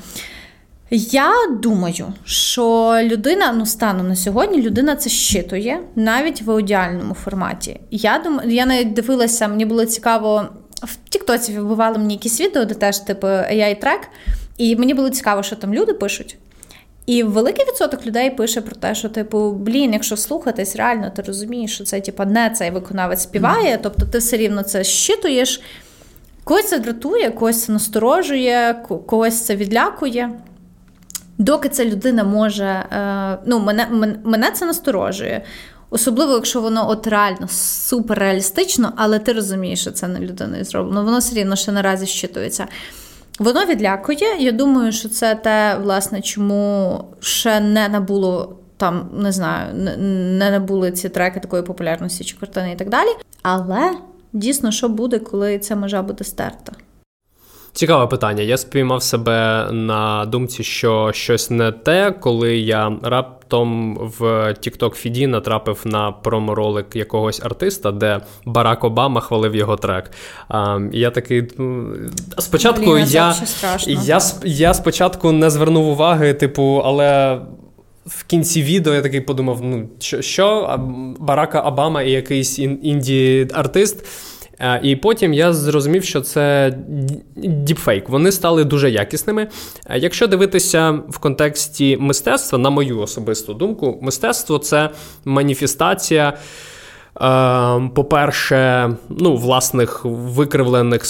Я 0.91 1.31
думаю, 1.61 2.13
що 2.25 2.95
людина, 3.03 3.53
ну 3.53 3.65
станом 3.65 4.07
на 4.07 4.15
сьогодні, 4.15 4.61
людина 4.61 4.95
це 4.95 5.09
щитує 5.09 5.79
навіть 5.95 6.41
в 6.41 6.51
аудіальному 6.51 7.13
форматі. 7.13 7.79
Я 7.91 8.21
думаю, 8.23 8.49
я 8.49 8.65
навіть 8.65 8.93
дивилася, 8.93 9.47
мені 9.47 9.65
було 9.65 9.85
цікаво. 9.85 10.45
В 10.81 11.09
Тіктоці 11.09 11.53
вибивали 11.53 11.97
мені 11.97 12.13
якісь 12.13 12.41
відео, 12.41 12.65
де 12.65 12.73
теж 12.73 12.99
типу 12.99 13.27
ai 13.27 13.81
трек 13.81 13.99
і 14.57 14.75
мені 14.75 14.93
було 14.93 15.09
цікаво, 15.09 15.43
що 15.43 15.55
там 15.55 15.73
люди 15.73 15.93
пишуть. 15.93 16.37
І 17.05 17.23
великий 17.23 17.65
відсоток 17.65 18.05
людей 18.05 18.29
пише 18.29 18.61
про 18.61 18.75
те, 18.75 18.95
що, 18.95 19.09
типу, 19.09 19.51
блін, 19.51 19.93
якщо 19.93 20.17
слухатись, 20.17 20.75
реально 20.75 21.11
ти 21.15 21.21
розумієш, 21.21 21.75
що 21.75 21.83
це 21.83 22.01
типу, 22.01 22.25
не 22.25 22.49
цей 22.49 22.71
виконавець 22.71 23.21
співає, 23.21 23.79
тобто 23.83 24.05
ти 24.05 24.17
все 24.17 24.37
рівно 24.37 24.63
це 24.63 24.83
щитуєш. 24.83 25.61
Когось 26.49 26.69
це 26.69 26.79
дратує, 26.79 27.31
когось 27.31 27.63
це 27.63 27.71
насторожує, 27.71 28.85
когось 29.05 29.41
це 29.41 29.55
відлякує. 29.55 30.29
Доки 31.37 31.69
ця 31.69 31.85
людина 31.85 32.23
може, 32.23 32.65
е, 32.65 33.37
ну, 33.45 33.59
мене 33.59 33.87
мене 34.23 34.51
це 34.51 34.65
насторожує. 34.65 35.43
Особливо, 35.89 36.33
якщо 36.33 36.61
воно 36.61 36.89
от 36.89 37.07
реально 37.07 37.47
суперреалістично, 37.47 38.93
але 38.95 39.19
ти 39.19 39.33
розумієш, 39.33 39.81
що 39.81 39.91
це 39.91 40.07
не 40.07 40.19
людиною 40.19 40.63
зроблено. 40.63 41.03
Воно 41.03 41.19
все 41.19 41.35
рівно 41.35 41.55
ще 41.55 41.71
наразі 41.71 42.05
щитується. 42.05 42.67
Воно 43.39 43.65
відлякує. 43.65 44.37
Я 44.39 44.51
думаю, 44.51 44.91
що 44.91 45.09
це 45.09 45.35
те, 45.35 45.77
власне, 45.81 46.21
чому 46.21 47.03
ще 47.19 47.59
не 47.59 47.89
набуло 47.89 48.55
там, 48.77 49.09
не 49.13 49.31
знаю, 49.31 49.73
не 50.39 50.51
набули 50.51 50.91
ці 50.91 51.09
треки 51.09 51.39
такої 51.39 51.63
популярності 51.63 52.23
чи 52.23 52.37
картини 52.37 52.71
і 52.71 52.75
так 52.75 52.89
далі. 52.89 53.09
Але 53.41 53.91
дійсно, 54.33 54.71
що 54.71 54.89
буде, 54.89 55.19
коли 55.19 55.59
ця 55.59 55.75
межа 55.75 56.01
буде 56.01 56.23
стерта? 56.23 56.73
Цікаве 57.73 58.07
питання. 58.07 58.43
Я 58.43 58.57
спіймав 58.57 59.03
себе 59.03 59.67
на 59.71 60.25
думці, 60.25 60.63
що 60.63 61.11
щось 61.13 61.49
не 61.49 61.71
те, 61.71 62.11
коли 62.11 62.57
я 62.57 62.97
раптом 63.03 63.97
в 63.97 64.23
TikTok 64.47 64.93
фіді 64.93 65.27
натрапив 65.27 65.81
на 65.85 66.11
проморолик 66.11 66.95
якогось 66.95 67.41
артиста, 67.45 67.91
де 67.91 68.21
Барак 68.45 68.83
Обама 68.83 69.21
хвалив 69.21 69.55
його 69.55 69.75
трек. 69.75 70.11
А, 70.47 70.79
Я 70.91 71.11
такий 71.11 71.47
спочатку 72.37 72.93
Блін, 72.93 73.05
я, 73.07 73.35
я, 73.87 74.19
я 74.43 74.73
спочатку 74.73 75.31
не 75.31 75.49
звернув 75.49 75.87
уваги, 75.87 76.33
типу, 76.33 76.81
але 76.85 77.39
в 78.05 78.23
кінці 78.23 78.63
відео 78.63 78.93
я 78.93 79.01
такий 79.01 79.21
подумав: 79.21 79.59
ну, 79.63 79.89
що, 79.99 80.21
що 80.21 80.75
Барака 81.19 81.59
Обама 81.61 82.01
і 82.01 82.11
якийсь 82.11 82.59
інді-артист. 82.59 84.05
І 84.83 84.95
потім 84.95 85.33
я 85.33 85.53
зрозумів, 85.53 86.03
що 86.03 86.21
це 86.21 86.73
діпфейк. 87.35 88.09
Вони 88.09 88.31
стали 88.31 88.63
дуже 88.63 88.89
якісними. 88.89 89.47
Якщо 89.95 90.27
дивитися 90.27 90.99
в 91.09 91.17
контексті 91.17 91.97
мистецтва, 91.99 92.59
на 92.59 92.69
мою 92.69 92.99
особисту 92.99 93.53
думку, 93.53 93.99
мистецтво 94.01 94.57
це 94.57 94.89
маніфестація. 95.25 96.37
По-перше, 97.95 98.89
ну, 99.09 99.35
власних 99.35 100.05
викривлених 100.05 101.05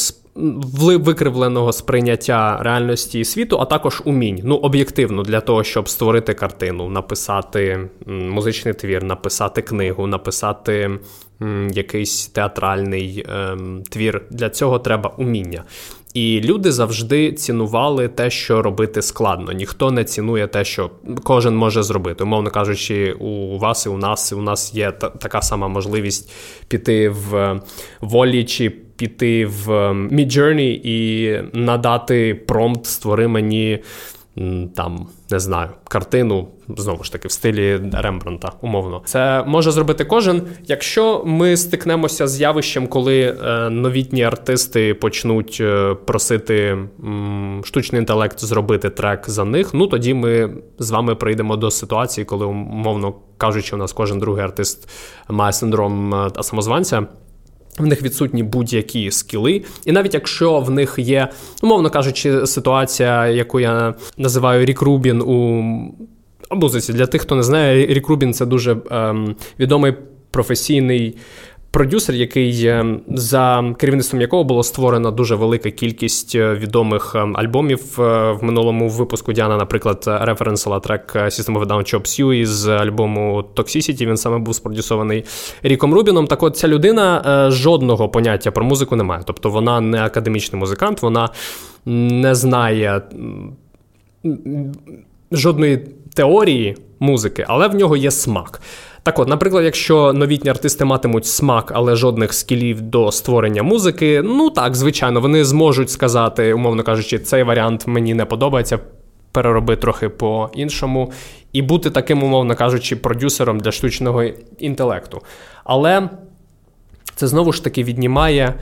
викривленого 0.98 1.74
сприйняття 1.74 2.58
реальності 2.62 3.20
і 3.20 3.26
світу, 3.26 3.58
а 3.60 3.66
також 3.66 4.02
умінь. 4.06 4.42
Ну, 4.44 4.56
об'єктивно, 4.56 5.24
для 5.24 5.42
того, 5.42 5.64
щоб 5.64 5.90
створити 5.90 6.34
картину, 6.34 6.90
написати 6.90 7.90
музичний 8.08 8.74
твір, 8.74 9.04
написати 9.04 9.62
книгу, 9.62 10.08
написати 10.08 11.00
якийсь 11.74 12.28
театральний 12.28 13.26
ем, 13.30 13.84
твір. 13.90 14.22
Для 14.32 14.50
цього 14.50 14.80
треба 14.80 15.10
уміння. 15.18 15.64
І 16.14 16.42
люди 16.42 16.72
завжди 16.72 17.32
цінували 17.34 18.08
те, 18.08 18.30
що 18.30 18.62
робити 18.62 19.02
складно. 19.02 19.52
Ніхто 19.52 19.92
не 19.92 20.04
цінує 20.04 20.48
те, 20.48 20.66
що 20.66 20.90
кожен 21.24 21.56
може 21.56 21.84
зробити. 21.84 22.24
Умовно 22.24 22.50
кажучи, 22.50 23.14
у 23.20 23.58
вас 23.58 23.86
і 23.86 23.90
у 23.90 23.98
нас 23.98 24.32
і 24.32 24.36
у 24.36 24.42
нас 24.42 24.76
є 24.76 24.92
та- 24.92 25.10
така 25.10 25.42
сама 25.42 25.68
можливість 25.68 26.32
піти 26.68 27.10
в 27.10 27.60
волі 28.02 28.44
чи 28.44 28.72
піти 29.00 29.46
в 29.46 29.70
Midjourney 29.92 30.82
і 30.84 31.40
надати 31.54 32.36
промпт, 32.48 32.86
створи 32.86 33.28
мені 33.28 33.80
там 34.76 35.08
не 35.32 35.40
знаю, 35.40 35.70
картину 35.84 36.48
знову 36.78 37.04
ж 37.04 37.12
таки 37.12 37.28
в 37.28 37.32
стилі 37.32 37.80
Рембранта, 37.94 38.52
умовно. 38.62 39.02
Це 39.06 39.44
може 39.48 39.72
зробити 39.72 40.06
кожен. 40.06 40.42
Якщо 40.66 41.24
ми 41.26 41.58
стикнемося 41.58 42.28
з 42.28 42.42
явищем, 42.42 42.88
коли 42.88 43.22
е, 43.22 43.70
новітні 43.70 44.24
артисти 44.24 44.94
почнуть 44.94 45.58
е, 45.62 45.96
просити 46.06 46.78
штучний 47.64 48.00
інтелект 48.00 48.40
зробити 48.40 48.90
трек 48.90 49.30
за 49.30 49.46
них, 49.46 49.74
ну 49.74 49.88
тоді 49.88 50.14
ми 50.14 50.50
з 50.80 50.92
вами 50.92 51.16
прийдемо 51.16 51.56
до 51.56 51.72
ситуації, 51.72 52.26
коли 52.26 52.46
умовно 52.46 53.14
кажучи, 53.38 53.76
у 53.76 53.80
нас 53.80 53.94
кожен 53.94 54.20
другий 54.20 54.44
артист 54.44 54.90
має 55.30 55.54
синдром 55.54 56.14
е, 56.14 56.30
самозванця. 56.44 57.08
В 57.78 57.86
них 57.86 58.02
відсутні 58.02 58.44
будь-які 58.44 59.12
скіли, 59.12 59.64
і 59.86 59.92
навіть 59.92 60.14
якщо 60.14 60.60
в 60.60 60.72
них 60.72 60.96
є, 60.98 61.28
умовно 61.64 61.90
кажучи, 61.90 62.48
ситуація, 62.48 63.28
яку 63.28 63.60
я 63.60 63.94
називаю 64.18 64.66
Рік 64.66 64.82
Рубін 64.82 65.22
у 65.22 65.64
музиці. 66.52 66.94
Для 66.94 67.06
тих, 67.06 67.22
хто 67.22 67.36
не 67.36 67.44
знає, 67.44 67.86
Рік 67.86 68.08
Рубін 68.08 68.34
це 68.34 68.46
дуже 68.46 68.78
ем, 68.92 69.36
відомий 69.60 69.94
професійний 70.32 71.16
продюсер, 71.72 72.16
який 72.16 72.66
е, 72.66 73.00
за 73.08 73.74
керівництвом 73.78 74.22
якого 74.22 74.44
було 74.44 74.64
створено 74.64 75.12
дуже 75.12 75.36
велика 75.36 75.72
кількість 75.72 76.36
е, 76.36 76.54
відомих 76.54 77.16
е, 77.16 77.20
альбомів 77.34 77.94
в 77.98 78.38
минулому 78.42 78.90
випуску 78.90 79.34
Діана, 79.34 79.58
наприклад, 79.58 80.04
референсила 80.08 80.80
трек 80.80 81.16
System 81.16 81.60
of 81.60 81.66
Down 81.66 81.94
Chops 81.94 82.22
You 82.22 82.34
із 82.34 82.68
альбому 82.68 83.44
Toxicity, 83.56 84.06
Він 84.06 84.18
саме 84.18 84.38
був 84.38 84.56
спродюсований 84.56 85.26
Ріком 85.64 85.94
Рубіном. 85.94 86.28
Так 86.28 86.44
от 86.44 86.58
ця 86.58 86.68
людина 86.68 87.48
жодного 87.52 88.10
поняття 88.10 88.52
про 88.52 88.66
музику 88.66 88.96
не 88.96 89.04
має. 89.04 89.22
Тобто 89.26 89.50
вона 89.50 89.82
не 89.82 90.04
академічний 90.04 90.60
музикант, 90.60 91.02
вона 91.02 91.30
не 91.86 92.36
знає 92.36 93.02
жодної 95.32 95.78
теорії 96.14 96.78
музики, 97.00 97.46
але 97.48 97.68
в 97.68 97.76
нього 97.76 97.98
є 97.98 98.12
смак. 98.12 98.62
Так 99.10 99.20
от, 99.20 99.28
наприклад, 99.28 99.66
якщо 99.66 100.14
новітні 100.14 100.50
артисти 100.50 100.86
матимуть 100.86 101.26
смак, 101.26 101.72
але 101.76 101.96
жодних 101.96 102.34
скілів 102.34 102.82
до 102.82 103.12
створення 103.12 103.64
музики, 103.64 104.22
ну 104.26 104.50
так, 104.50 104.76
звичайно, 104.76 105.22
вони 105.22 105.46
зможуть 105.46 105.90
сказати, 105.90 106.54
умовно 106.54 106.84
кажучи, 106.84 107.20
цей 107.20 107.44
варіант 107.44 107.88
мені 107.88 108.14
не 108.14 108.26
подобається. 108.26 108.80
Перероби 109.32 109.76
трохи 109.76 110.10
по-іншому, 110.10 111.12
і 111.54 111.62
бути 111.62 111.90
таким, 111.90 112.24
умовно 112.24 112.56
кажучи, 112.56 112.96
продюсером 112.96 113.60
для 113.60 113.72
штучного 113.72 114.24
інтелекту. 114.60 115.22
Але 115.64 116.10
це 117.16 117.28
знову 117.28 117.52
ж 117.52 117.64
таки 117.64 117.84
віднімає 117.84 118.54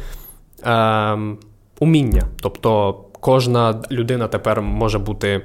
е, 0.66 1.18
уміння. 1.80 2.24
Тобто 2.42 2.96
кожна 3.20 3.82
людина 3.92 4.28
тепер 4.28 4.62
може 4.62 5.00
бути 5.00 5.42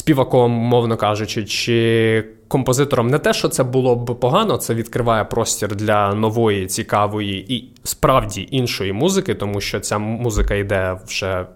співаком, 0.00 0.50
мовно 0.50 0.96
кажучи, 0.96 1.44
чи 1.44 2.24
композитором. 2.48 3.06
Не 3.06 3.18
те, 3.18 3.32
що 3.32 3.48
це 3.48 3.64
було 3.64 3.96
б 3.96 4.20
погано, 4.20 4.56
це 4.56 4.74
відкриває 4.74 5.24
простір 5.24 5.76
для 5.76 6.14
нової, 6.14 6.66
цікавої 6.66 7.54
і 7.54 7.72
справді 7.84 8.48
іншої 8.50 8.92
музики, 8.92 9.34
тому 9.34 9.60
що 9.60 9.80
ця 9.80 9.98
музика 9.98 10.54
йде 10.54 10.96
вже 11.06 11.26
е, 11.26 11.46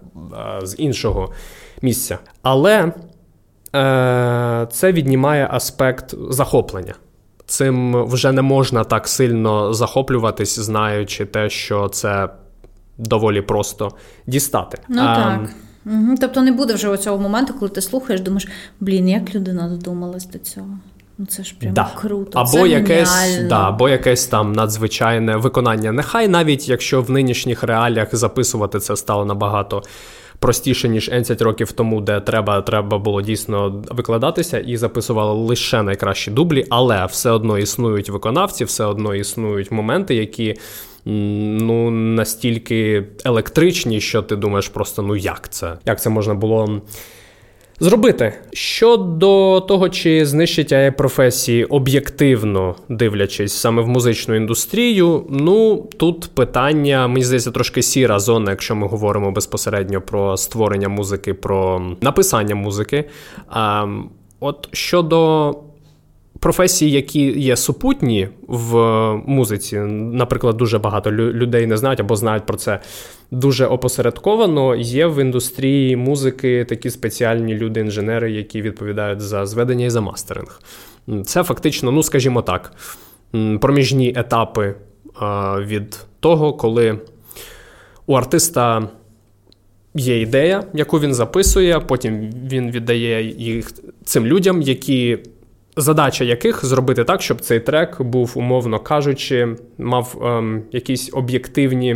з 0.65 0.75
іншого 0.79 1.33
місця. 1.81 2.17
Але 2.41 2.91
е, 3.75 4.67
це 4.71 4.91
віднімає 4.91 5.47
аспект 5.51 6.15
захоплення. 6.29 6.93
Цим 7.45 8.05
вже 8.05 8.31
не 8.31 8.41
можна 8.41 8.83
так 8.83 9.07
сильно 9.07 9.73
захоплюватись, 9.73 10.59
знаючи 10.59 11.25
те, 11.25 11.49
що 11.49 11.87
це 11.87 12.29
доволі 12.97 13.41
просто 13.41 13.91
дістати. 14.27 14.77
Ну 14.89 15.01
а, 15.01 15.15
так. 15.15 15.49
Угу. 15.85 16.15
Тобто 16.21 16.41
не 16.41 16.51
буде 16.51 16.73
вже 16.73 16.87
оцього 16.87 17.17
моменту, 17.17 17.53
коли 17.53 17.69
ти 17.69 17.81
слухаєш, 17.81 18.21
думаєш, 18.21 18.47
блін, 18.79 19.09
як 19.09 19.35
людина 19.35 19.69
додумалась 19.69 20.27
до 20.27 20.39
цього. 20.39 20.79
Ну 21.17 21.25
це 21.25 21.43
ж 21.43 21.55
прямо 21.59 21.75
да. 21.75 21.91
круто. 21.95 22.39
Або 22.39 22.51
це 22.51 22.67
якесь 22.67 23.39
да, 23.49 23.67
або 23.67 23.89
якесь 23.89 24.27
там 24.27 24.51
надзвичайне 24.53 25.35
виконання. 25.35 25.91
Нехай 25.91 26.27
навіть 26.27 26.69
якщо 26.69 27.01
в 27.01 27.09
нинішніх 27.09 27.63
реаліях 27.63 28.15
записувати 28.15 28.79
це 28.79 28.95
стало 28.95 29.25
набагато 29.25 29.83
простіше, 30.39 30.89
ніж 30.89 31.09
10 31.09 31.41
років 31.41 31.71
тому, 31.71 32.01
де 32.01 32.19
треба 32.19 32.61
треба 32.61 32.97
було 32.97 33.21
дійсно 33.21 33.83
викладатися, 33.91 34.59
і 34.59 34.77
записували 34.77 35.33
лише 35.33 35.83
найкращі 35.83 36.31
дублі, 36.31 36.65
але 36.69 37.05
все 37.05 37.31
одно 37.31 37.57
існують 37.57 38.09
виконавці, 38.09 38.65
все 38.65 38.85
одно 38.85 39.15
існують 39.15 39.71
моменти, 39.71 40.15
які 40.15 40.55
ну 41.05 41.91
настільки 41.91 43.03
електричні, 43.25 44.01
що 44.01 44.21
ти 44.21 44.35
думаєш, 44.35 44.67
просто 44.67 45.01
ну 45.01 45.15
як 45.15 45.49
це? 45.49 45.73
Як 45.85 46.01
це 46.01 46.09
можна 46.09 46.33
було? 46.33 46.81
Зробити 47.79 48.33
щодо 48.53 49.61
того, 49.61 49.89
чи 49.89 50.25
знищить 50.25 50.73
AI 50.73 50.91
професії 50.91 51.65
об'єктивно 51.65 52.75
дивлячись 52.89 53.53
саме 53.53 53.81
в 53.81 53.87
музичну 53.87 54.35
індустрію, 54.35 55.25
ну 55.29 55.89
тут 55.97 56.29
питання, 56.35 57.07
мені 57.07 57.25
здається, 57.25 57.51
трошки 57.51 57.81
сіра 57.81 58.19
зона, 58.19 58.51
якщо 58.51 58.75
ми 58.75 58.87
говоримо 58.87 59.31
безпосередньо 59.31 60.01
про 60.01 60.37
створення 60.37 60.89
музики, 60.89 61.33
про 61.33 61.81
написання 62.01 62.55
музики. 62.55 63.05
А, 63.49 63.87
От 64.39 64.69
щодо 64.71 65.51
професії, 66.45 66.91
які 66.91 67.39
є 67.39 67.55
супутні 67.55 68.27
в 68.47 68.75
музиці, 69.25 69.79
наприклад, 69.79 70.57
дуже 70.57 70.79
багато 70.79 71.11
людей 71.11 71.67
не 71.67 71.77
знають 71.77 71.99
або 71.99 72.15
знають 72.15 72.45
про 72.45 72.57
це 72.57 72.79
дуже 73.31 73.65
опосередковано. 73.65 74.75
Є 74.75 75.07
в 75.07 75.21
індустрії 75.21 75.95
музики 75.95 76.65
такі 76.65 76.89
спеціальні 76.89 77.55
люди-інженери, 77.55 78.31
які 78.31 78.61
відповідають 78.61 79.21
за 79.21 79.45
зведення 79.45 79.85
і 79.85 79.89
за 79.89 80.01
мастеринг. 80.01 80.61
Це 81.25 81.43
фактично, 81.43 81.91
ну 81.91 82.03
скажімо 82.03 82.41
так, 82.41 82.73
проміжні 83.61 84.13
етапи 84.15 84.75
від 85.59 85.99
того, 86.19 86.53
коли 86.53 86.99
у 88.05 88.13
артиста. 88.13 88.89
Є 89.97 90.21
ідея, 90.21 90.63
яку 90.73 90.99
він 90.99 91.13
записує, 91.13 91.79
потім 91.79 92.29
він 92.51 92.71
віддає 92.71 93.23
їх 93.37 93.71
цим 94.03 94.25
людям, 94.25 94.61
які 94.61 95.17
задача 95.77 96.23
яких 96.23 96.65
зробити 96.65 97.03
так, 97.03 97.21
щоб 97.21 97.41
цей 97.41 97.59
трек 97.59 98.01
був, 98.01 98.31
умовно 98.35 98.79
кажучи, 98.79 99.55
мав 99.77 100.17
ем, 100.23 100.63
якісь 100.71 101.09
об'єктивні 101.13 101.95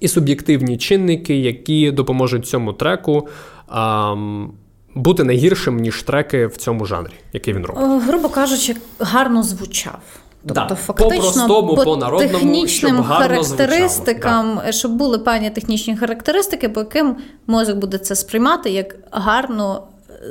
і 0.00 0.08
суб'єктивні 0.08 0.78
чинники, 0.78 1.36
які 1.36 1.90
допоможуть 1.90 2.46
цьому 2.46 2.72
треку. 2.72 3.28
Ем, 3.74 4.52
бути 4.94 5.24
не 5.24 5.32
гіршим, 5.32 5.76
ніж 5.76 6.02
треки 6.02 6.46
в 6.46 6.56
цьому 6.56 6.86
жанрі, 6.86 7.12
який 7.32 7.54
він 7.54 7.66
робить. 7.66 7.84
Е, 7.84 7.98
грубо 7.98 8.28
кажучи, 8.28 8.76
гарно 8.98 9.42
звучав. 9.42 10.00
Тобто, 10.46 10.66
да, 10.68 10.74
фактично, 10.74 11.48
по, 11.48 11.66
по, 11.66 11.84
по 11.84 11.96
народному, 11.96 12.32
технічним 12.32 12.94
щоб 12.94 13.06
характеристикам, 13.06 14.46
звучало. 14.52 14.72
щоб 14.72 14.92
були 14.92 15.18
певні 15.18 15.50
технічні 15.50 15.96
характеристики, 15.96 16.68
по 16.68 16.80
яким 16.80 17.16
мозок 17.46 17.78
буде 17.78 17.98
це 17.98 18.16
сприймати 18.16 18.70
як 18.70 18.96
гарно 19.10 19.82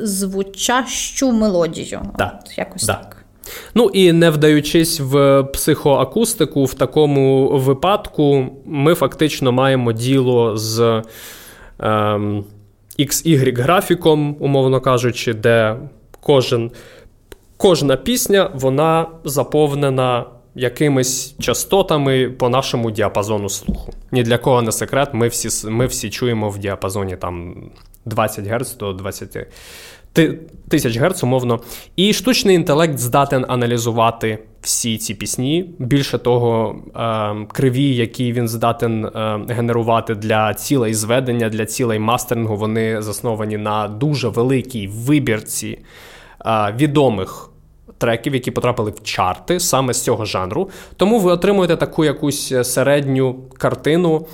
звучащу 0.03 1.31
мелодію. 1.31 2.01
Да. 2.17 2.39
От, 2.45 2.57
якось 2.57 2.83
да. 2.83 2.93
так. 2.93 3.17
Ну 3.75 3.89
і 3.93 4.11
не 4.11 4.29
вдаючись 4.29 4.99
в 4.99 5.43
психоакустику, 5.43 6.65
в 6.65 6.73
такому 6.73 7.49
випадку 7.59 8.45
ми 8.65 8.95
фактично 8.95 9.51
маємо 9.51 9.93
діло 9.93 10.57
з 10.57 11.03
ем, 11.79 12.45
XY 12.99 13.61
графіком, 13.61 14.37
умовно 14.39 14.81
кажучи, 14.81 15.33
де 15.33 15.75
кожен, 16.19 16.71
кожна 17.57 17.95
пісня 17.95 18.51
вона 18.53 19.07
заповнена 19.23 20.25
якимись 20.55 21.35
частотами 21.39 22.29
по 22.29 22.49
нашому 22.49 22.91
діапазону 22.91 23.49
слуху. 23.49 23.93
Ні 24.11 24.23
для 24.23 24.37
кого 24.37 24.61
не 24.61 24.71
секрет, 24.71 25.09
ми 25.13 25.27
всі 25.27 25.67
ми 25.67 25.85
всі 25.85 26.09
чуємо 26.09 26.49
в 26.49 26.57
діапазоні 26.57 27.15
там 27.15 27.55
20 28.07 28.47
Гц 28.47 28.77
до 28.77 28.93
20 28.93 29.47
тисяч 30.69 30.97
Гц, 30.97 31.23
умовно. 31.23 31.59
І 31.95 32.13
штучний 32.13 32.55
інтелект 32.55 32.97
здатен 32.97 33.45
аналізувати 33.47 34.39
всі 34.61 34.97
ці 34.97 35.13
пісні. 35.13 35.69
Більше 35.79 36.17
того, 36.17 36.75
е, 36.95 37.47
криві, 37.53 37.95
які 37.95 38.33
він 38.33 38.47
здатен 38.47 39.05
е, 39.05 39.39
генерувати 39.49 40.15
для 40.15 40.53
цілей 40.53 40.93
зведення, 40.93 41.49
для 41.49 41.65
цілей 41.65 41.99
мастерингу, 41.99 42.55
вони 42.55 43.01
засновані 43.01 43.57
на 43.57 43.87
дуже 43.87 44.27
великій 44.27 44.87
вибірці 44.87 45.79
е, 46.45 46.75
відомих. 46.77 47.49
Треків, 47.99 48.33
які 48.33 48.51
потрапили 48.51 48.91
в 48.91 49.03
чарти 49.03 49.59
саме 49.59 49.93
з 49.93 50.03
цього 50.03 50.25
жанру, 50.25 50.69
тому 50.97 51.19
ви 51.19 51.31
отримуєте 51.31 51.75
таку 51.75 52.05
якусь 52.05 52.53
середню 52.63 53.35
картину 53.57 54.25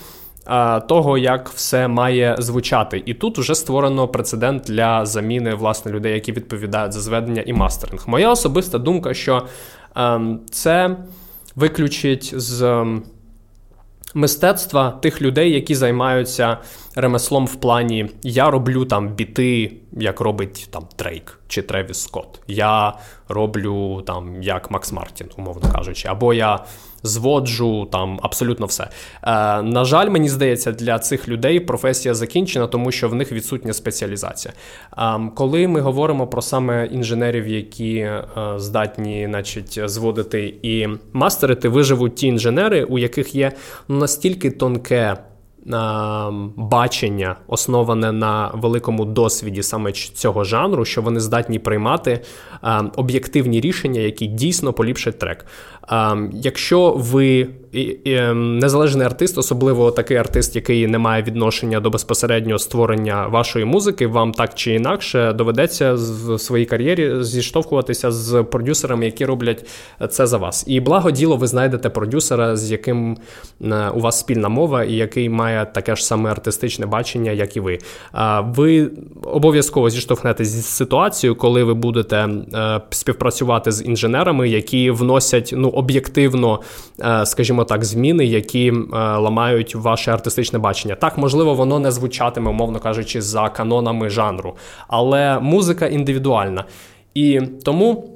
того, 0.88 1.18
як 1.18 1.50
все 1.50 1.88
має 1.88 2.36
звучати. 2.40 3.04
І 3.06 3.14
тут 3.14 3.38
вже 3.38 3.56
створено 3.56 4.08
прецедент 4.08 4.64
для 4.64 5.06
заміни 5.06 5.56
власне 5.56 5.92
людей, 5.92 6.14
які 6.14 6.32
відповідають 6.32 6.94
за 6.94 7.00
зведення 7.00 7.44
і 7.46 7.54
мастеринг. 7.54 8.04
Моя 8.08 8.32
особиста 8.32 8.78
думка, 8.78 9.14
що 9.14 9.48
ем, 9.96 10.40
це 10.52 10.98
виключить 11.56 12.34
з. 12.36 12.62
Ем, 12.62 13.04
мистецтва 14.14 14.92
тих 14.92 15.22
людей, 15.22 15.52
які 15.52 15.76
займаються 15.76 16.58
ремеслом 16.96 17.46
в 17.46 17.56
плані 17.56 18.10
я 18.24 18.50
роблю 18.50 18.86
там 18.86 19.10
біти, 19.10 19.74
як 19.92 20.20
робить 20.20 20.68
там 20.72 20.88
Дрейк 20.98 21.40
чи 21.48 21.62
Тревіс 21.62 22.02
Скотт. 22.02 22.42
Я 22.48 22.94
роблю 23.28 24.02
там 24.08 24.44
як 24.44 24.72
Макс 24.72 24.92
Мартін, 24.92 25.28
умовно 25.38 25.72
кажучи, 25.72 26.08
або 26.08 26.34
я 26.34 26.60
зводжу 27.04 27.88
там 27.92 28.20
абсолютно 28.22 28.66
все. 28.66 28.84
Е, 28.84 28.90
На 29.62 29.86
жаль, 29.86 30.10
мені 30.10 30.30
здається, 30.30 30.72
для 30.72 31.00
цих 31.00 31.28
людей 31.28 31.60
професія 31.60 32.14
закінчена, 32.14 32.68
тому 32.68 32.92
що 32.92 33.10
в 33.10 33.16
них 33.16 33.32
відсутня 33.32 33.74
спеціалізація. 33.74 34.54
Е, 34.98 35.32
коли 35.36 35.68
ми 35.68 35.80
говоримо 35.82 36.28
про 36.28 36.42
саме 36.42 36.86
інженерів, 36.86 37.48
які 37.48 37.96
е, 37.96 38.24
здатні, 38.58 39.26
значить, 39.30 39.80
зводити 39.86 40.54
і 40.62 40.88
мастерити, 41.14 41.70
виживуть 41.70 42.16
ті 42.16 42.28
інженери, 42.28 42.84
у 42.84 43.00
яких 43.00 43.36
є 43.36 43.52
настільки 43.88 44.52
тонке 44.52 45.18
бачення, 46.56 47.36
основане 47.48 48.12
на 48.12 48.52
великому 48.54 49.06
досвіді 49.06 49.64
саме 49.64 49.92
цього 49.92 50.44
жанру, 50.44 50.86
що 50.86 51.02
вони 51.02 51.20
здатні 51.20 51.60
приймати 51.60 52.22
об'єктивні 52.96 53.62
рішення, 53.62 54.02
які 54.02 54.28
дійсно 54.28 54.74
поліпшать 54.74 55.20
трек. 55.20 55.46
Якщо 56.34 56.94
ви 56.98 57.48
ем, 58.06 58.60
незалежний 58.60 59.06
артист, 59.06 59.38
особливо 59.38 59.92
такий 59.92 60.18
артист, 60.18 60.56
який 60.56 60.88
не 60.88 60.98
має 60.98 61.24
відношення 61.24 61.80
до 61.80 61.90
безпосереднього 61.90 62.60
створення 62.60 63.28
вашої 63.28 63.66
музики, 63.66 64.08
вам 64.08 64.32
так 64.32 64.56
чи 64.56 64.74
інакше 64.74 65.34
доведеться 65.34 65.94
в 65.94 66.40
своїй 66.40 66.66
кар'єрі 66.66 67.24
зіштовхуватися 67.24 68.12
з 68.12 68.44
продюсерами, 68.44 69.06
які 69.06 69.26
роблять 69.26 69.66
це 70.10 70.28
за 70.28 70.38
вас. 70.38 70.64
І 70.68 70.80
благо 70.80 71.12
діло, 71.12 71.38
ви 71.38 71.48
знайдете 71.48 71.90
продюсера, 71.90 72.58
з 72.58 72.72
яким 72.72 73.18
е, 73.62 73.90
у 73.90 74.00
вас 74.00 74.20
спільна 74.20 74.50
мова, 74.50 74.84
і 74.84 74.94
який 74.94 75.30
має 75.30 75.66
таке 75.66 75.96
ж 75.96 76.06
саме 76.06 76.32
артистичне 76.32 76.86
бачення, 76.86 77.32
як 77.32 77.58
і 77.58 77.60
ви. 77.60 77.80
Ви 78.42 78.92
обов'язково 79.24 79.90
зіштовхнетеся 79.90 80.52
з 80.52 80.66
ситуацією, 80.66 81.36
коли 81.36 81.64
ви 81.64 81.74
будете 81.74 82.18
е, 82.18 82.82
співпрацювати 82.90 83.72
з 83.72 83.86
інженерами, 83.86 84.50
які 84.50 84.92
вносять 84.92 85.54
ну 85.58 85.73
об'єктивно, 85.74 86.62
е, 87.00 87.26
скажімо 87.26 87.64
так, 87.64 87.86
зміни, 87.86 88.26
які 88.26 88.68
е, 88.68 88.74
ламають 88.98 89.76
ваше 89.76 90.12
артистичне 90.12 90.60
бачення. 90.60 90.96
Так, 90.96 91.18
можливо, 91.18 91.54
воно 91.54 91.80
не 91.80 91.92
звучатиме, 91.92 92.50
умовно 92.50 92.80
кажучи, 92.80 93.22
за 93.22 93.50
канонами 93.50 94.10
жанру, 94.10 94.56
але 94.88 95.40
музика 95.40 95.88
індивідуальна. 95.88 96.66
І 97.14 97.42
тому. 97.64 98.10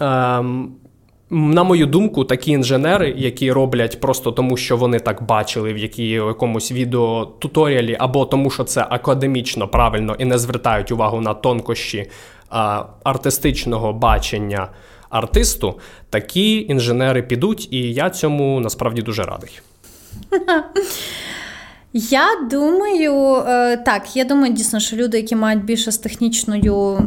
Ем, 0.00 0.72
на 1.32 1.62
мою 1.62 1.86
думку, 1.86 2.24
такі 2.24 2.50
інженери, 2.50 3.14
які 3.16 3.52
роблять 3.52 4.00
просто 4.00 4.32
тому, 4.32 4.56
що 4.56 4.76
вони 4.76 5.00
так 5.00 5.22
бачили 5.22 5.72
в 5.72 5.78
які, 5.78 6.08
якомусь 6.08 6.72
відеотуторіалі, 6.72 7.96
або 8.00 8.24
тому, 8.24 8.50
що 8.50 8.64
це 8.64 8.86
академічно 8.90 9.68
правильно 9.68 10.16
і 10.18 10.24
не 10.24 10.38
звертають 10.38 10.92
увагу 10.92 11.20
на 11.20 11.34
тонкощі 11.34 12.10
а, 12.50 12.84
артистичного 13.04 13.92
бачення 13.92 14.68
артисту, 15.12 15.78
такі 16.10 16.60
інженери 16.60 17.22
підуть, 17.22 17.68
і 17.72 17.92
я 17.92 18.10
цьому 18.10 18.60
насправді 18.60 19.02
дуже 19.02 19.22
радий. 19.22 19.60
Я 21.94 22.26
думаю, 22.50 23.44
е, 23.48 23.76
так, 23.76 24.16
я 24.16 24.24
думаю, 24.24 24.52
дійсно, 24.52 24.80
що 24.80 24.96
люди, 24.96 25.16
які 25.16 25.36
мають 25.36 25.64
більше 25.64 25.92
з 25.92 25.98
технічною 25.98 26.98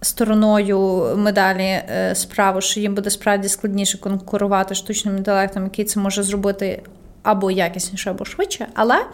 стороною 0.00 1.08
медалі 1.16 1.62
е, 1.62 2.14
справу, 2.14 2.60
що 2.60 2.80
їм 2.80 2.94
буде 2.94 3.10
справді 3.10 3.48
складніше 3.48 3.98
конкурувати 3.98 4.74
штучним 4.74 5.16
інтелектом, 5.16 5.64
який 5.64 5.84
це 5.84 6.00
може 6.00 6.22
зробити 6.22 6.82
або 7.22 7.50
якісніше, 7.50 8.10
або 8.10 8.24
швидше. 8.24 8.66
Але 8.74 9.04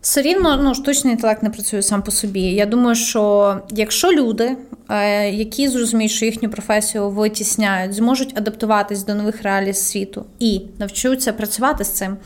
все 0.00 0.22
рівно 0.22 0.56
ну, 0.56 0.74
штучний 0.74 1.12
інтелект 1.12 1.42
не 1.42 1.50
працює 1.50 1.82
сам 1.82 2.02
по 2.02 2.10
собі. 2.10 2.40
Я 2.40 2.66
думаю, 2.66 2.94
що 2.94 3.56
якщо 3.70 4.12
люди, 4.12 4.56
е, 4.88 5.30
які 5.30 5.68
зрозуміють, 5.68 6.12
що 6.12 6.24
їхню 6.24 6.50
професію 6.50 7.10
витісняють, 7.10 7.94
зможуть 7.94 8.38
адаптуватись 8.38 9.04
до 9.04 9.14
нових 9.14 9.42
реалій 9.42 9.74
світу 9.74 10.24
і 10.38 10.60
навчуться 10.78 11.32
працювати 11.32 11.84
з 11.84 11.88
цим. 11.88 12.16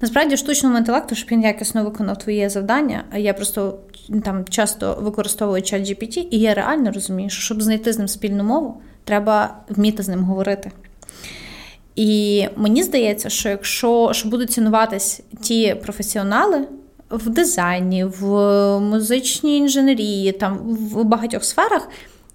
Насправді, 0.00 0.36
штучному 0.36 0.78
інтелекту, 0.78 1.14
щоб 1.14 1.30
він 1.30 1.42
якісно 1.42 1.84
виконав 1.84 2.18
твоє 2.18 2.50
завдання, 2.50 3.04
я 3.16 3.34
просто 3.34 3.78
там 4.24 4.44
часто 4.44 4.98
використовую 5.00 5.62
чат 5.62 5.82
GPT, 5.82 6.26
і 6.30 6.38
я 6.38 6.54
реально 6.54 6.92
розумію, 6.92 7.30
що 7.30 7.42
щоб 7.42 7.62
знайти 7.62 7.92
з 7.92 7.98
ним 7.98 8.08
спільну 8.08 8.44
мову, 8.44 8.80
треба 9.04 9.56
вміти 9.68 10.02
з 10.02 10.08
ним 10.08 10.24
говорити. 10.24 10.70
І 11.96 12.46
мені 12.56 12.82
здається, 12.82 13.28
що 13.28 13.48
якщо 13.48 14.10
що 14.12 14.28
будуть 14.28 14.50
цінуватись 14.50 15.20
ті 15.42 15.74
професіонали, 15.74 16.66
в 17.12 17.28
дизайні, 17.28 18.04
в 18.04 18.24
музичній 18.80 19.56
інженерії, 19.56 20.32
там 20.32 20.58
в 20.92 21.04
багатьох 21.04 21.44
сферах, 21.44 21.88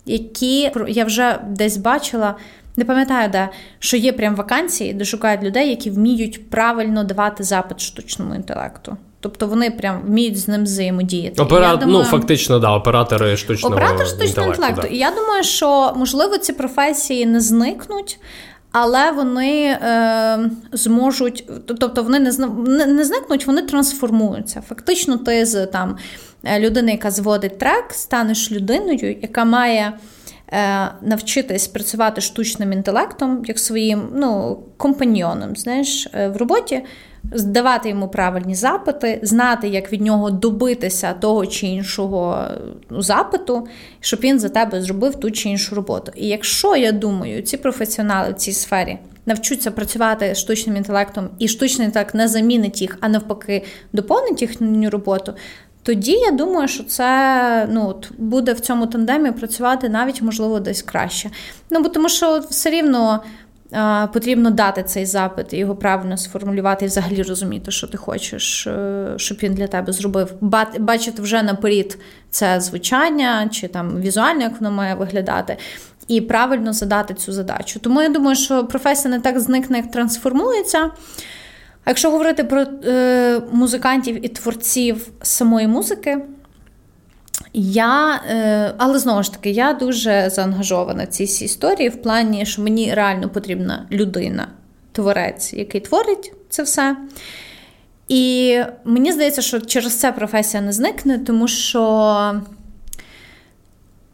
які 0.05 0.71
я 0.87 1.05
вже 1.05 1.39
десь 1.49 1.77
бачила. 1.77 2.35
Не 2.77 2.85
пам'ятаю, 2.85 3.29
де, 3.29 3.49
що 3.79 3.97
є 3.97 4.13
прям 4.13 4.35
вакансії, 4.35 4.93
де 4.93 5.05
шукають 5.05 5.43
людей, 5.43 5.69
які 5.69 5.89
вміють 5.89 6.49
правильно 6.49 7.03
давати 7.03 7.43
запит 7.43 7.81
штучному 7.81 8.35
інтелекту. 8.35 8.97
Тобто 9.19 9.47
вони 9.47 9.71
прям 9.71 10.01
вміють 10.05 10.39
з 10.39 10.47
ним 10.47 10.63
взаємодіяти. 10.63 11.41
Опера... 11.41 11.71
Ну, 11.71 11.77
думаю... 11.77 11.97
Ну, 11.97 12.03
фактично, 12.03 12.59
да, 12.59 12.71
оператори 12.71 13.37
штучного 13.37 13.75
Оператор 13.75 14.07
штучного 14.07 14.27
інтелекту. 14.27 14.61
інтелекту. 14.61 14.81
Да. 14.81 14.87
І 14.87 14.97
я 14.97 15.11
думаю, 15.11 15.43
що 15.43 15.93
можливо 15.95 16.37
ці 16.37 16.53
професії 16.53 17.25
не 17.25 17.41
зникнуть 17.41 18.19
але 18.71 19.11
вони 19.11 19.63
е, 19.65 20.49
зможуть, 20.71 21.49
тобто 21.67 22.03
вони 22.03 22.19
не 22.19 22.31
не 22.85 23.05
зникнуть, 23.05 23.47
вони 23.47 23.61
трансформуються. 23.61 24.63
Фактично, 24.67 25.17
ти 25.17 25.45
з 25.45 25.65
там 25.65 25.97
е, 26.43 26.59
людини, 26.59 26.91
яка 26.91 27.11
зводить 27.11 27.59
трек, 27.59 27.85
станеш 27.91 28.51
людиною, 28.51 29.17
яка 29.21 29.45
має. 29.45 29.93
Е, 30.51 30.91
навчитись 31.01 31.67
працювати 31.67 32.21
штучним 32.21 32.73
інтелектом 32.73 33.41
як 33.45 33.59
своїм 33.59 34.09
ну, 34.15 34.59
компаньйоном 34.77 35.55
знаєш, 35.55 36.07
е, 36.13 36.27
в 36.27 36.37
роботі, 36.37 36.83
здавати 37.31 37.89
йому 37.89 38.07
правильні 38.07 38.55
запити, 38.55 39.19
знати, 39.23 39.67
як 39.67 39.93
від 39.93 40.01
нього 40.01 40.31
добитися 40.31 41.13
того 41.13 41.45
чи 41.45 41.67
іншого 41.67 42.43
ну, 42.89 43.01
запиту, 43.01 43.67
щоб 43.99 44.19
він 44.19 44.39
за 44.39 44.49
тебе 44.49 44.81
зробив 44.81 45.15
ту 45.15 45.31
чи 45.31 45.49
іншу 45.49 45.75
роботу. 45.75 46.11
І 46.15 46.27
якщо 46.27 46.75
я 46.75 46.91
думаю, 46.91 47.41
ці 47.41 47.57
професіонали 47.57 48.31
в 48.31 48.35
цій 48.35 48.51
сфері 48.51 48.97
навчуться 49.25 49.71
працювати 49.71 50.35
штучним 50.35 50.75
інтелектом, 50.75 51.29
і 51.39 51.47
штучний 51.47 51.85
інтелект 51.85 52.15
не 52.15 52.27
замінить 52.27 52.81
їх, 52.81 52.97
а 53.01 53.09
навпаки, 53.09 53.63
доповнить 53.93 54.41
їхню 54.41 54.89
роботу. 54.89 55.33
Тоді 55.83 56.11
я 56.11 56.31
думаю, 56.31 56.67
що 56.67 56.83
це 56.83 57.67
ну, 57.71 57.95
буде 58.17 58.53
в 58.53 58.59
цьому 58.59 58.87
тандемі 58.87 59.31
працювати 59.31 59.89
навіть, 59.89 60.21
можливо, 60.21 60.59
десь 60.59 60.81
краще. 60.81 61.29
Ну, 61.69 61.81
бо 61.81 61.89
тому 61.89 62.09
що 62.09 62.39
все 62.49 62.69
рівно 62.69 63.23
Потрібно 64.13 64.51
дати 64.51 64.83
цей 64.83 65.05
запит, 65.05 65.53
і 65.53 65.57
його 65.57 65.75
правильно 65.75 66.17
сформулювати 66.17 66.85
і 66.85 66.87
взагалі 66.87 67.23
розуміти, 67.23 67.71
що 67.71 67.87
ти 67.87 67.97
хочеш, 67.97 68.67
е, 68.67 69.13
щоб 69.17 69.37
він 69.43 69.53
для 69.53 69.67
тебе 69.67 69.93
зробив. 69.93 70.33
Бачити 70.79 71.21
вже 71.21 71.43
наперед 71.43 71.97
це 72.29 72.61
звучання 72.61 73.49
чи 73.51 73.67
там 73.67 74.01
візуально, 74.01 74.41
як 74.41 74.61
воно 74.61 74.71
має 74.71 74.95
виглядати, 74.95 75.57
і 76.07 76.21
правильно 76.21 76.73
задати 76.73 77.13
цю 77.13 77.31
задачу. 77.31 77.79
Тому 77.79 78.01
я 78.01 78.09
думаю, 78.09 78.35
що 78.35 78.65
професія 78.65 79.11
не 79.15 79.19
так 79.19 79.39
зникне, 79.39 79.77
як 79.77 79.91
трансформується. 79.91 80.91
А 81.83 81.89
якщо 81.89 82.11
говорити 82.11 82.43
про 82.43 82.61
е, 82.85 83.41
музикантів 83.51 84.25
і 84.25 84.27
творців 84.27 85.07
самої 85.21 85.67
музики, 85.67 86.17
я, 87.59 88.21
е, 88.29 88.73
але 88.77 88.99
знову 88.99 89.23
ж 89.23 89.33
таки, 89.33 89.49
я 89.49 89.73
дуже 89.73 90.29
заангажована 90.29 91.03
в 91.03 91.07
цій 91.07 91.45
історії 91.45 91.89
в 91.89 92.01
плані, 92.01 92.45
що 92.45 92.61
мені 92.61 92.93
реально 92.93 93.29
потрібна 93.29 93.87
людина, 93.91 94.47
творець, 94.91 95.53
який 95.53 95.81
творить 95.81 96.33
це 96.49 96.63
все. 96.63 96.97
І 98.07 98.59
мені 98.85 99.11
здається, 99.11 99.41
що 99.41 99.59
через 99.59 99.99
це 99.99 100.11
професія 100.11 100.63
не 100.63 100.71
зникне, 100.71 101.19
тому 101.19 101.47
що 101.47 102.41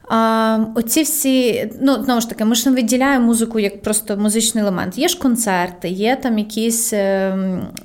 а, 0.08 0.60
Оці 0.76 1.04
всі, 1.04 1.70
ну 1.82 2.04
знову 2.04 2.22
ж 2.22 2.30
таки, 2.30 2.46
ми 2.46 2.56
ж 2.56 2.70
не 2.70 2.76
виділяємо 2.76 3.26
музику 3.26 3.60
як 3.60 3.82
просто 3.82 4.18
музичний 4.18 4.62
елемент. 4.62 4.98
Є 4.98 5.08
ж 5.08 5.20
концерти, 5.20 5.90
є 5.90 6.16
там 6.16 6.38
якісь 6.38 6.94
е, 6.94 7.38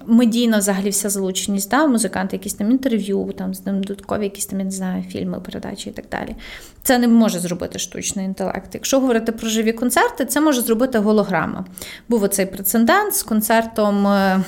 медійна 0.06 0.58
взагалі 0.58 0.90
вся 0.90 1.10
залученість, 1.10 1.70
да, 1.70 1.86
музиканти, 1.86 2.36
якісь 2.36 2.54
там 2.54 2.70
інтерв'ю, 2.70 3.34
там 3.38 3.52
додаткові 3.66 4.24
якісь 4.24 4.46
там, 4.46 4.58
я 4.58 4.64
не 4.64 4.70
знаю, 4.70 5.02
фільми, 5.02 5.40
передачі 5.40 5.90
і 5.90 5.92
так 5.92 6.04
далі. 6.10 6.36
Це 6.82 6.98
не 6.98 7.08
може 7.08 7.38
зробити 7.38 7.78
штучний 7.78 8.24
інтелект. 8.24 8.74
Якщо 8.74 9.00
говорити 9.00 9.32
про 9.32 9.48
живі 9.48 9.72
концерти, 9.72 10.24
це 10.24 10.40
може 10.40 10.60
зробити 10.60 10.98
голограма. 10.98 11.64
Був 12.08 12.22
оцей 12.22 12.46
прецедент 12.46 13.14
з 13.14 13.22
концертом. 13.22 14.06
Е, 14.06 14.40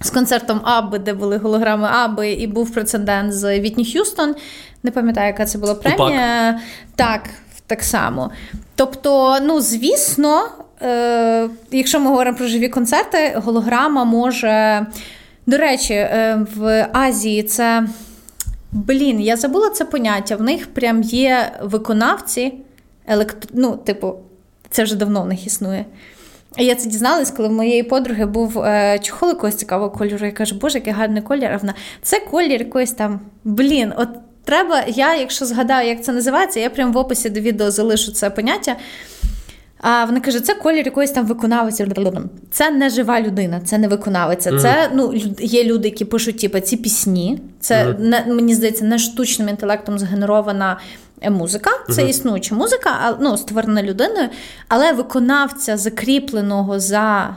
з 0.00 0.10
концертом 0.10 0.60
Аби, 0.64 0.98
де 0.98 1.14
були 1.14 1.36
голограми 1.36 1.88
Аби, 1.92 2.30
і 2.30 2.46
був 2.46 2.72
прецедент 2.72 3.32
з 3.32 3.60
Вітні 3.60 3.84
Х'юстон. 3.84 4.34
Не 4.82 4.90
пам'ятаю, 4.90 5.26
яка 5.26 5.44
це 5.44 5.58
була 5.58 5.74
премія. 5.74 6.52
Тупак. 6.52 6.62
Так, 6.96 7.30
так 7.66 7.82
само. 7.82 8.30
Тобто, 8.76 9.38
ну, 9.42 9.60
звісно, 9.60 10.48
е, 10.82 11.48
якщо 11.70 12.00
ми 12.00 12.06
говоримо 12.10 12.36
про 12.36 12.46
живі 12.46 12.68
концерти, 12.68 13.32
голограма 13.36 14.04
може. 14.04 14.86
До 15.46 15.56
речі, 15.56 15.94
е, 15.94 16.46
в 16.56 16.88
Азії 16.92 17.42
це. 17.42 17.86
Блін, 18.72 19.20
я 19.20 19.36
забула 19.36 19.70
це 19.70 19.84
поняття. 19.84 20.36
В 20.36 20.42
них 20.42 20.66
прям 20.66 21.02
є 21.02 21.52
виконавці, 21.62 22.54
електро... 23.06 23.50
ну, 23.54 23.76
типу, 23.76 24.14
це 24.70 24.84
вже 24.84 24.96
давно 24.96 25.22
в 25.22 25.26
них 25.26 25.46
існує. 25.46 25.84
Я 26.56 26.74
це 26.74 26.88
дізналась, 26.88 27.30
коли 27.30 27.48
в 27.48 27.52
моєї 27.52 27.82
подруги 27.82 28.26
був 28.26 28.58
е, 28.58 28.98
чохол 28.98 29.28
якогось 29.28 29.54
цікавого 29.54 29.90
кольору. 29.90 30.26
Я 30.26 30.32
кажу, 30.32 30.56
боже, 30.60 30.78
який 30.78 30.92
гарний 30.92 31.22
колір. 31.22 31.50
А 31.52 31.56
вона 31.56 31.74
це 32.02 32.20
колір 32.20 32.60
якоїсь 32.60 32.92
там. 32.92 33.20
Блін, 33.44 33.92
от 33.96 34.08
треба. 34.48 34.84
Я, 34.86 35.16
якщо 35.16 35.44
згадаю, 35.44 35.88
як 35.88 36.04
це 36.04 36.12
називається, 36.12 36.60
я 36.60 36.70
прямо 36.70 36.92
в 36.92 36.96
описі 36.96 37.30
до 37.30 37.40
відео 37.40 37.70
залишу 37.70 38.12
це 38.12 38.30
поняття. 38.30 38.76
А 39.80 40.04
вона 40.04 40.20
каже, 40.20 40.40
це 40.40 40.54
колір 40.54 40.84
якоїсь 40.84 41.10
там 41.10 41.26
виконавиця. 41.26 41.86
Це 42.50 42.70
не 42.70 42.90
жива 42.90 43.20
людина, 43.20 43.60
це 43.60 43.78
не 43.78 43.88
виконавиця. 43.88 44.50
Mm-hmm. 44.50 44.60
Це 44.60 44.90
ну 44.94 45.14
є 45.38 45.64
люди, 45.64 45.88
які 45.88 46.04
пишуть 46.04 46.38
типу, 46.38 46.60
ці 46.60 46.76
пісні. 46.76 47.40
Це 47.60 47.86
mm-hmm. 47.86 47.98
не 47.98 48.34
мені 48.34 48.54
здається 48.54 48.84
не 48.84 48.98
штучним 48.98 49.48
інтелектом 49.48 49.98
згенерована 49.98 50.78
музика. 51.30 51.70
Це 51.90 52.02
mm-hmm. 52.02 52.08
існуюча 52.08 52.54
музика, 52.54 52.90
а 53.04 53.16
ну 53.20 53.36
створена 53.36 53.82
людиною, 53.82 54.28
але 54.68 54.92
виконавця 54.92 55.76
закріпленого 55.76 56.80
за 56.80 57.36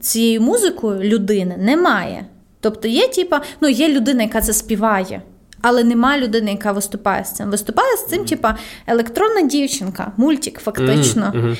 цією 0.00 0.40
музикою 0.40 1.00
людини 1.00 1.56
немає. 1.58 2.24
Тобто 2.60 2.88
є, 2.88 3.08
типа, 3.08 3.40
ну 3.60 3.68
є 3.68 3.88
людина, 3.88 4.22
яка 4.22 4.40
це 4.40 4.52
співає. 4.52 5.22
Але 5.62 5.84
немає 5.84 6.20
людини, 6.20 6.50
яка 6.50 6.72
виступає 6.72 7.24
з 7.24 7.32
цим. 7.32 7.50
Виступає 7.50 7.96
з 7.96 8.06
цим, 8.06 8.24
типа 8.24 8.56
електронна 8.86 9.42
дівчинка, 9.42 10.12
мультик, 10.16 10.60
фактично. 10.60 11.32
Mm-hmm. 11.34 11.56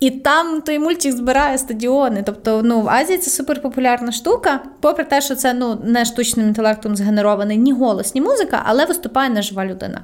І 0.00 0.10
там 0.10 0.60
той 0.60 0.78
мультик 0.78 1.12
збирає 1.12 1.58
стадіони. 1.58 2.22
Тобто, 2.26 2.62
ну 2.64 2.80
в 2.80 2.88
Азії 2.88 3.18
це 3.18 3.30
суперпопулярна 3.30 4.12
штука, 4.12 4.60
попри 4.80 5.04
те, 5.04 5.20
що 5.20 5.34
це 5.34 5.54
ну 5.54 5.78
не 5.84 6.04
штучним 6.04 6.46
інтелектом 6.46 6.96
згенерований 6.96 7.58
ні 7.58 7.72
голос, 7.72 8.14
ні 8.14 8.20
музика, 8.20 8.62
але 8.64 8.84
виступає 8.84 9.30
нежива 9.30 9.64
людина. 9.64 10.02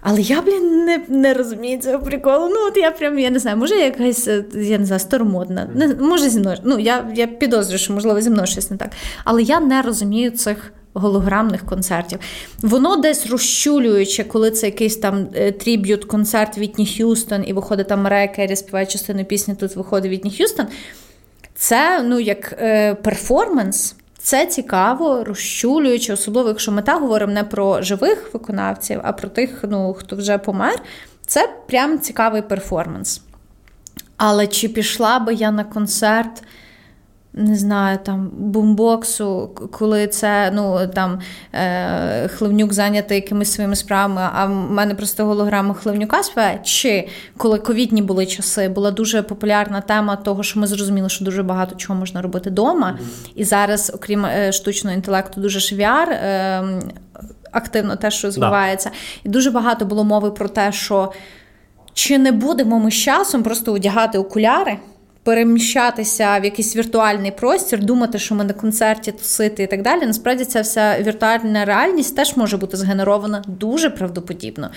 Але 0.00 0.20
я, 0.20 0.42
блін, 0.42 0.84
не 0.84 1.00
не 1.08 1.34
розумію 1.34 1.78
цього 1.78 1.98
приколу. 1.98 2.48
Ну, 2.48 2.56
от 2.68 2.76
я 2.76 2.90
прям, 2.90 3.18
я 3.18 3.30
не 3.30 3.38
знаю, 3.38 3.56
може 3.56 3.74
якась, 3.74 4.26
я 4.54 4.78
не 4.78 4.86
знаю, 4.86 5.00
старомодна. 5.00 5.68
Не, 5.74 5.94
Може 5.94 6.28
зі 6.28 6.40
мною. 6.40 6.56
Ну, 6.64 6.78
я 6.78 7.06
я 7.14 7.26
підозрюю, 7.26 7.78
що, 7.78 7.92
можливо, 7.92 8.20
зі 8.20 8.30
мною 8.30 8.46
щось 8.46 8.70
не 8.70 8.76
так. 8.76 8.90
Але 9.24 9.42
я 9.42 9.60
не 9.60 9.82
розумію 9.82 10.30
цих 10.30 10.72
голограмних 10.94 11.66
концертів. 11.66 12.18
Воно 12.62 12.96
десь 12.96 13.26
розчулююче, 13.26 14.24
коли 14.24 14.50
це 14.50 14.66
якийсь 14.66 14.96
там 14.96 15.28
е, 15.34 15.52
триб'ют-концерт 15.52 16.58
Вітні 16.58 16.86
Х'юстон, 16.86 17.44
і 17.46 17.52
виходить 17.52 17.88
там 17.88 18.02
Марія 18.02 18.28
Керрі 18.28 18.56
співає 18.56 18.86
частину 18.86 19.24
пісні, 19.24 19.54
тут 19.54 19.76
виходить 19.76 20.10
Вітні 20.10 20.30
Х'юстон. 20.30 20.66
Це 21.54 22.02
ну, 22.02 22.20
як 22.20 22.52
е, 22.52 22.94
перформанс. 22.94 23.94
Це 24.18 24.46
цікаво, 24.46 25.24
розчулююче, 25.24 26.12
особливо, 26.12 26.48
якщо 26.48 26.72
ми 26.72 26.82
так 26.82 27.00
говоримо 27.00 27.32
не 27.32 27.44
про 27.44 27.82
живих 27.82 28.34
виконавців, 28.34 29.00
а 29.04 29.12
про 29.12 29.28
тих, 29.28 29.64
ну, 29.68 29.94
хто 29.94 30.16
вже 30.16 30.38
помер. 30.38 30.82
Це 31.26 31.48
прям 31.66 31.98
цікавий 31.98 32.42
перформанс. 32.42 33.22
Але 34.16 34.46
чи 34.46 34.68
пішла 34.68 35.18
би 35.18 35.34
я 35.34 35.50
на 35.50 35.64
концерт 35.64 36.42
не 37.32 37.56
знаю, 37.56 37.98
там 38.02 38.30
бумбоксу, 38.38 39.50
коли 39.72 40.06
це 40.06 40.50
ну 40.54 40.86
там 40.94 41.20
е, 41.52 42.28
Хливнюк 42.28 42.72
зайнятий 42.72 43.16
якимись 43.16 43.52
своїми 43.52 43.76
справами, 43.76 44.28
а 44.34 44.46
в 44.46 44.50
мене 44.50 44.94
просто 44.94 45.24
голограма 45.24 45.74
Хливнюка 45.74 46.22
співає. 46.22 46.60
Чи 46.64 47.08
коли 47.36 47.58
ковідні 47.58 48.02
були 48.02 48.26
часи, 48.26 48.68
була 48.68 48.90
дуже 48.90 49.22
популярна 49.22 49.80
тема 49.80 50.16
того, 50.16 50.42
що 50.42 50.60
ми 50.60 50.66
зрозуміли, 50.66 51.08
що 51.08 51.24
дуже 51.24 51.42
багато 51.42 51.74
чого 51.76 51.98
можна 51.98 52.22
робити 52.22 52.50
вдома. 52.50 52.98
І 53.34 53.44
зараз, 53.44 53.92
окрім 53.94 54.24
е, 54.24 54.52
штучного 54.52 54.96
інтелекту, 54.96 55.40
дуже 55.40 55.60
ж 55.60 55.74
VR, 55.74 56.10
е, 56.10 56.62
активно 57.52 57.96
те, 57.96 58.10
що 58.10 58.28
розвивається. 58.28 58.90
І 59.24 59.28
дуже 59.28 59.50
багато 59.50 59.84
було 59.84 60.04
мови 60.04 60.30
про 60.30 60.48
те, 60.48 60.72
що 60.72 61.12
чи 61.94 62.18
не 62.18 62.32
будемо 62.32 62.78
ми 62.78 62.90
з 62.90 62.94
часом 62.94 63.42
просто 63.42 63.72
одягати 63.72 64.18
окуляри 64.18 64.78
переміщатися 65.28 66.38
в 66.38 66.44
якийсь 66.44 66.76
віртуальний 66.76 67.30
простір, 67.30 67.84
думати, 67.84 68.18
що 68.18 68.34
ми 68.34 68.44
на 68.44 68.52
концерті 68.52 69.12
тусити 69.12 69.62
і 69.62 69.66
так 69.66 69.82
далі. 69.82 70.06
Насправді 70.06 70.44
ця 70.44 70.60
вся 70.60 71.02
віртуальна 71.02 71.64
реальність 71.64 72.16
теж 72.16 72.36
може 72.36 72.56
бути 72.56 72.76
згенерована 72.76 73.42
дуже 73.46 73.90
правдоподібно. 73.90 74.70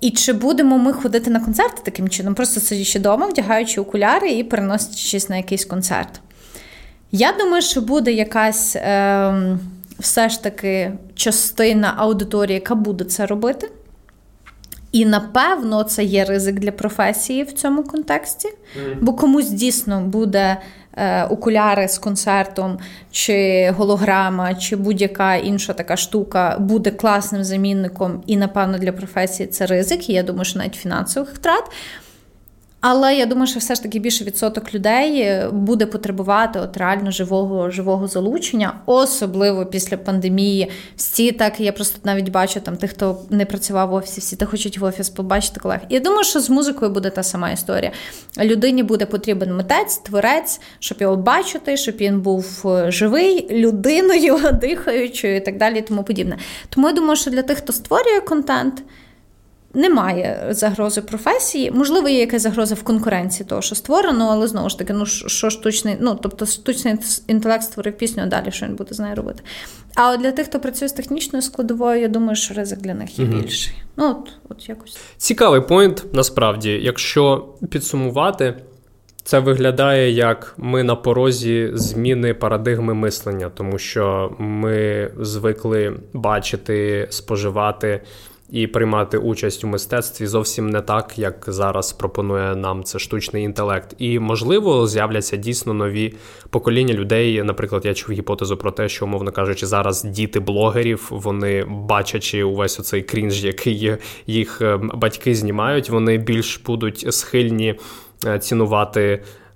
І 0.00 0.10
чи 0.10 0.32
будемо 0.32 0.78
ми 0.78 0.92
ходити 0.92 1.30
на 1.30 1.40
концерти 1.40 1.82
таким 1.84 2.08
чином, 2.08 2.34
просто 2.34 2.60
сидячи 2.60 2.98
вдома, 2.98 3.26
вдягаючи 3.26 3.80
окуляри 3.80 4.30
і 4.30 4.44
переносячись 4.44 5.28
на 5.28 5.36
якийсь 5.36 5.64
концерт? 5.64 6.20
Я 7.12 7.32
думаю, 7.32 7.62
що 7.62 7.80
буде 7.80 8.12
якась 8.12 8.76
е, 8.76 9.58
все 9.98 10.28
ж 10.28 10.42
таки 10.42 10.92
частина 11.14 11.94
аудиторії, 11.96 12.54
яка 12.54 12.74
буде 12.74 13.04
це 13.04 13.26
робити. 13.26 13.70
І 14.92 15.06
напевно 15.06 15.82
це 15.82 16.04
є 16.04 16.24
ризик 16.24 16.60
для 16.60 16.72
професії 16.72 17.42
в 17.42 17.52
цьому 17.52 17.82
контексті, 17.82 18.48
mm. 18.48 18.96
бо 19.00 19.12
комусь 19.12 19.50
дійсно 19.50 20.00
буде 20.00 20.56
е, 20.96 21.24
окуляри 21.24 21.88
з 21.88 21.98
концертом, 21.98 22.78
чи 23.10 23.70
голограма, 23.76 24.54
чи 24.54 24.76
будь-яка 24.76 25.34
інша 25.34 25.72
така 25.72 25.96
штука 25.96 26.56
буде 26.60 26.90
класним 26.90 27.44
замінником, 27.44 28.22
і 28.26 28.36
напевно 28.36 28.78
для 28.78 28.92
професії 28.92 29.46
це 29.46 29.66
ризик. 29.66 30.10
І 30.10 30.12
я 30.12 30.22
думаю, 30.22 30.44
що 30.44 30.58
навіть 30.58 30.74
фінансових 30.74 31.34
втрат. 31.34 31.64
Але 32.80 33.16
я 33.16 33.26
думаю, 33.26 33.46
що 33.46 33.58
все 33.58 33.74
ж 33.74 33.82
таки 33.82 33.98
більше 33.98 34.24
відсоток 34.24 34.74
людей 34.74 35.20
е, 35.20 35.48
буде 35.52 35.86
потребувати 35.86 36.60
от 36.60 36.76
реально 36.76 37.10
живого 37.10 37.70
живого 37.70 38.06
залучення, 38.06 38.74
особливо 38.86 39.66
після 39.66 39.96
пандемії. 39.96 40.70
Всі 40.96 41.32
так 41.32 41.60
я 41.60 41.72
просто 41.72 41.98
навіть 42.04 42.28
бачу 42.28 42.60
там 42.60 42.76
тих, 42.76 42.90
хто 42.90 43.18
не 43.30 43.44
працював 43.44 43.88
в 43.88 43.92
офісі, 43.92 44.20
всі 44.20 44.36
та 44.36 44.46
хочуть 44.46 44.78
в 44.78 44.84
офіс 44.84 45.08
побачити 45.08 45.60
колег. 45.60 45.80
Я 45.88 46.00
думаю, 46.00 46.24
що 46.24 46.40
з 46.40 46.50
музикою 46.50 46.90
буде 46.90 47.10
та 47.10 47.22
сама 47.22 47.50
історія. 47.50 47.92
Людині 48.38 48.82
буде 48.82 49.06
потрібен 49.06 49.56
митець, 49.56 49.96
творець, 49.96 50.60
щоб 50.78 50.98
його 51.00 51.16
бачити, 51.16 51.76
щоб 51.76 51.96
він 51.96 52.20
був 52.20 52.62
е, 52.66 52.90
живий, 52.90 53.46
людиною, 53.50 54.38
дихаючою 54.60 55.36
і 55.36 55.40
так 55.40 55.58
далі, 55.58 55.78
і 55.78 55.82
тому 55.82 56.02
подібне. 56.02 56.38
Тому 56.68 56.88
я 56.88 56.94
думаю, 56.94 57.16
що 57.16 57.30
для 57.30 57.42
тих, 57.42 57.58
хто 57.58 57.72
створює 57.72 58.20
контент. 58.20 58.82
Немає 59.74 60.46
загрози 60.50 61.02
професії. 61.02 61.70
Можливо, 61.70 62.08
є 62.08 62.20
якась 62.20 62.42
загроза 62.42 62.74
в 62.74 62.82
конкуренції 62.82 63.46
того, 63.48 63.62
що 63.62 63.74
створено, 63.74 64.28
але 64.30 64.48
знову 64.48 64.68
ж 64.68 64.78
таки, 64.78 64.92
ну 64.92 65.06
що 65.06 65.50
штучний, 65.50 65.96
ну 66.00 66.18
тобто 66.22 66.46
штучний 66.46 66.94
інтелект 67.26 67.62
створив 67.62 67.96
пісню, 67.96 68.22
а 68.22 68.26
далі 68.26 68.50
що 68.50 68.66
він 68.66 68.74
буде 68.74 68.94
з 68.94 68.98
нею 68.98 69.14
робити. 69.14 69.42
А 69.94 70.12
от 70.12 70.20
для 70.20 70.32
тих, 70.32 70.46
хто 70.46 70.60
працює 70.60 70.88
з 70.88 70.92
технічною 70.92 71.42
складовою, 71.42 72.00
я 72.00 72.08
думаю, 72.08 72.36
що 72.36 72.54
ризик 72.54 72.78
для 72.78 72.94
них 72.94 73.18
є 73.18 73.24
угу. 73.24 73.34
більший. 73.34 73.74
Ну 73.96 74.10
от, 74.10 74.32
от 74.48 74.68
якось 74.68 74.98
цікавий 75.16 75.60
поінт. 75.60 76.04
Насправді, 76.12 76.70
якщо 76.70 77.48
підсумувати, 77.70 78.54
це 79.24 79.38
виглядає 79.38 80.10
як 80.10 80.54
ми 80.56 80.82
на 80.82 80.96
порозі 80.96 81.70
зміни 81.74 82.34
парадигми 82.34 82.94
мислення, 82.94 83.50
тому 83.54 83.78
що 83.78 84.32
ми 84.38 85.10
звикли 85.20 85.96
бачити, 86.12 87.06
споживати 87.10 88.00
і 88.52 88.66
приймати 88.66 89.18
участь 89.18 89.64
у 89.64 89.66
мистецтві 89.66 90.26
зовсім 90.26 90.70
не 90.70 90.80
так, 90.80 91.18
як 91.18 91.44
зараз 91.46 91.92
пропонує 91.92 92.56
нам 92.56 92.84
це 92.84 92.98
штучний 92.98 93.44
інтелект. 93.44 93.94
І 93.98 94.18
можливо 94.18 94.86
з'являться 94.86 95.36
дійсно 95.36 95.74
нові 95.74 96.14
покоління 96.50 96.94
людей. 96.94 97.42
Наприклад, 97.42 97.84
я 97.84 97.94
чув 97.94 98.14
гіпотезу 98.14 98.56
про 98.56 98.70
те, 98.70 98.88
що, 98.88 99.04
умовно 99.04 99.32
кажучи, 99.32 99.66
зараз 99.66 100.04
діти 100.04 100.40
блогерів, 100.40 101.06
вони 101.10 101.64
бачачи 101.68 102.42
увесь 102.42 102.80
оцей 102.80 103.02
крінж, 103.02 103.44
який 103.44 103.96
їх 104.26 104.62
е, 104.62 104.76
батьки 104.94 105.34
знімають, 105.34 105.90
вони 105.90 106.18
більш 106.18 106.60
будуть 106.66 107.14
схильні 107.14 107.74
е, 108.26 108.38
цінувати 108.38 109.02
Ем, 109.12 109.49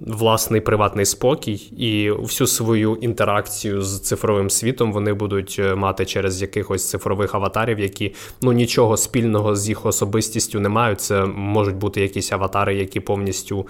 власний 0.00 0.60
приватний 0.60 1.06
спокій 1.06 1.52
і 1.76 2.10
всю 2.10 2.48
свою 2.48 2.94
інтеракцію 2.94 3.82
з 3.82 4.00
цифровим 4.00 4.50
світом 4.50 4.92
вони 4.92 5.12
будуть 5.12 5.56
е, 5.58 5.74
мати 5.74 6.06
через 6.06 6.42
якихось 6.42 6.90
цифрових 6.90 7.34
аватарів, 7.34 7.80
які 7.80 8.14
ну 8.42 8.52
нічого 8.52 8.96
спільного 8.96 9.56
з 9.56 9.68
їх 9.68 9.86
особистістю 9.86 10.60
не 10.60 10.68
мають. 10.68 11.00
Це 11.00 11.24
можуть 11.24 11.76
бути 11.76 12.00
якісь 12.00 12.32
аватари, 12.32 12.74
які 12.74 13.00
повністю 13.00 13.66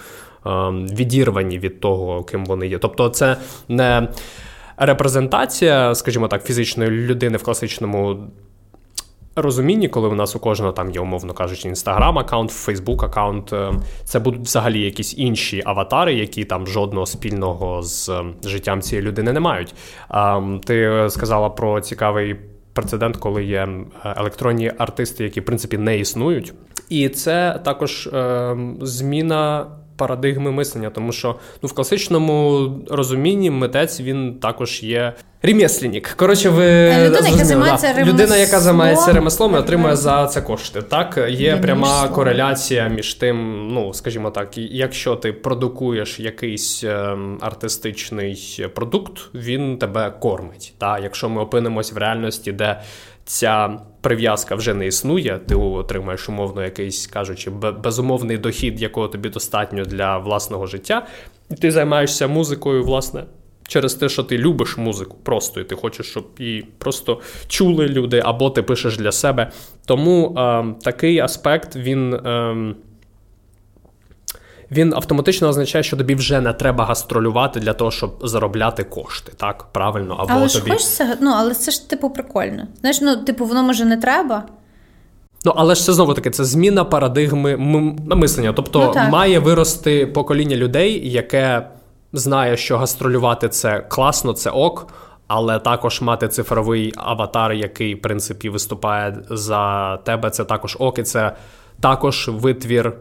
ем, 0.47 0.89
відірвані 0.89 1.59
від 1.59 1.81
того, 1.81 2.25
ким 2.25 2.47
вони 2.47 2.67
є. 2.67 2.79
Тобто, 2.79 3.09
це 3.09 3.37
не 3.69 4.09
репрезентація, 4.77 5.95
скажімо 5.95 6.29
так, 6.29 6.45
фізичної 6.45 6.91
людини 6.91 7.37
в 7.37 7.43
класичному 7.43 8.27
розумінні, 9.37 9.89
коли 9.89 10.09
у 10.09 10.15
нас 10.15 10.37
у 10.37 10.39
кожного 10.39 10.73
там 10.73 10.91
є, 10.91 11.01
умовно 11.01 11.33
кажучи, 11.33 11.69
інстаграм-аккаунт, 11.69 12.51
Фейсбук-аккаунт, 12.51 13.55
е, 13.55 13.73
це 14.05 14.19
будуть 14.19 14.41
взагалі 14.41 14.81
якісь 14.81 15.19
інші 15.19 15.63
аватари, 15.65 16.15
які 16.15 16.45
там 16.45 16.67
жодного 16.67 17.07
спільного 17.07 17.83
з 17.83 18.09
е, 18.09 18.25
життям 18.45 18.83
цієї 18.83 19.07
людини 19.07 19.33
не 19.33 19.41
мають. 19.41 19.75
Ти 20.65 21.07
сказала 21.09 21.51
про 21.51 21.81
цікавий 21.81 22.37
прецедент, 22.73 23.17
коли 23.17 23.45
є 23.45 23.69
е, 24.05 24.15
електронні 24.17 24.73
артисти, 24.79 25.25
які 25.25 25.41
в 25.41 25.45
принципі 25.45 25.79
не 25.79 25.99
існують. 25.99 26.55
І 26.89 27.09
це 27.09 27.61
також 27.65 28.09
зміна 28.81 29.67
парадигми 29.97 30.51
мислення, 30.51 30.91
тому 30.91 31.13
що 31.13 31.37
ну 31.63 31.69
в 31.69 31.73
класичному 31.73 32.69
розумінні 32.91 33.51
митець 33.51 34.01
він 34.01 34.35
також 34.35 34.83
є 34.83 35.13
ремесленник. 35.45 36.09
Коротше, 36.09 36.49
ви 36.49 36.67
е, 36.67 37.09
людина, 37.09 37.29
яка 37.29 37.45
займається 37.45 37.95
да. 37.97 38.05
людина, 38.05 38.37
яка 38.37 38.61
займається 38.61 39.13
ремеслом 39.13 39.55
і 39.55 39.57
отримує 39.57 39.97
за 39.97 40.27
це 40.27 40.41
кошти. 40.41 40.83
Так 40.83 41.19
є 41.29 41.49
Я 41.49 41.57
пряма 41.57 42.09
кореляція 42.09 42.89
між 42.89 43.15
тим, 43.15 43.69
ну 43.69 43.95
скажімо 43.95 44.31
так, 44.31 44.59
якщо 44.59 45.17
ти 45.17 45.33
продукуєш 45.33 46.21
якийсь 46.21 46.85
ем, 46.85 47.39
артистичний 47.41 48.67
продукт, 48.75 49.21
він 49.35 49.79
тебе 49.79 50.11
кормить. 50.21 50.75
Та 50.79 50.99
якщо 50.99 51.29
ми 51.29 51.41
опинимось 51.41 51.93
в 51.93 51.97
реальності, 51.97 52.53
де 52.53 52.81
ця 53.25 53.79
прив'язка 54.01 54.55
вже 54.55 54.75
не 54.75 54.87
існує, 54.87 55.41
ти 55.49 55.55
отримаєш 55.55 56.29
умовно 56.29 56.65
якийсь 56.65 57.07
кажучи, 57.07 57.51
безумовний 57.85 58.39
дохід, 58.39 58.83
якого 58.83 59.09
тобі 59.09 59.29
достатньо 59.29 59.85
для 59.85 60.19
власного 60.19 60.67
життя, 60.67 61.07
і 61.51 61.55
ти 61.55 61.71
займаєшся 61.71 62.29
музикою, 62.29 62.85
власне. 62.85 63.25
Через 63.69 63.95
те, 63.95 64.09
що 64.09 64.23
ти 64.23 64.39
любиш 64.39 64.77
музику 64.77 65.17
просто, 65.23 65.61
і 65.61 65.65
ти 65.65 65.75
хочеш, 65.75 66.07
щоб 66.07 66.27
її 66.39 66.67
просто 66.79 67.21
чули 67.49 67.87
люди, 67.87 68.23
або 68.25 68.51
ти 68.51 68.63
пишеш 68.63 68.97
для 68.99 69.13
себе. 69.13 69.51
Тому 69.87 70.35
е, 70.39 70.65
такий 70.83 71.19
аспект 71.19 71.77
він 71.77 72.15
е, 72.15 72.75
він 74.71 74.95
автоматично 74.95 75.49
означає, 75.49 75.85
що 75.85 75.97
тобі 75.97 76.15
вже 76.15 76.41
не 76.41 76.53
треба 76.53 76.85
гастролювати 76.85 77.61
для 77.61 77.73
того, 77.73 77.91
щоб 77.91 78.19
заробляти 78.23 78.85
кошти. 78.85 79.33
Так, 79.37 79.65
правильно, 79.73 80.15
або 80.15 80.33
але 80.33 80.49
тобі... 80.49 80.67
ж 80.67 80.73
хочеться, 80.73 81.17
ну 81.21 81.33
але 81.37 81.55
це 81.55 81.71
ж 81.71 81.91
типу 81.91 82.11
прикольно. 82.11 82.67
Знаєш, 82.81 83.01
ну 83.01 83.17
типу, 83.17 83.45
воно 83.45 83.63
може 83.63 83.85
не 83.85 83.97
треба. 83.97 84.45
Ну, 85.45 85.53
але 85.57 85.75
ж 85.75 85.85
це 85.85 85.93
знову 85.93 86.15
таки 86.15 86.31
це 86.31 86.45
зміна 86.45 86.85
парадигми 86.85 87.57
мислення. 88.17 88.53
Тобто 88.53 88.93
ну, 88.97 89.11
має 89.11 89.39
вирости 89.39 90.07
покоління 90.07 90.57
людей, 90.57 91.11
яке 91.11 91.69
знає, 92.15 92.57
що 92.57 92.79
гастролювати 92.79 93.49
це 93.49 93.79
класно, 93.89 94.33
це 94.33 94.51
ок, 94.51 94.87
але 95.27 95.59
також 95.59 96.01
мати 96.01 96.29
цифровий 96.29 96.93
аватар, 96.97 97.53
який 97.53 97.95
в 97.95 98.03
принципі 98.03 98.49
виступає 98.49 99.17
за 99.31 99.97
тебе. 99.97 100.31
Це 100.31 100.45
також 100.45 100.77
ок, 100.81 100.99
і 100.99 101.03
це 101.03 101.33
також 101.81 102.31
витвір. 102.33 102.93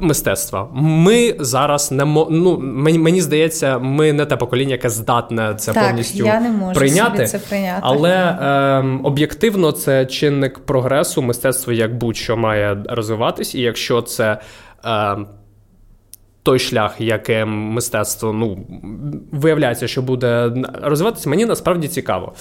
Мистецтва. 0.00 0.68
Ми 0.74 1.36
зараз 1.38 1.92
не 1.92 2.04
мо... 2.04 2.28
ну, 2.30 2.58
мені 2.58 2.98
мені 2.98 3.20
здається, 3.20 3.78
ми 3.78 4.12
не 4.12 4.26
те 4.26 4.36
покоління, 4.36 4.72
яке 4.72 4.90
здатне 4.90 5.54
це 5.58 5.72
так, 5.72 5.86
повністю 5.86 6.24
я 6.24 6.40
не 6.40 6.50
можу 6.50 6.80
прийняти. 6.80 7.26
Собі 7.26 7.42
це 7.42 7.48
прийняти. 7.48 7.80
Але 7.82 8.10
е, 8.12 8.98
об'єктивно 9.02 9.72
це 9.72 10.06
чинник 10.06 10.58
прогресу. 10.58 11.22
Мистецтво 11.22 11.72
як 11.72 11.98
будь-що 11.98 12.36
має 12.36 12.84
розвиватись, 12.88 13.54
і 13.54 13.60
якщо 13.60 14.02
це. 14.02 14.38
Е, 14.84 15.16
той 16.44 16.58
шлях, 16.58 17.00
яке 17.00 17.44
мистецтво 17.44 18.32
ну, 18.32 18.58
виявляється, 19.32 19.88
що 19.88 20.02
буде 20.02 20.52
розвиватися, 20.82 21.30
мені 21.30 21.46
насправді 21.46 21.88
цікаво, 21.88 22.32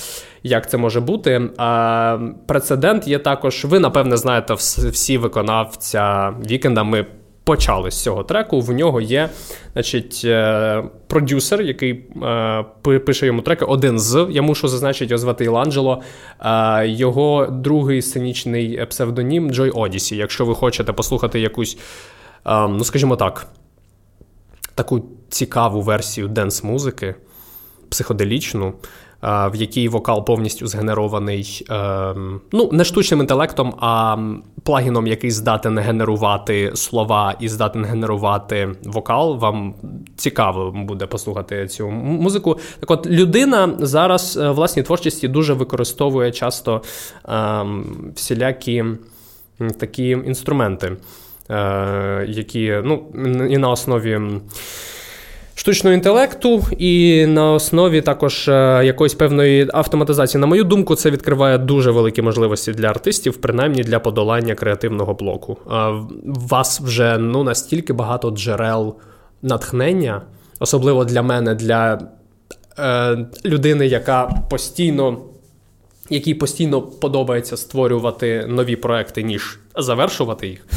як 0.43 0.69
це 0.69 0.77
може 0.77 0.99
бути. 0.99 1.49
А 1.57 2.17
Прецедент 2.45 3.07
є 3.07 3.19
також. 3.19 3.65
Ви, 3.65 3.79
напевне, 3.79 4.17
знаєте, 4.17 4.53
всі 4.53 5.17
виконавця 5.17 6.33
вікенда. 6.49 6.83
Ми 6.83 7.05
почали 7.43 7.91
з 7.91 8.03
цього 8.03 8.23
треку. 8.23 8.61
В 8.61 8.71
нього 8.71 9.01
є 9.01 9.29
значить, 9.73 10.21
е, 10.25 10.83
продюсер, 11.07 11.61
який 11.61 12.05
е, 12.23 12.99
пише 13.05 13.25
йому 13.25 13.41
треки. 13.41 13.65
Один 13.65 13.99
з 13.99 14.27
я 14.31 14.41
мушу 14.41 14.67
зазначити, 14.67 15.05
його 15.05 15.17
звати 15.17 15.43
Іланджело. 15.45 16.01
Е, 16.45 16.87
його 16.87 17.47
другий 17.51 18.01
сценічний 18.01 18.85
псевдонім 18.85 19.51
Джой 19.51 19.69
Одісі. 19.69 20.15
Якщо 20.15 20.45
ви 20.45 20.55
хочете 20.55 20.93
послухати 20.93 21.39
якусь, 21.39 21.77
ну 22.45 22.83
скажімо 22.83 23.15
так 23.15 23.47
таку 24.75 25.05
цікаву 25.29 25.81
версію 25.81 26.27
денс-музики, 26.27 27.15
психоделічну, 27.89 28.73
в 29.23 29.55
якій 29.55 29.87
вокал 29.87 30.25
повністю 30.25 30.67
згенерований 30.67 31.65
ем, 31.69 32.41
ну, 32.51 32.69
не 32.71 32.83
штучним 32.83 33.19
інтелектом, 33.19 33.75
а 33.79 34.17
плагіном, 34.63 35.07
який 35.07 35.31
здатен 35.31 35.79
генерувати 35.79 36.71
слова 36.75 37.35
і 37.39 37.49
здатен 37.49 37.85
генерувати 37.85 38.75
вокал. 38.83 39.37
Вам 39.37 39.73
цікаво 40.15 40.71
буде 40.71 41.07
послухати 41.07 41.67
цю 41.67 41.89
музику. 41.89 42.59
Так 42.79 42.91
от 42.91 43.07
людина 43.07 43.75
зараз 43.79 44.37
е, 44.37 44.49
в 44.49 44.53
власній 44.53 44.83
творчості 44.83 45.27
дуже 45.27 45.53
використовує 45.53 46.31
часто 46.31 46.81
ем, 47.25 47.85
всілякі 48.15 48.85
такі 49.79 50.09
інструменти. 50.09 50.97
Е, 51.49 52.25
які 52.27 52.81
ну, 52.83 53.03
і 53.49 53.57
на 53.57 53.69
основі. 53.69 54.21
Штучного 55.55 55.93
інтелекту 55.93 56.63
і 56.77 57.25
на 57.25 57.51
основі 57.51 58.01
також 58.01 58.47
е, 58.47 58.81
якоїсь 58.85 59.13
певної 59.13 59.69
автоматизації. 59.73 60.41
На 60.41 60.47
мою 60.47 60.63
думку, 60.63 60.95
це 60.95 61.11
відкриває 61.11 61.57
дуже 61.57 61.91
великі 61.91 62.21
можливості 62.21 62.71
для 62.71 62.87
артистів, 62.87 63.37
принаймні 63.37 63.83
для 63.83 63.99
подолання 63.99 64.55
креативного 64.55 65.13
блоку. 65.13 65.57
У 66.25 66.47
вас 66.47 66.81
вже 66.81 67.17
ну 67.17 67.43
настільки 67.43 67.93
багато 67.93 68.31
джерел 68.31 68.95
натхнення, 69.41 70.21
особливо 70.59 71.05
для 71.05 71.21
мене, 71.21 71.55
для 71.55 71.99
е, 72.79 73.17
людини, 73.45 73.87
яка 73.87 74.43
постійно 74.49 75.17
якій 76.09 76.33
постійно 76.33 76.81
подобається 76.81 77.57
створювати 77.57 78.45
нові 78.47 78.75
проекти, 78.75 79.23
ніж 79.23 79.59
завершувати 79.77 80.47
їх. 80.47 80.67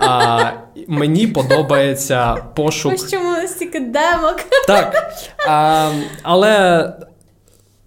А 0.00 0.50
Мені 0.88 1.26
подобається 1.26 2.34
пошук. 2.34 2.92
Ось 2.92 3.10
чому 3.10 3.48
стільки 3.48 3.80
демок. 3.80 4.36
Так. 4.66 5.12
А, 5.48 5.90
Але 6.22 6.92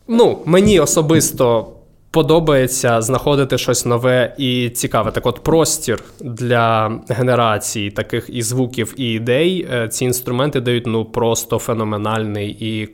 ну, 0.08 0.40
мені 0.46 0.80
особисто 0.80 1.74
подобається 2.12 3.02
знаходити 3.02 3.58
щось 3.58 3.86
нове 3.86 4.36
і 4.38 4.70
цікаве. 4.70 5.12
Так 5.12 5.26
от 5.26 5.44
простір 5.44 6.04
для 6.20 6.92
генерації 7.10 7.92
таких 7.92 8.30
і 8.30 8.42
звуків, 8.42 8.94
і 8.98 9.12
ідей. 9.12 9.68
Е, 9.74 9.88
ці 9.88 10.06
інструменти 10.06 10.62
дають 10.62 10.88
ну, 10.88 11.06
просто 11.06 11.58
феноменальний 11.60 12.58
і 12.60 12.90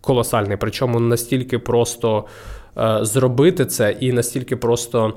колосальний. 0.00 0.56
Причому 0.56 1.00
настільки 1.00 1.58
просто. 1.58 2.24
Е, 2.78 2.98
зробити 3.02 3.66
це 3.66 3.96
і 4.00 4.12
настільки 4.12 4.56
просто 4.56 5.12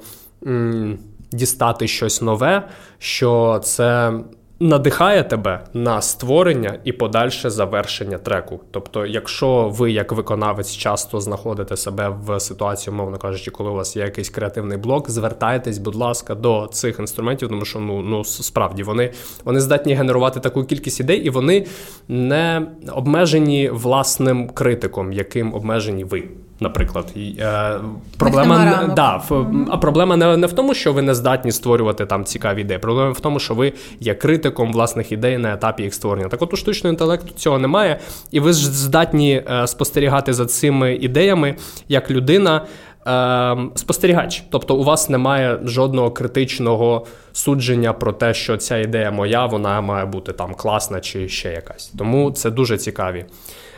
м, 0.47 0.99
дістати 1.31 1.87
щось 1.87 2.21
нове, 2.21 2.67
що 2.99 3.61
це 3.63 4.13
надихає 4.61 5.23
тебе 5.23 5.63
на 5.73 6.01
створення 6.01 6.77
і 6.83 6.91
подальше 6.91 7.49
завершення 7.49 8.17
треку. 8.17 8.59
Тобто, 8.71 9.05
якщо 9.05 9.69
ви, 9.69 9.91
як 9.91 10.11
виконавець, 10.11 10.71
часто 10.71 11.21
знаходите 11.21 11.77
себе 11.77 12.15
в 12.25 12.39
ситуації, 12.39 12.95
мовно 12.95 13.17
кажучи, 13.17 13.51
коли 13.51 13.69
у 13.69 13.73
вас 13.73 13.95
є 13.95 14.03
якийсь 14.03 14.29
креативний 14.29 14.77
блок, 14.77 15.09
звертайтесь, 15.09 15.77
будь 15.77 15.95
ласка, 15.95 16.35
до 16.35 16.69
цих 16.71 16.99
інструментів, 16.99 17.49
тому 17.49 17.65
що 17.65 17.79
ну 17.79 18.01
ну 18.01 18.23
справді 18.23 18.83
вони 18.83 19.11
вони 19.43 19.59
здатні 19.59 19.93
генерувати 19.93 20.39
таку 20.39 20.63
кількість 20.63 20.99
ідей, 20.99 21.17
і 21.17 21.29
вони 21.29 21.65
не 22.07 22.67
обмежені 22.91 23.69
власним 23.69 24.49
критиком, 24.49 25.13
яким 25.13 25.53
обмежені 25.53 26.03
ви. 26.03 26.23
Наприклад, 26.61 27.13
е, 27.17 27.73
проблема 28.17 28.93
да, 28.95 29.23
а 29.69 29.77
проблема 29.77 30.15
не, 30.15 30.37
не 30.37 30.47
в 30.47 30.53
тому, 30.53 30.73
що 30.73 30.93
ви 30.93 31.01
не 31.01 31.15
здатні 31.15 31.51
створювати 31.51 32.05
там 32.05 32.25
цікаві 32.25 32.61
ідеї. 32.61 32.79
Проблема 32.79 33.11
в 33.11 33.19
тому, 33.19 33.39
що 33.39 33.53
ви 33.53 33.73
є 33.99 34.13
критиком 34.13 34.73
власних 34.73 35.11
ідей 35.11 35.37
на 35.37 35.53
етапі 35.53 35.83
їх 35.83 35.93
створення. 35.93 36.27
Так 36.27 36.41
от 36.41 36.53
у 36.53 36.57
штучного 36.57 36.91
інтелекту 36.91 37.33
цього 37.35 37.59
немає, 37.59 37.99
і 38.31 38.39
ви 38.39 38.53
ж 38.53 38.71
здатні 38.71 39.43
е, 39.51 39.67
спостерігати 39.67 40.33
за 40.33 40.45
цими 40.45 40.95
ідеями 40.95 41.55
як 41.87 42.11
людина. 42.11 42.65
Е, 43.07 43.57
спостерігач, 43.75 44.43
тобто 44.49 44.75
у 44.75 44.83
вас 44.83 45.09
немає 45.09 45.59
жодного 45.63 46.11
критичного 46.11 47.05
судження 47.33 47.93
про 47.93 48.13
те, 48.13 48.33
що 48.33 48.57
ця 48.57 48.77
ідея 48.77 49.11
моя, 49.11 49.45
вона 49.45 49.81
має 49.81 50.05
бути 50.05 50.33
там 50.33 50.53
класна 50.53 50.99
чи 50.99 51.29
ще 51.29 51.51
якась. 51.51 51.93
Тому 51.97 52.31
це 52.31 52.51
дуже 52.51 52.77
цікаві, 52.77 53.25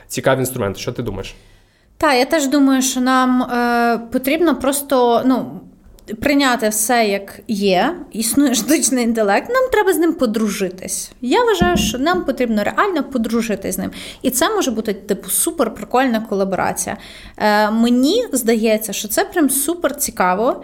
цікаві 0.08 0.40
інструменти. 0.40 0.80
Що 0.80 0.92
ти 0.92 1.04
думаєш? 1.04 1.36
Так, 2.04 2.16
я 2.18 2.26
теж 2.26 2.48
думаю, 2.48 2.82
що 2.82 3.02
нам 3.02 3.42
е, 3.44 3.98
потрібно 4.12 4.56
просто 4.56 5.22
ну, 5.26 5.60
прийняти 6.22 6.70
все, 6.70 7.06
як 7.06 7.40
є. 7.48 7.96
Існує 8.12 8.56
штучний 8.56 9.04
інтелект, 9.04 9.50
нам 9.50 9.70
треба 9.72 9.94
з 9.94 9.98
ним 9.98 10.14
подружитись. 10.14 11.12
Я 11.22 11.44
вважаю, 11.44 11.78
що 11.78 11.98
нам 11.98 12.26
потрібно 12.26 12.64
реально 12.64 13.04
подружитись 13.04 13.76
з 13.76 13.78
ним. 13.78 13.92
І 14.22 14.30
це 14.30 14.50
може 14.50 14.72
бути 14.72 14.94
типу 14.94 15.30
супер 15.30 15.74
прикольна 15.74 16.22
колаборація. 16.22 16.98
Е, 17.38 17.72
Мені 17.72 18.26
здається, 18.32 18.94
що 18.94 19.08
це 19.08 19.26
прям 19.26 19.50
супер 19.50 19.96
цікаво. 19.96 20.64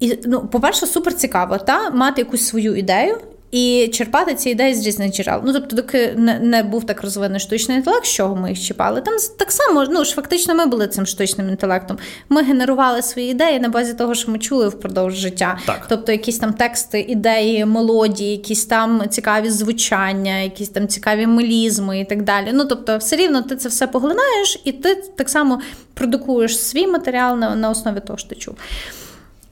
І, 0.00 0.18
ну, 0.26 0.48
По-перше, 0.52 0.86
супер 0.86 1.14
цікаво 1.14 1.58
та 1.58 1.90
мати 1.90 2.20
якусь 2.20 2.46
свою 2.46 2.76
ідею 2.76 3.18
і 3.50 3.90
черпати 3.94 4.34
ці 4.34 4.50
ідеї 4.50 4.74
з 4.74 4.86
різних 4.86 5.12
джерел. 5.12 5.40
Ну 5.44 5.52
тобто, 5.52 5.76
доки 5.76 6.14
не, 6.16 6.38
не 6.38 6.62
був 6.62 6.86
так 6.86 7.02
розвинений 7.02 7.40
штучний 7.40 7.76
інтелект, 7.76 8.06
з 8.06 8.12
чого 8.12 8.36
ми 8.36 8.50
їх 8.50 8.60
чіпали. 8.60 9.00
Там 9.00 9.14
так 9.38 9.52
само 9.52 9.86
ну 9.90 10.04
ж 10.04 10.14
фактично 10.14 10.54
ми 10.54 10.66
були 10.66 10.88
цим 10.88 11.06
штучним 11.06 11.48
інтелектом. 11.48 11.98
Ми 12.28 12.42
генерували 12.42 13.02
свої 13.02 13.30
ідеї 13.30 13.60
на 13.60 13.68
базі 13.68 13.94
того, 13.94 14.14
що 14.14 14.30
ми 14.30 14.38
чули 14.38 14.68
впродовж 14.68 15.14
життя. 15.14 15.58
Так. 15.66 15.86
Тобто, 15.88 16.12
якісь 16.12 16.38
там 16.38 16.52
тексти, 16.52 17.00
ідеї, 17.00 17.64
мелодії, 17.64 18.30
якісь 18.30 18.64
там 18.64 19.02
цікаві 19.08 19.50
звучання, 19.50 20.38
якісь 20.38 20.68
там 20.68 20.88
цікаві 20.88 21.26
мелізми 21.26 22.00
і 22.00 22.04
так 22.04 22.22
далі. 22.22 22.50
Ну 22.52 22.64
тобто, 22.64 22.98
все 22.98 23.16
рівно 23.16 23.42
ти 23.42 23.56
це 23.56 23.68
все 23.68 23.86
поглинаєш, 23.86 24.60
і 24.64 24.72
ти 24.72 24.94
так 25.16 25.28
само 25.28 25.60
продукуєш 25.94 26.58
свій 26.58 26.86
матеріал 26.86 27.38
на, 27.38 27.56
на 27.56 27.70
основі 27.70 28.00
того, 28.00 28.18
що 28.18 28.28
ти 28.28 28.34
чув. 28.34 28.54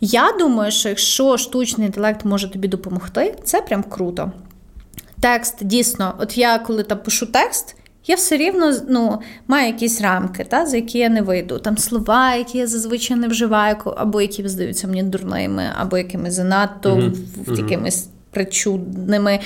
Я 0.00 0.32
думаю, 0.38 0.72
що 0.72 0.88
якщо 0.88 1.36
штучний 1.36 1.86
інтелект 1.86 2.24
може 2.24 2.50
тобі 2.50 2.68
допомогти, 2.68 3.34
це 3.44 3.60
прям 3.60 3.82
круто. 3.82 4.32
Текст 5.20 5.64
дійсно, 5.64 6.14
от 6.18 6.38
я 6.38 6.58
коли 6.58 6.82
там 6.82 6.98
пишу 6.98 7.26
текст, 7.26 7.76
я 8.06 8.14
все 8.14 8.36
рівно 8.36 8.74
ну, 8.88 9.20
маю 9.48 9.66
якісь 9.66 10.00
рамки, 10.00 10.44
та, 10.44 10.66
за 10.66 10.76
які 10.76 10.98
я 10.98 11.08
не 11.08 11.22
вийду. 11.22 11.58
Там 11.58 11.78
слова, 11.78 12.34
які 12.34 12.58
я 12.58 12.66
зазвичай 12.66 13.16
не 13.16 13.28
вживаю, 13.28 13.76
або 13.96 14.20
які 14.20 14.48
здаються 14.48 14.86
мені 14.86 15.02
дурними, 15.02 15.64
або 15.76 15.98
якимись 15.98 16.34
занадто 16.34 16.96
mm-hmm. 16.96 17.56
якимись 17.56 18.08
причудними. 18.30 19.40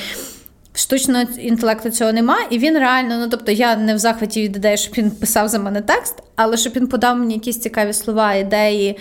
Штучного 0.75 1.25
інтелекту 1.39 1.91
цього 1.91 2.13
нема, 2.13 2.39
і 2.51 2.59
він 2.59 2.79
реально, 2.79 3.19
ну 3.19 3.29
тобто 3.31 3.53
я 3.53 3.77
не 3.77 3.95
в 3.95 3.99
захваті 3.99 4.43
від 4.43 4.57
ідеї, 4.57 4.77
щоб 4.77 4.95
він 4.99 5.11
писав 5.11 5.49
за 5.49 5.59
мене 5.59 5.81
текст, 5.81 6.23
але 6.37 6.57
щоб 6.57 6.73
він 6.77 6.87
подав 6.87 7.19
мені 7.19 7.35
якісь 7.35 7.61
цікаві 7.61 7.93
слова, 7.93 8.35
ідеї, 8.35 8.99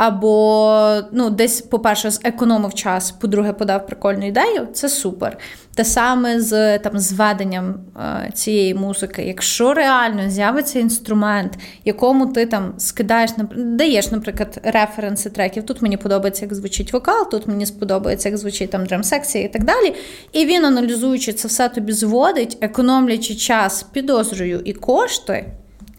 або 0.00 1.02
ну, 1.12 1.30
десь, 1.30 1.60
по-перше, 1.60 2.10
зекономив 2.10 2.74
час, 2.74 3.10
по-друге, 3.10 3.52
подав 3.52 3.86
прикольну 3.86 4.26
ідею, 4.26 4.68
це 4.72 4.88
супер. 4.88 5.38
Те 5.74 5.84
саме 5.84 6.40
з 6.40 6.78
там, 6.78 6.98
зведенням 6.98 7.74
е, 7.96 8.30
цієї 8.34 8.74
музики. 8.74 9.22
Якщо 9.22 9.74
реально 9.74 10.30
з'явиться 10.30 10.78
інструмент, 10.78 11.58
якому 11.84 12.26
ти 12.26 12.46
там 12.46 12.74
скидаєш, 12.78 13.30
даєш, 13.56 14.10
наприклад, 14.10 14.60
референси 14.64 15.30
треків, 15.30 15.66
тут 15.66 15.82
мені 15.82 15.96
подобається, 15.96 16.44
як 16.44 16.54
звучить 16.54 16.92
вокал, 16.92 17.30
тут 17.30 17.48
мені 17.48 17.66
сподобається, 17.66 18.28
як 18.28 18.38
звучить 18.38 18.70
там 18.70 18.86
драм-секція 18.86 19.44
і 19.44 19.48
так 19.48 19.64
далі. 19.64 19.94
І 20.32 20.46
він, 20.46 20.64
аналізуючи 20.64 21.32
це 21.32 21.48
все 21.48 21.68
тобі 21.68 21.92
зводить, 21.92 22.58
економлячи 22.60 23.34
час, 23.34 23.82
підозрою 23.82 24.60
і 24.64 24.72
кошти, 24.72 25.52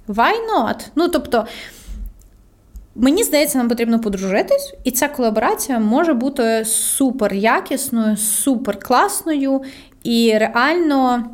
why 0.08 0.34
not? 0.56 0.88
Ну, 0.95 1.08
тобто. 1.08 1.45
Мені 2.96 3.24
здається, 3.24 3.58
нам 3.58 3.70
потрібно 3.70 4.00
подружитись, 4.00 4.74
і 4.84 4.92
ця 4.92 5.08
колаборація 5.08 5.80
може 5.80 6.14
бути 6.14 6.66
супер 6.66 7.34
якісною, 7.34 8.18
супер 8.18 8.80
класною 8.80 9.62
і 10.04 10.38
реально. 10.38 11.26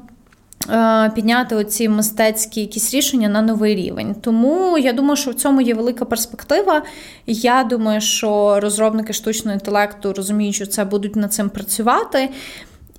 Е, 0.69 1.11
підняти 1.15 1.55
оці 1.55 1.89
мистецькі 1.89 2.61
якісь 2.61 2.93
рішення 2.93 3.29
на 3.29 3.41
новий 3.41 3.75
рівень. 3.75 4.15
Тому 4.21 4.77
я 4.77 4.93
думаю, 4.93 5.15
що 5.15 5.31
в 5.31 5.33
цьому 5.33 5.61
є 5.61 5.73
велика 5.73 6.05
перспектива. 6.05 6.83
Я 7.27 7.63
думаю, 7.63 8.01
що 8.01 8.59
розробники 8.59 9.13
штучного 9.13 9.53
інтелекту 9.53 10.13
розуміють, 10.13 10.55
що 10.55 10.65
це 10.65 10.85
будуть 10.85 11.15
над 11.15 11.33
цим 11.33 11.49
працювати. 11.49 12.29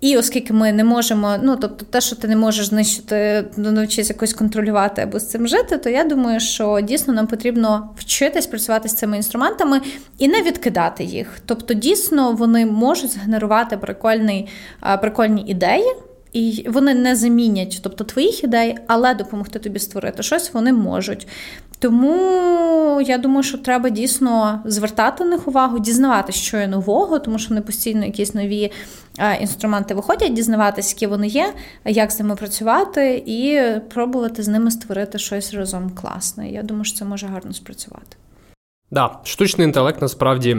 І 0.01 0.17
оскільки 0.17 0.53
ми 0.53 0.73
не 0.73 0.85
можемо, 0.85 1.37
ну 1.43 1.57
тобто, 1.57 1.85
те, 1.85 2.01
що 2.01 2.17
ти 2.17 2.29
не 2.29 2.37
можеш 2.37 2.67
знищити, 2.67 3.45
навчитися 3.57 4.13
якось 4.13 4.33
контролювати 4.33 5.03
або 5.03 5.21
з 5.21 5.29
цим 5.29 5.49
жити, 5.49 5.79
то 5.79 5.91
я 5.91 6.05
думаю, 6.05 6.41
що 6.41 6.81
дійсно 6.81 7.15
нам 7.15 7.27
потрібно 7.27 7.91
вчитись 7.97 8.47
працювати 8.47 8.89
з 8.89 8.95
цими 8.95 9.17
інструментами 9.17 9.81
і 10.19 10.29
не 10.29 10.43
відкидати 10.43 11.05
їх. 11.05 11.39
Тобто, 11.47 11.75
дійсно, 11.75 12.33
вони 12.33 12.67
можуть 12.67 13.11
згенерувати 13.11 13.77
прикольний, 13.77 14.49
прикольні 15.01 15.43
ідеї. 15.43 15.95
І 16.39 16.69
вони 16.69 16.95
не 16.95 17.17
замінять, 17.17 17.81
тобто 17.83 18.05
твоїх 18.05 18.45
ідей, 18.45 18.77
але 18.87 19.15
допомогти 19.15 19.59
тобі 19.59 19.79
створити 19.79 20.23
щось 20.23 20.55
вони 20.55 20.73
можуть. 20.73 21.29
Тому 21.79 23.01
я 23.01 23.19
думаю, 23.19 23.43
що 23.43 23.59
треба 23.59 23.89
дійсно 23.89 24.63
звертати 24.65 25.25
на 25.25 25.31
них 25.31 25.49
увагу, 25.49 25.79
дізнаватися, 25.79 26.39
що 26.39 26.57
є 26.57 26.67
нового, 26.67 27.19
тому 27.19 27.39
що 27.39 27.49
вони 27.49 27.61
постійно 27.61 28.05
якісь 28.05 28.35
нові 28.35 28.73
інструменти 29.41 29.95
виходять, 29.95 30.33
дізнаватися, 30.33 30.95
які 30.95 31.07
вони 31.07 31.27
є, 31.27 31.53
як 31.85 32.11
з 32.11 32.21
ними 32.21 32.37
працювати, 32.37 33.23
і 33.27 33.61
пробувати 33.95 34.43
з 34.43 34.49
ними 34.49 34.71
створити 34.71 35.19
щось 35.19 35.55
разом 35.55 35.91
класне. 35.91 36.51
Я 36.51 36.63
думаю, 36.63 36.85
що 36.85 36.99
це 36.99 37.05
може 37.05 37.27
гарно 37.27 37.53
спрацювати. 37.53 38.17
Да, 38.91 39.19
штучний 39.25 39.67
інтелект 39.67 40.03
насправді 40.03 40.57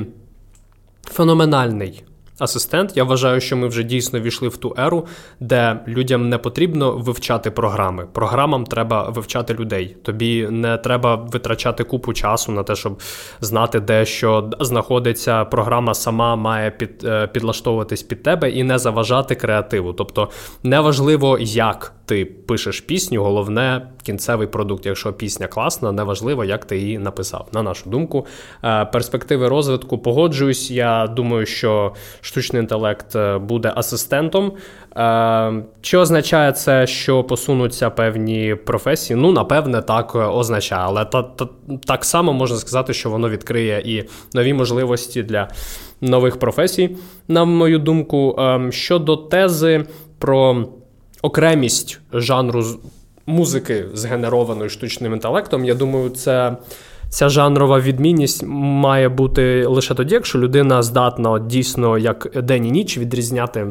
феноменальний 1.03 2.03
асистент. 2.39 2.97
Я 2.97 3.03
вважаю, 3.03 3.41
що 3.41 3.57
ми 3.57 3.67
вже 3.67 3.83
дійсно 3.83 4.19
війшли 4.19 4.47
в 4.47 4.57
ту 4.57 4.75
еру, 4.77 5.07
де 5.39 5.79
людям 5.87 6.29
не 6.29 6.37
потрібно 6.37 6.91
вивчати 6.91 7.51
програми. 7.51 8.07
Програмам 8.13 8.65
треба 8.65 9.09
вивчати 9.09 9.53
людей. 9.53 9.95
Тобі 10.03 10.47
не 10.51 10.77
треба 10.77 11.15
витрачати 11.15 11.83
купу 11.83 12.13
часу 12.13 12.51
на 12.51 12.63
те, 12.63 12.75
щоб 12.75 12.99
знати, 13.41 13.79
де 13.79 14.05
що 14.05 14.49
знаходиться. 14.59 15.45
Програма 15.45 15.93
сама 15.93 16.35
має 16.35 16.71
під, 16.71 17.03
е, 17.03 17.27
підлаштовуватись 17.27 18.03
під 18.03 18.23
тебе 18.23 18.49
і 18.49 18.63
не 18.63 18.79
заважати 18.79 19.35
креативу. 19.35 19.93
Тобто 19.93 20.29
неважливо, 20.63 21.37
як 21.39 21.93
ти 22.09 22.25
пишеш 22.25 22.81
пісню, 22.81 23.23
головне 23.23 23.87
кінцевий 24.03 24.47
продукт. 24.47 24.85
Якщо 24.85 25.13
пісня 25.13 25.47
класна, 25.47 25.91
неважливо, 25.91 26.45
як 26.45 26.65
ти 26.65 26.77
її 26.77 26.97
написав. 26.97 27.47
На 27.53 27.63
нашу 27.63 27.89
думку, 27.89 28.25
е, 28.63 28.85
перспективи 28.85 29.47
розвитку 29.47 29.97
погоджуюсь. 29.97 30.71
Я 30.71 31.07
думаю, 31.07 31.45
що 31.45 31.93
штучний 32.21 32.61
інтелект 32.61 33.15
е, 33.15 33.37
буде 33.37 33.73
асистентом. 33.75 34.51
Е, 34.97 35.63
чи 35.81 35.97
означає 35.97 36.51
це, 36.51 36.87
що 36.87 37.23
посунуться 37.23 37.89
певні 37.89 38.55
професії? 38.65 39.19
Ну, 39.19 39.31
напевне, 39.31 39.81
так 39.81 40.15
означає, 40.15 40.81
але 40.85 41.05
та, 41.05 41.23
та, 41.23 41.47
так 41.85 42.05
само 42.05 42.33
можна 42.33 42.57
сказати, 42.57 42.93
що 42.93 43.09
воно 43.09 43.29
відкриє 43.29 43.81
і 43.85 44.03
нові 44.33 44.53
можливості 44.53 45.23
для 45.23 45.47
нових 46.01 46.39
професій, 46.39 46.97
на 47.27 47.45
мою 47.45 47.79
думку. 47.79 48.39
Щодо 48.69 49.17
тези 49.17 49.85
про 50.19 50.65
окремість 51.21 51.99
жанру 52.13 52.65
музики, 53.25 53.85
згенерованої 53.93 54.69
штучним 54.69 55.13
інтелектом, 55.13 55.65
я 55.65 55.75
думаю, 55.75 56.09
це. 56.09 56.57
Ця 57.11 57.29
жанрова 57.29 57.79
відмінність 57.79 58.43
має 58.47 59.09
бути 59.09 59.65
лише 59.65 59.95
тоді, 59.95 60.13
якщо 60.13 60.39
людина 60.39 60.83
здатна 60.83 61.39
дійсно 61.39 61.97
як 61.97 62.43
день 62.43 62.65
і 62.65 62.71
ніч 62.71 62.97
відрізняти 62.97 63.67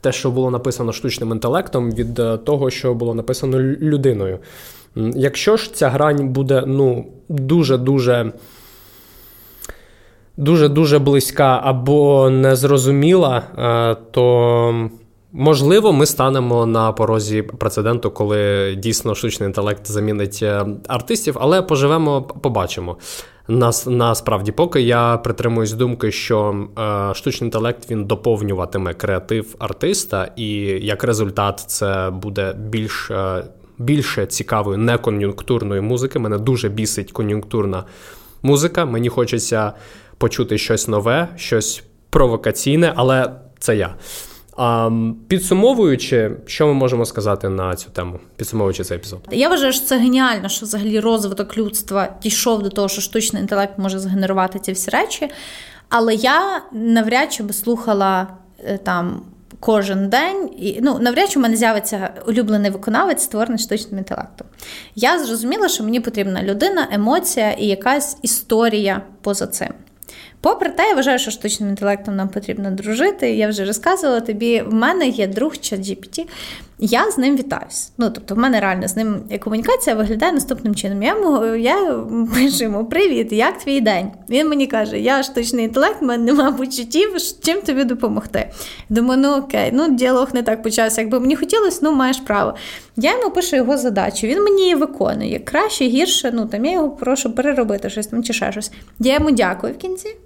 те, 0.00 0.12
що 0.12 0.30
було 0.30 0.50
написано 0.50 0.92
штучним 0.92 1.30
інтелектом, 1.30 1.90
від 1.90 2.18
е, 2.18 2.36
того, 2.36 2.70
що 2.70 2.94
було 2.94 3.14
написано 3.14 3.58
людиною. 3.60 4.38
Якщо 5.14 5.56
ж 5.56 5.74
ця 5.74 5.88
грань 5.88 6.28
буде 6.28 6.64
ну, 6.66 7.06
дуже-дуже 7.28 8.32
дуже-дуже 10.36 10.98
близька 10.98 11.60
або 11.64 12.30
незрозуміла, 12.30 13.42
е, 13.58 13.96
то 14.10 14.90
Можливо, 15.32 15.92
ми 15.92 16.06
станемо 16.06 16.66
на 16.66 16.92
порозі 16.92 17.42
прецеденту, 17.42 18.10
коли 18.10 18.74
дійсно 18.78 19.14
штучний 19.14 19.46
інтелект 19.46 19.86
замінить 19.86 20.40
е, 20.42 20.66
артистів, 20.88 21.36
але 21.40 21.62
поживемо, 21.62 22.22
побачимо. 22.22 22.96
Нас 23.48 23.86
насправді, 23.86 24.52
поки 24.52 24.82
я 24.82 25.16
притримуюсь 25.16 25.72
думки, 25.72 26.12
що 26.12 26.66
е, 26.78 27.14
штучний 27.14 27.46
інтелект 27.46 27.90
він 27.90 28.04
доповнюватиме 28.04 28.94
креатив 28.94 29.54
артиста, 29.58 30.32
і 30.36 30.50
як 30.86 31.04
результат, 31.04 31.64
це 31.66 32.10
буде 32.12 32.54
більш 32.58 33.10
е, 33.10 33.44
більше 33.78 34.26
цікавої 34.26 34.78
некон'юнктурної 34.78 35.80
музики. 35.80 36.18
Мене 36.18 36.38
дуже 36.38 36.68
бісить 36.68 37.12
кон'юнктурна 37.12 37.84
музика. 38.42 38.84
Мені 38.84 39.08
хочеться 39.08 39.72
почути 40.18 40.58
щось 40.58 40.88
нове, 40.88 41.28
щось 41.36 41.82
провокаційне, 42.10 42.92
але 42.96 43.32
це 43.58 43.76
я. 43.76 43.94
Підсумовуючи, 45.28 46.30
що 46.46 46.66
ми 46.66 46.72
можемо 46.72 47.06
сказати 47.06 47.48
на 47.48 47.76
цю 47.76 47.90
тему, 47.90 48.20
підсумовуючи 48.36 48.84
цей 48.84 48.96
епізод, 48.96 49.20
я 49.30 49.48
вважаю, 49.48 49.72
що 49.72 49.86
це 49.86 49.98
геніально, 49.98 50.48
що 50.48 50.66
взагалі 50.66 51.00
розвиток 51.00 51.58
людства 51.58 52.08
дійшов 52.22 52.62
до 52.62 52.68
того, 52.68 52.88
що 52.88 53.00
штучний 53.00 53.42
інтелект 53.42 53.78
може 53.78 53.98
згенерувати 53.98 54.58
ці 54.58 54.72
всі 54.72 54.90
речі. 54.90 55.30
Але 55.88 56.14
я 56.14 56.62
навряд 56.72 57.32
чи 57.32 57.42
би 57.42 57.52
слухала 57.52 58.26
е, 58.64 58.78
там 58.78 59.22
кожен 59.60 60.08
день, 60.08 60.50
і 60.58 60.78
ну 60.82 60.98
навряд 60.98 61.30
чи 61.30 61.38
в 61.38 61.42
мене 61.42 61.56
з'явиться 61.56 62.10
улюблений 62.26 62.70
виконавець, 62.70 63.22
створений 63.22 63.58
штучним 63.58 63.98
інтелектом. 63.98 64.46
Я 64.94 65.24
зрозуміла, 65.24 65.68
що 65.68 65.84
мені 65.84 66.00
потрібна 66.00 66.42
людина, 66.42 66.88
емоція 66.92 67.52
і 67.52 67.66
якась 67.66 68.16
історія 68.22 69.02
поза 69.22 69.46
цим. 69.46 69.68
Попри 70.40 70.70
те, 70.70 70.88
я 70.88 70.94
вважаю, 70.94 71.18
що 71.18 71.30
штучним 71.30 71.68
інтелектом 71.68 72.16
нам 72.16 72.28
потрібно 72.28 72.70
дружити. 72.70 73.30
Я 73.30 73.48
вже 73.48 73.64
розказувала 73.64 74.20
тобі, 74.20 74.60
в 74.60 74.74
мене 74.74 75.08
є 75.08 75.26
друг 75.26 75.52
ChatGPT, 75.52 76.26
я 76.80 77.10
з 77.10 77.18
ним 77.18 77.36
вітаюсь. 77.36 77.92
Ну, 77.98 78.10
тобто, 78.10 78.34
в 78.34 78.38
мене 78.38 78.60
реально 78.60 78.88
з 78.88 78.96
ним 78.96 79.20
комунікація 79.40 79.96
виглядає 79.96 80.32
наступним 80.32 80.74
чином. 80.74 81.02
Я 81.02 81.16
йому, 81.16 81.44
я 81.54 82.04
пишу 82.34 82.64
йому 82.64 82.84
Привіт, 82.84 83.32
як 83.32 83.58
твій 83.58 83.80
день? 83.80 84.10
Він 84.28 84.48
мені 84.48 84.66
каже, 84.66 84.98
я 84.98 85.22
штучний 85.22 85.64
інтелект, 85.64 86.02
в 86.02 86.04
мене 86.04 86.24
нема 86.24 86.52
почуттів, 86.52 87.16
чим 87.42 87.62
тобі 87.62 87.84
допомогти. 87.84 88.50
Думаю, 88.88 89.20
ну 89.20 89.36
окей, 89.36 89.70
ну 89.72 89.90
діалог 89.90 90.28
не 90.34 90.42
так 90.42 90.62
почався. 90.62 91.00
Якби 91.00 91.20
мені 91.20 91.36
хотілося, 91.36 91.80
ну 91.82 91.92
маєш 91.92 92.16
право. 92.16 92.54
Я 92.96 93.18
йому 93.18 93.30
пишу 93.30 93.56
його 93.56 93.78
задачу, 93.78 94.26
він 94.26 94.44
мені 94.44 94.62
її 94.62 94.74
виконує. 94.74 95.38
Краще, 95.38 95.84
гірше, 95.84 96.30
ну 96.34 96.46
там 96.46 96.64
я 96.64 96.72
його 96.72 96.90
прошу 96.90 97.34
переробити 97.34 97.90
щось 97.90 98.06
там 98.06 98.22
чи 98.22 98.32
ще 98.32 98.52
щось. 98.52 98.72
Я 98.98 99.14
йому 99.14 99.30
дякую 99.30 99.72
в 99.74 99.76
кінці. 99.76 100.16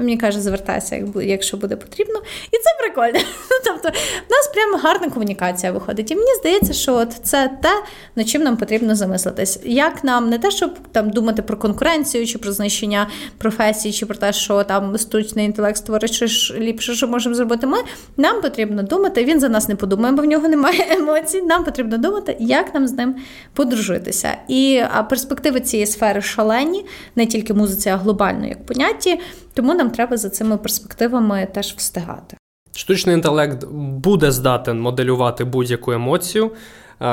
Він 0.00 0.06
мені 0.06 0.16
каже, 0.16 0.40
звертайся, 0.40 1.04
якщо 1.22 1.56
буде 1.56 1.76
потрібно. 1.76 2.20
І 2.52 2.56
це 2.56 2.70
прикольно. 2.80 3.18
Тобто, 3.64 3.88
в 4.28 4.30
нас 4.30 4.50
прямо 4.54 4.76
гарна 4.76 5.10
комунікація 5.10 5.72
виходить. 5.72 6.10
І 6.10 6.16
мені 6.16 6.34
здається, 6.40 6.72
що 6.72 6.94
от 6.94 7.12
це 7.22 7.50
те, 7.62 7.82
над 8.16 8.28
чим 8.28 8.42
нам 8.42 8.56
потрібно 8.56 8.94
замислитись. 8.94 9.60
Як 9.64 10.04
нам 10.04 10.30
не 10.30 10.38
те, 10.38 10.50
щоб 10.50 10.74
там 10.92 11.10
думати 11.10 11.42
про 11.42 11.56
конкуренцію, 11.56 12.26
чи 12.26 12.38
про 12.38 12.52
знищення 12.52 13.06
професії, 13.38 13.92
чи 13.92 14.06
про 14.06 14.14
те, 14.16 14.32
що 14.32 14.64
там 14.64 14.98
штучний 14.98 15.46
інтелект 15.46 15.76
створить 15.76 16.12
щось 16.12 16.52
ліпше, 16.58 16.94
що 16.94 17.08
можемо 17.08 17.34
зробити. 17.34 17.66
Ми 17.66 17.78
нам 18.16 18.42
потрібно 18.42 18.82
думати. 18.82 19.24
Він 19.24 19.40
за 19.40 19.48
нас 19.48 19.68
не 19.68 19.76
подумає, 19.76 20.14
бо 20.14 20.22
в 20.22 20.26
нього 20.26 20.48
немає 20.48 20.86
емоцій. 20.90 21.42
Нам 21.42 21.64
потрібно 21.64 21.98
думати, 21.98 22.36
як 22.40 22.74
нам 22.74 22.88
з 22.88 22.92
ним 22.92 23.14
подружитися. 23.54 24.36
І 24.48 24.82
перспективи 25.10 25.60
цієї 25.60 25.86
сфери 25.86 26.22
шалені, 26.22 26.86
не 27.16 27.26
тільки 27.26 27.54
музиці, 27.54 27.88
а 27.88 27.96
глобально 27.96 28.46
як 28.46 28.66
понятті. 28.66 29.20
Тому 29.54 29.74
нам 29.74 29.89
треба 29.90 30.16
за 30.16 30.30
цими 30.30 30.56
перспективами 30.56 31.48
теж 31.54 31.74
встигати. 31.76 32.36
Штучний 32.76 33.14
інтелект 33.14 33.64
буде 33.72 34.30
здатен 34.30 34.80
моделювати 34.80 35.44
будь-яку 35.44 35.92
емоцію. 35.92 36.50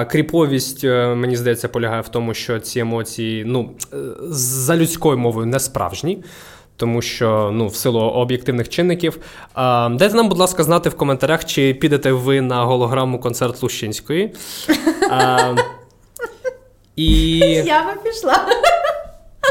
Кріповість, 0.08 0.84
е, 0.84 1.16
мені 1.16 1.36
здається, 1.36 1.68
полягає 1.68 2.02
в 2.02 2.08
тому, 2.08 2.34
що 2.34 2.60
ці 2.60 2.80
емоції 2.80 3.44
ну, 3.46 3.72
е, 3.94 3.98
за 4.30 4.76
людською 4.76 5.18
мовою 5.18 5.46
не 5.46 5.60
справжні. 5.60 6.24
Тому 6.76 7.02
що 7.02 7.50
ну, 7.54 7.68
в 7.68 7.76
силу 7.76 8.00
об'єктивних 8.00 8.70
чинників. 8.70 9.20
А, 9.54 9.90
Дайте 9.92 10.16
нам, 10.16 10.30
будь 10.30 10.38
ласка, 10.38 10.64
знати 10.64 10.90
в 10.90 10.96
коментарях, 10.96 11.46
чи 11.46 11.74
підете 11.74 12.12
ви 12.12 12.42
на 12.42 12.64
голограму 12.64 13.20
концерт 13.20 13.64
Лущинської. 13.64 14.36
А, 15.10 15.56
і... 16.96 17.40
Я 17.66 17.84
би 17.84 18.02
пішла. 18.04 18.46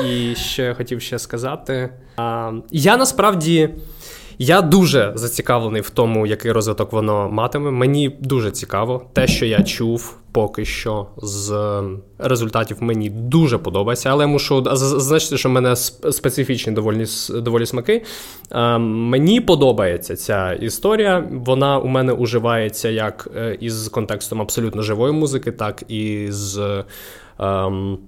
І 0.04 0.34
що 0.34 0.62
я 0.62 0.74
хотів 0.74 1.00
ще 1.00 1.18
сказати. 1.18 1.88
А, 2.16 2.52
Я 2.70 2.96
насправді 2.96 3.70
я 4.38 4.62
дуже 4.62 5.12
зацікавлений 5.14 5.80
в 5.82 5.90
тому, 5.90 6.26
який 6.26 6.52
розвиток 6.52 6.92
воно 6.92 7.28
матиме. 7.30 7.70
Мені 7.70 8.16
дуже 8.20 8.50
цікаво. 8.50 9.02
Те, 9.12 9.26
що 9.26 9.46
я 9.46 9.62
чув 9.62 10.16
поки 10.32 10.64
що 10.64 11.06
з 11.16 11.82
результатів, 12.18 12.76
мені 12.80 13.10
дуже 13.10 13.58
подобається. 13.58 14.10
Але 14.10 14.24
я 14.24 14.28
мушу 14.28 14.64
зазначити, 14.72 15.38
що 15.38 15.48
в 15.48 15.52
мене 15.52 15.76
специфічні 15.76 16.72
доволі 16.72 17.06
доволі 17.34 17.66
смаки. 17.66 18.02
А, 18.50 18.78
Мені 18.78 19.40
подобається 19.40 20.16
ця 20.16 20.52
історія. 20.52 21.28
Вона 21.32 21.78
у 21.78 21.86
мене 21.86 22.12
уживається 22.12 22.88
як 22.88 23.28
е, 23.36 23.56
із 23.60 23.88
контекстом 23.88 24.40
абсолютно 24.42 24.82
живої 24.82 25.12
музики, 25.12 25.52
так 25.52 25.82
і 25.88 26.26
з. 26.30 26.84
Ем, 27.38 27.98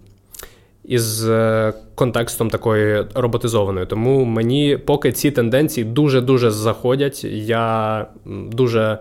із 0.89 1.29
е, 1.29 1.73
контекстом 1.95 2.51
такої 2.51 3.05
роботизованої. 3.15 3.87
Тому 3.87 4.25
мені 4.25 4.77
поки 4.77 5.13
ці 5.13 5.31
тенденції 5.31 5.85
дуже-дуже 5.85 6.51
заходять. 6.51 7.25
Я 7.25 8.07
дуже, 8.53 8.99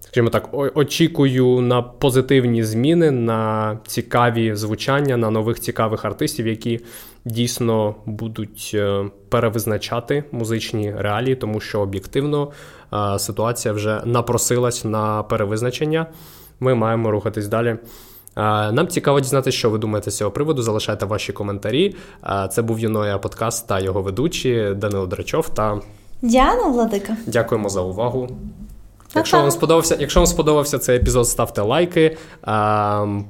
скажімо 0.00 0.30
так, 0.30 0.48
очікую 0.74 1.60
на 1.60 1.82
позитивні 1.82 2.64
зміни, 2.64 3.10
на 3.10 3.78
цікаві 3.86 4.54
звучання, 4.54 5.16
на 5.16 5.30
нових 5.30 5.60
цікавих 5.60 6.04
артистів, 6.04 6.46
які 6.46 6.80
дійсно 7.24 7.94
будуть 8.06 8.70
е, 8.74 9.04
перевизначати 9.28 10.24
музичні 10.32 10.94
реалії, 10.98 11.36
тому 11.36 11.60
що 11.60 11.80
об'єктивно 11.80 12.50
е, 12.92 13.18
ситуація 13.18 13.74
вже 13.74 14.02
напросилась 14.04 14.84
на 14.84 15.22
перевизначення. 15.22 16.06
Ми 16.60 16.74
маємо 16.74 17.10
рухатись 17.10 17.48
далі. 17.48 17.76
Нам 18.36 18.88
цікаво 18.88 19.20
дізнатися, 19.20 19.58
що 19.58 19.70
ви 19.70 19.78
думаєте 19.78 20.10
з 20.10 20.16
цього 20.16 20.30
приводу. 20.30 20.62
Залишайте 20.62 21.06
ваші 21.06 21.32
коментарі. 21.32 21.96
Це 22.50 22.62
був 22.62 22.80
Юноя 22.80 23.18
подкаст 23.18 23.68
та 23.68 23.80
його 23.80 24.02
ведучі 24.02 24.72
Данило 24.76 25.06
Драчов 25.06 25.48
та 25.48 25.80
Діана 26.22 26.66
Владика. 26.68 27.16
Дякуємо 27.26 27.68
за 27.68 27.80
увагу. 27.80 28.28
Якщо 29.14 29.36
вам 29.36 29.50
сподобався, 29.50 29.96
якщо 30.00 30.20
вам 30.20 30.26
сподобався 30.26 30.78
цей 30.78 30.96
епізод, 30.96 31.28
ставте 31.28 31.62
лайки. 31.62 32.16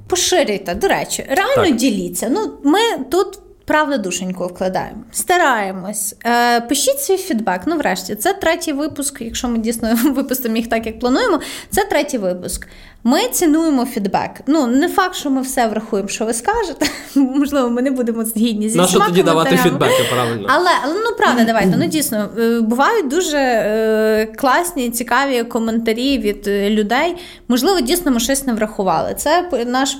Поширюйте, 0.08 0.74
до 0.74 0.88
речі, 0.88 1.24
реально 1.28 1.68
так. 1.68 1.76
діліться. 1.76 2.28
Ну, 2.30 2.52
ми 2.64 3.04
тут. 3.10 3.38
Правда, 3.64 3.98
душеньку 3.98 4.46
вкладаємо. 4.46 5.02
Стараємось. 5.12 6.16
Е, 6.26 6.60
Пишіть 6.60 7.00
свій 7.00 7.16
фідбек. 7.16 7.60
Ну, 7.66 7.76
врешті, 7.76 8.14
це 8.14 8.34
третій 8.34 8.72
випуск. 8.72 9.20
Якщо 9.20 9.48
ми 9.48 9.58
дійсно 9.58 9.98
випустимо 10.14 10.56
їх 10.56 10.68
так, 10.68 10.86
як 10.86 10.98
плануємо, 10.98 11.40
це 11.70 11.84
третій 11.84 12.18
випуск. 12.18 12.68
Ми 13.04 13.20
цінуємо 13.32 13.86
фідбек. 13.86 14.30
Ну, 14.46 14.66
не 14.66 14.88
факт, 14.88 15.14
що 15.14 15.30
ми 15.30 15.42
все 15.42 15.66
врахуємо, 15.66 16.08
що 16.08 16.24
ви 16.24 16.34
скажете. 16.34 16.86
Можливо, 17.14 17.70
ми 17.70 17.82
не 17.82 17.90
будемо 17.90 18.24
згідні 18.24 18.68
зі 18.68 18.78
Нащо 18.78 19.00
тоді 19.00 19.22
давати 19.22 19.56
фідбеки, 19.56 20.04
правильно. 20.12 20.46
Але 20.50 20.70
але 20.84 20.94
ну 20.94 21.16
правда, 21.18 21.44
давайте. 21.44 21.76
Ну 21.76 21.86
дійсно 21.86 22.28
е, 22.38 22.60
бувають 22.60 23.08
дуже 23.08 23.36
е, 23.38 24.26
класні, 24.36 24.90
цікаві 24.90 25.42
коментарі 25.42 26.18
від 26.18 26.48
е, 26.48 26.70
людей. 26.70 27.16
Можливо, 27.48 27.80
дійсно 27.80 28.12
ми 28.12 28.20
щось 28.20 28.46
не 28.46 28.52
врахували. 28.52 29.14
Це 29.16 29.48
наш 29.66 29.96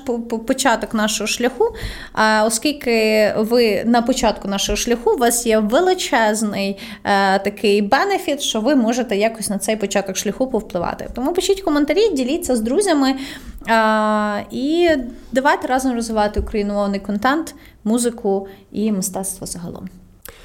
початок 0.46 0.94
нашого 0.94 1.28
шляху. 1.28 1.74
А 2.12 2.44
оскільки 2.46 3.32
ви 3.36 3.82
на 3.84 4.03
початку 4.03 4.48
нашого 4.48 4.76
шляху 4.76 5.11
у 5.11 5.16
вас 5.16 5.46
є 5.46 5.59
величезний 5.59 6.78
е, 7.05 7.38
такий 7.38 7.82
бенефіт, 7.82 8.42
що 8.42 8.61
ви 8.61 8.76
можете 8.76 9.16
якось 9.16 9.48
на 9.48 9.59
цей 9.59 9.76
початок 9.76 10.16
шляху 10.16 10.46
повпливати. 10.46 11.11
Тому 11.14 11.32
пишіть 11.32 11.61
коментарі, 11.61 12.09
діліться 12.09 12.57
з 12.57 12.61
друзями 12.61 12.91
друзями. 12.93 13.20
А, 13.68 14.40
І 14.51 14.90
давайте 15.32 15.66
разом 15.66 15.95
розвивати 15.95 16.40
україномовний 16.40 17.01
контент, 17.01 17.55
музику 17.84 18.49
і 18.72 18.93
мистецтво 18.93 19.47
загалом. 19.47 19.88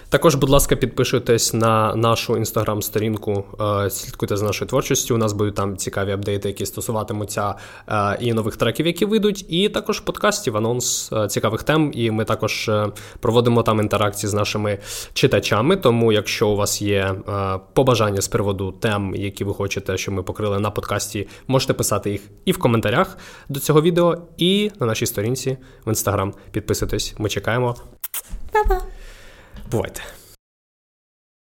Також, 0.09 0.35
будь 0.35 0.49
ласка, 0.49 0.75
підпишитесь 0.75 1.53
на 1.53 1.95
нашу 1.95 2.37
інстаграм-сторінку, 2.37 3.43
е, 3.85 3.89
слідкуйте 3.89 4.37
за 4.37 4.45
нашою 4.45 4.69
творчістю. 4.69 5.15
У 5.15 5.17
нас 5.17 5.33
будуть 5.33 5.55
там 5.55 5.77
цікаві 5.77 6.11
апдейти, 6.11 6.47
які 6.47 6.65
стосуватимуться 6.65 7.55
е, 7.87 8.17
і 8.19 8.33
нових 8.33 8.57
треків, 8.57 8.87
які 8.87 9.05
вийдуть, 9.05 9.45
і 9.49 9.69
також 9.69 9.99
подкастів, 9.99 10.57
анонс 10.57 11.11
е, 11.13 11.27
цікавих 11.27 11.63
тем. 11.63 11.91
І 11.93 12.11
ми 12.11 12.25
також 12.25 12.71
проводимо 13.19 13.63
там 13.63 13.79
інтеракції 13.79 14.29
з 14.29 14.33
нашими 14.33 14.79
читачами. 15.13 15.75
Тому, 15.75 16.11
якщо 16.11 16.47
у 16.47 16.55
вас 16.55 16.81
є 16.81 17.15
побажання 17.73 18.21
з 18.21 18.27
приводу 18.27 18.71
тем, 18.71 19.15
які 19.15 19.43
ви 19.43 19.53
хочете, 19.53 19.97
щоб 19.97 20.13
ми 20.13 20.23
покрили 20.23 20.59
на 20.59 20.71
подкасті, 20.71 21.27
можете 21.47 21.73
писати 21.73 22.11
їх 22.11 22.21
і 22.45 22.51
в 22.51 22.57
коментарях 22.57 23.17
до 23.49 23.59
цього 23.59 23.81
відео, 23.81 24.17
і 24.37 24.71
на 24.79 24.85
нашій 24.85 25.05
сторінці 25.05 25.57
в 25.85 25.89
інстаграм. 25.89 26.33
Підписуйтесь, 26.51 27.15
ми 27.17 27.29
чекаємо. 27.29 27.75
Па-па! 28.51 28.81
Бувайте. 29.70 30.02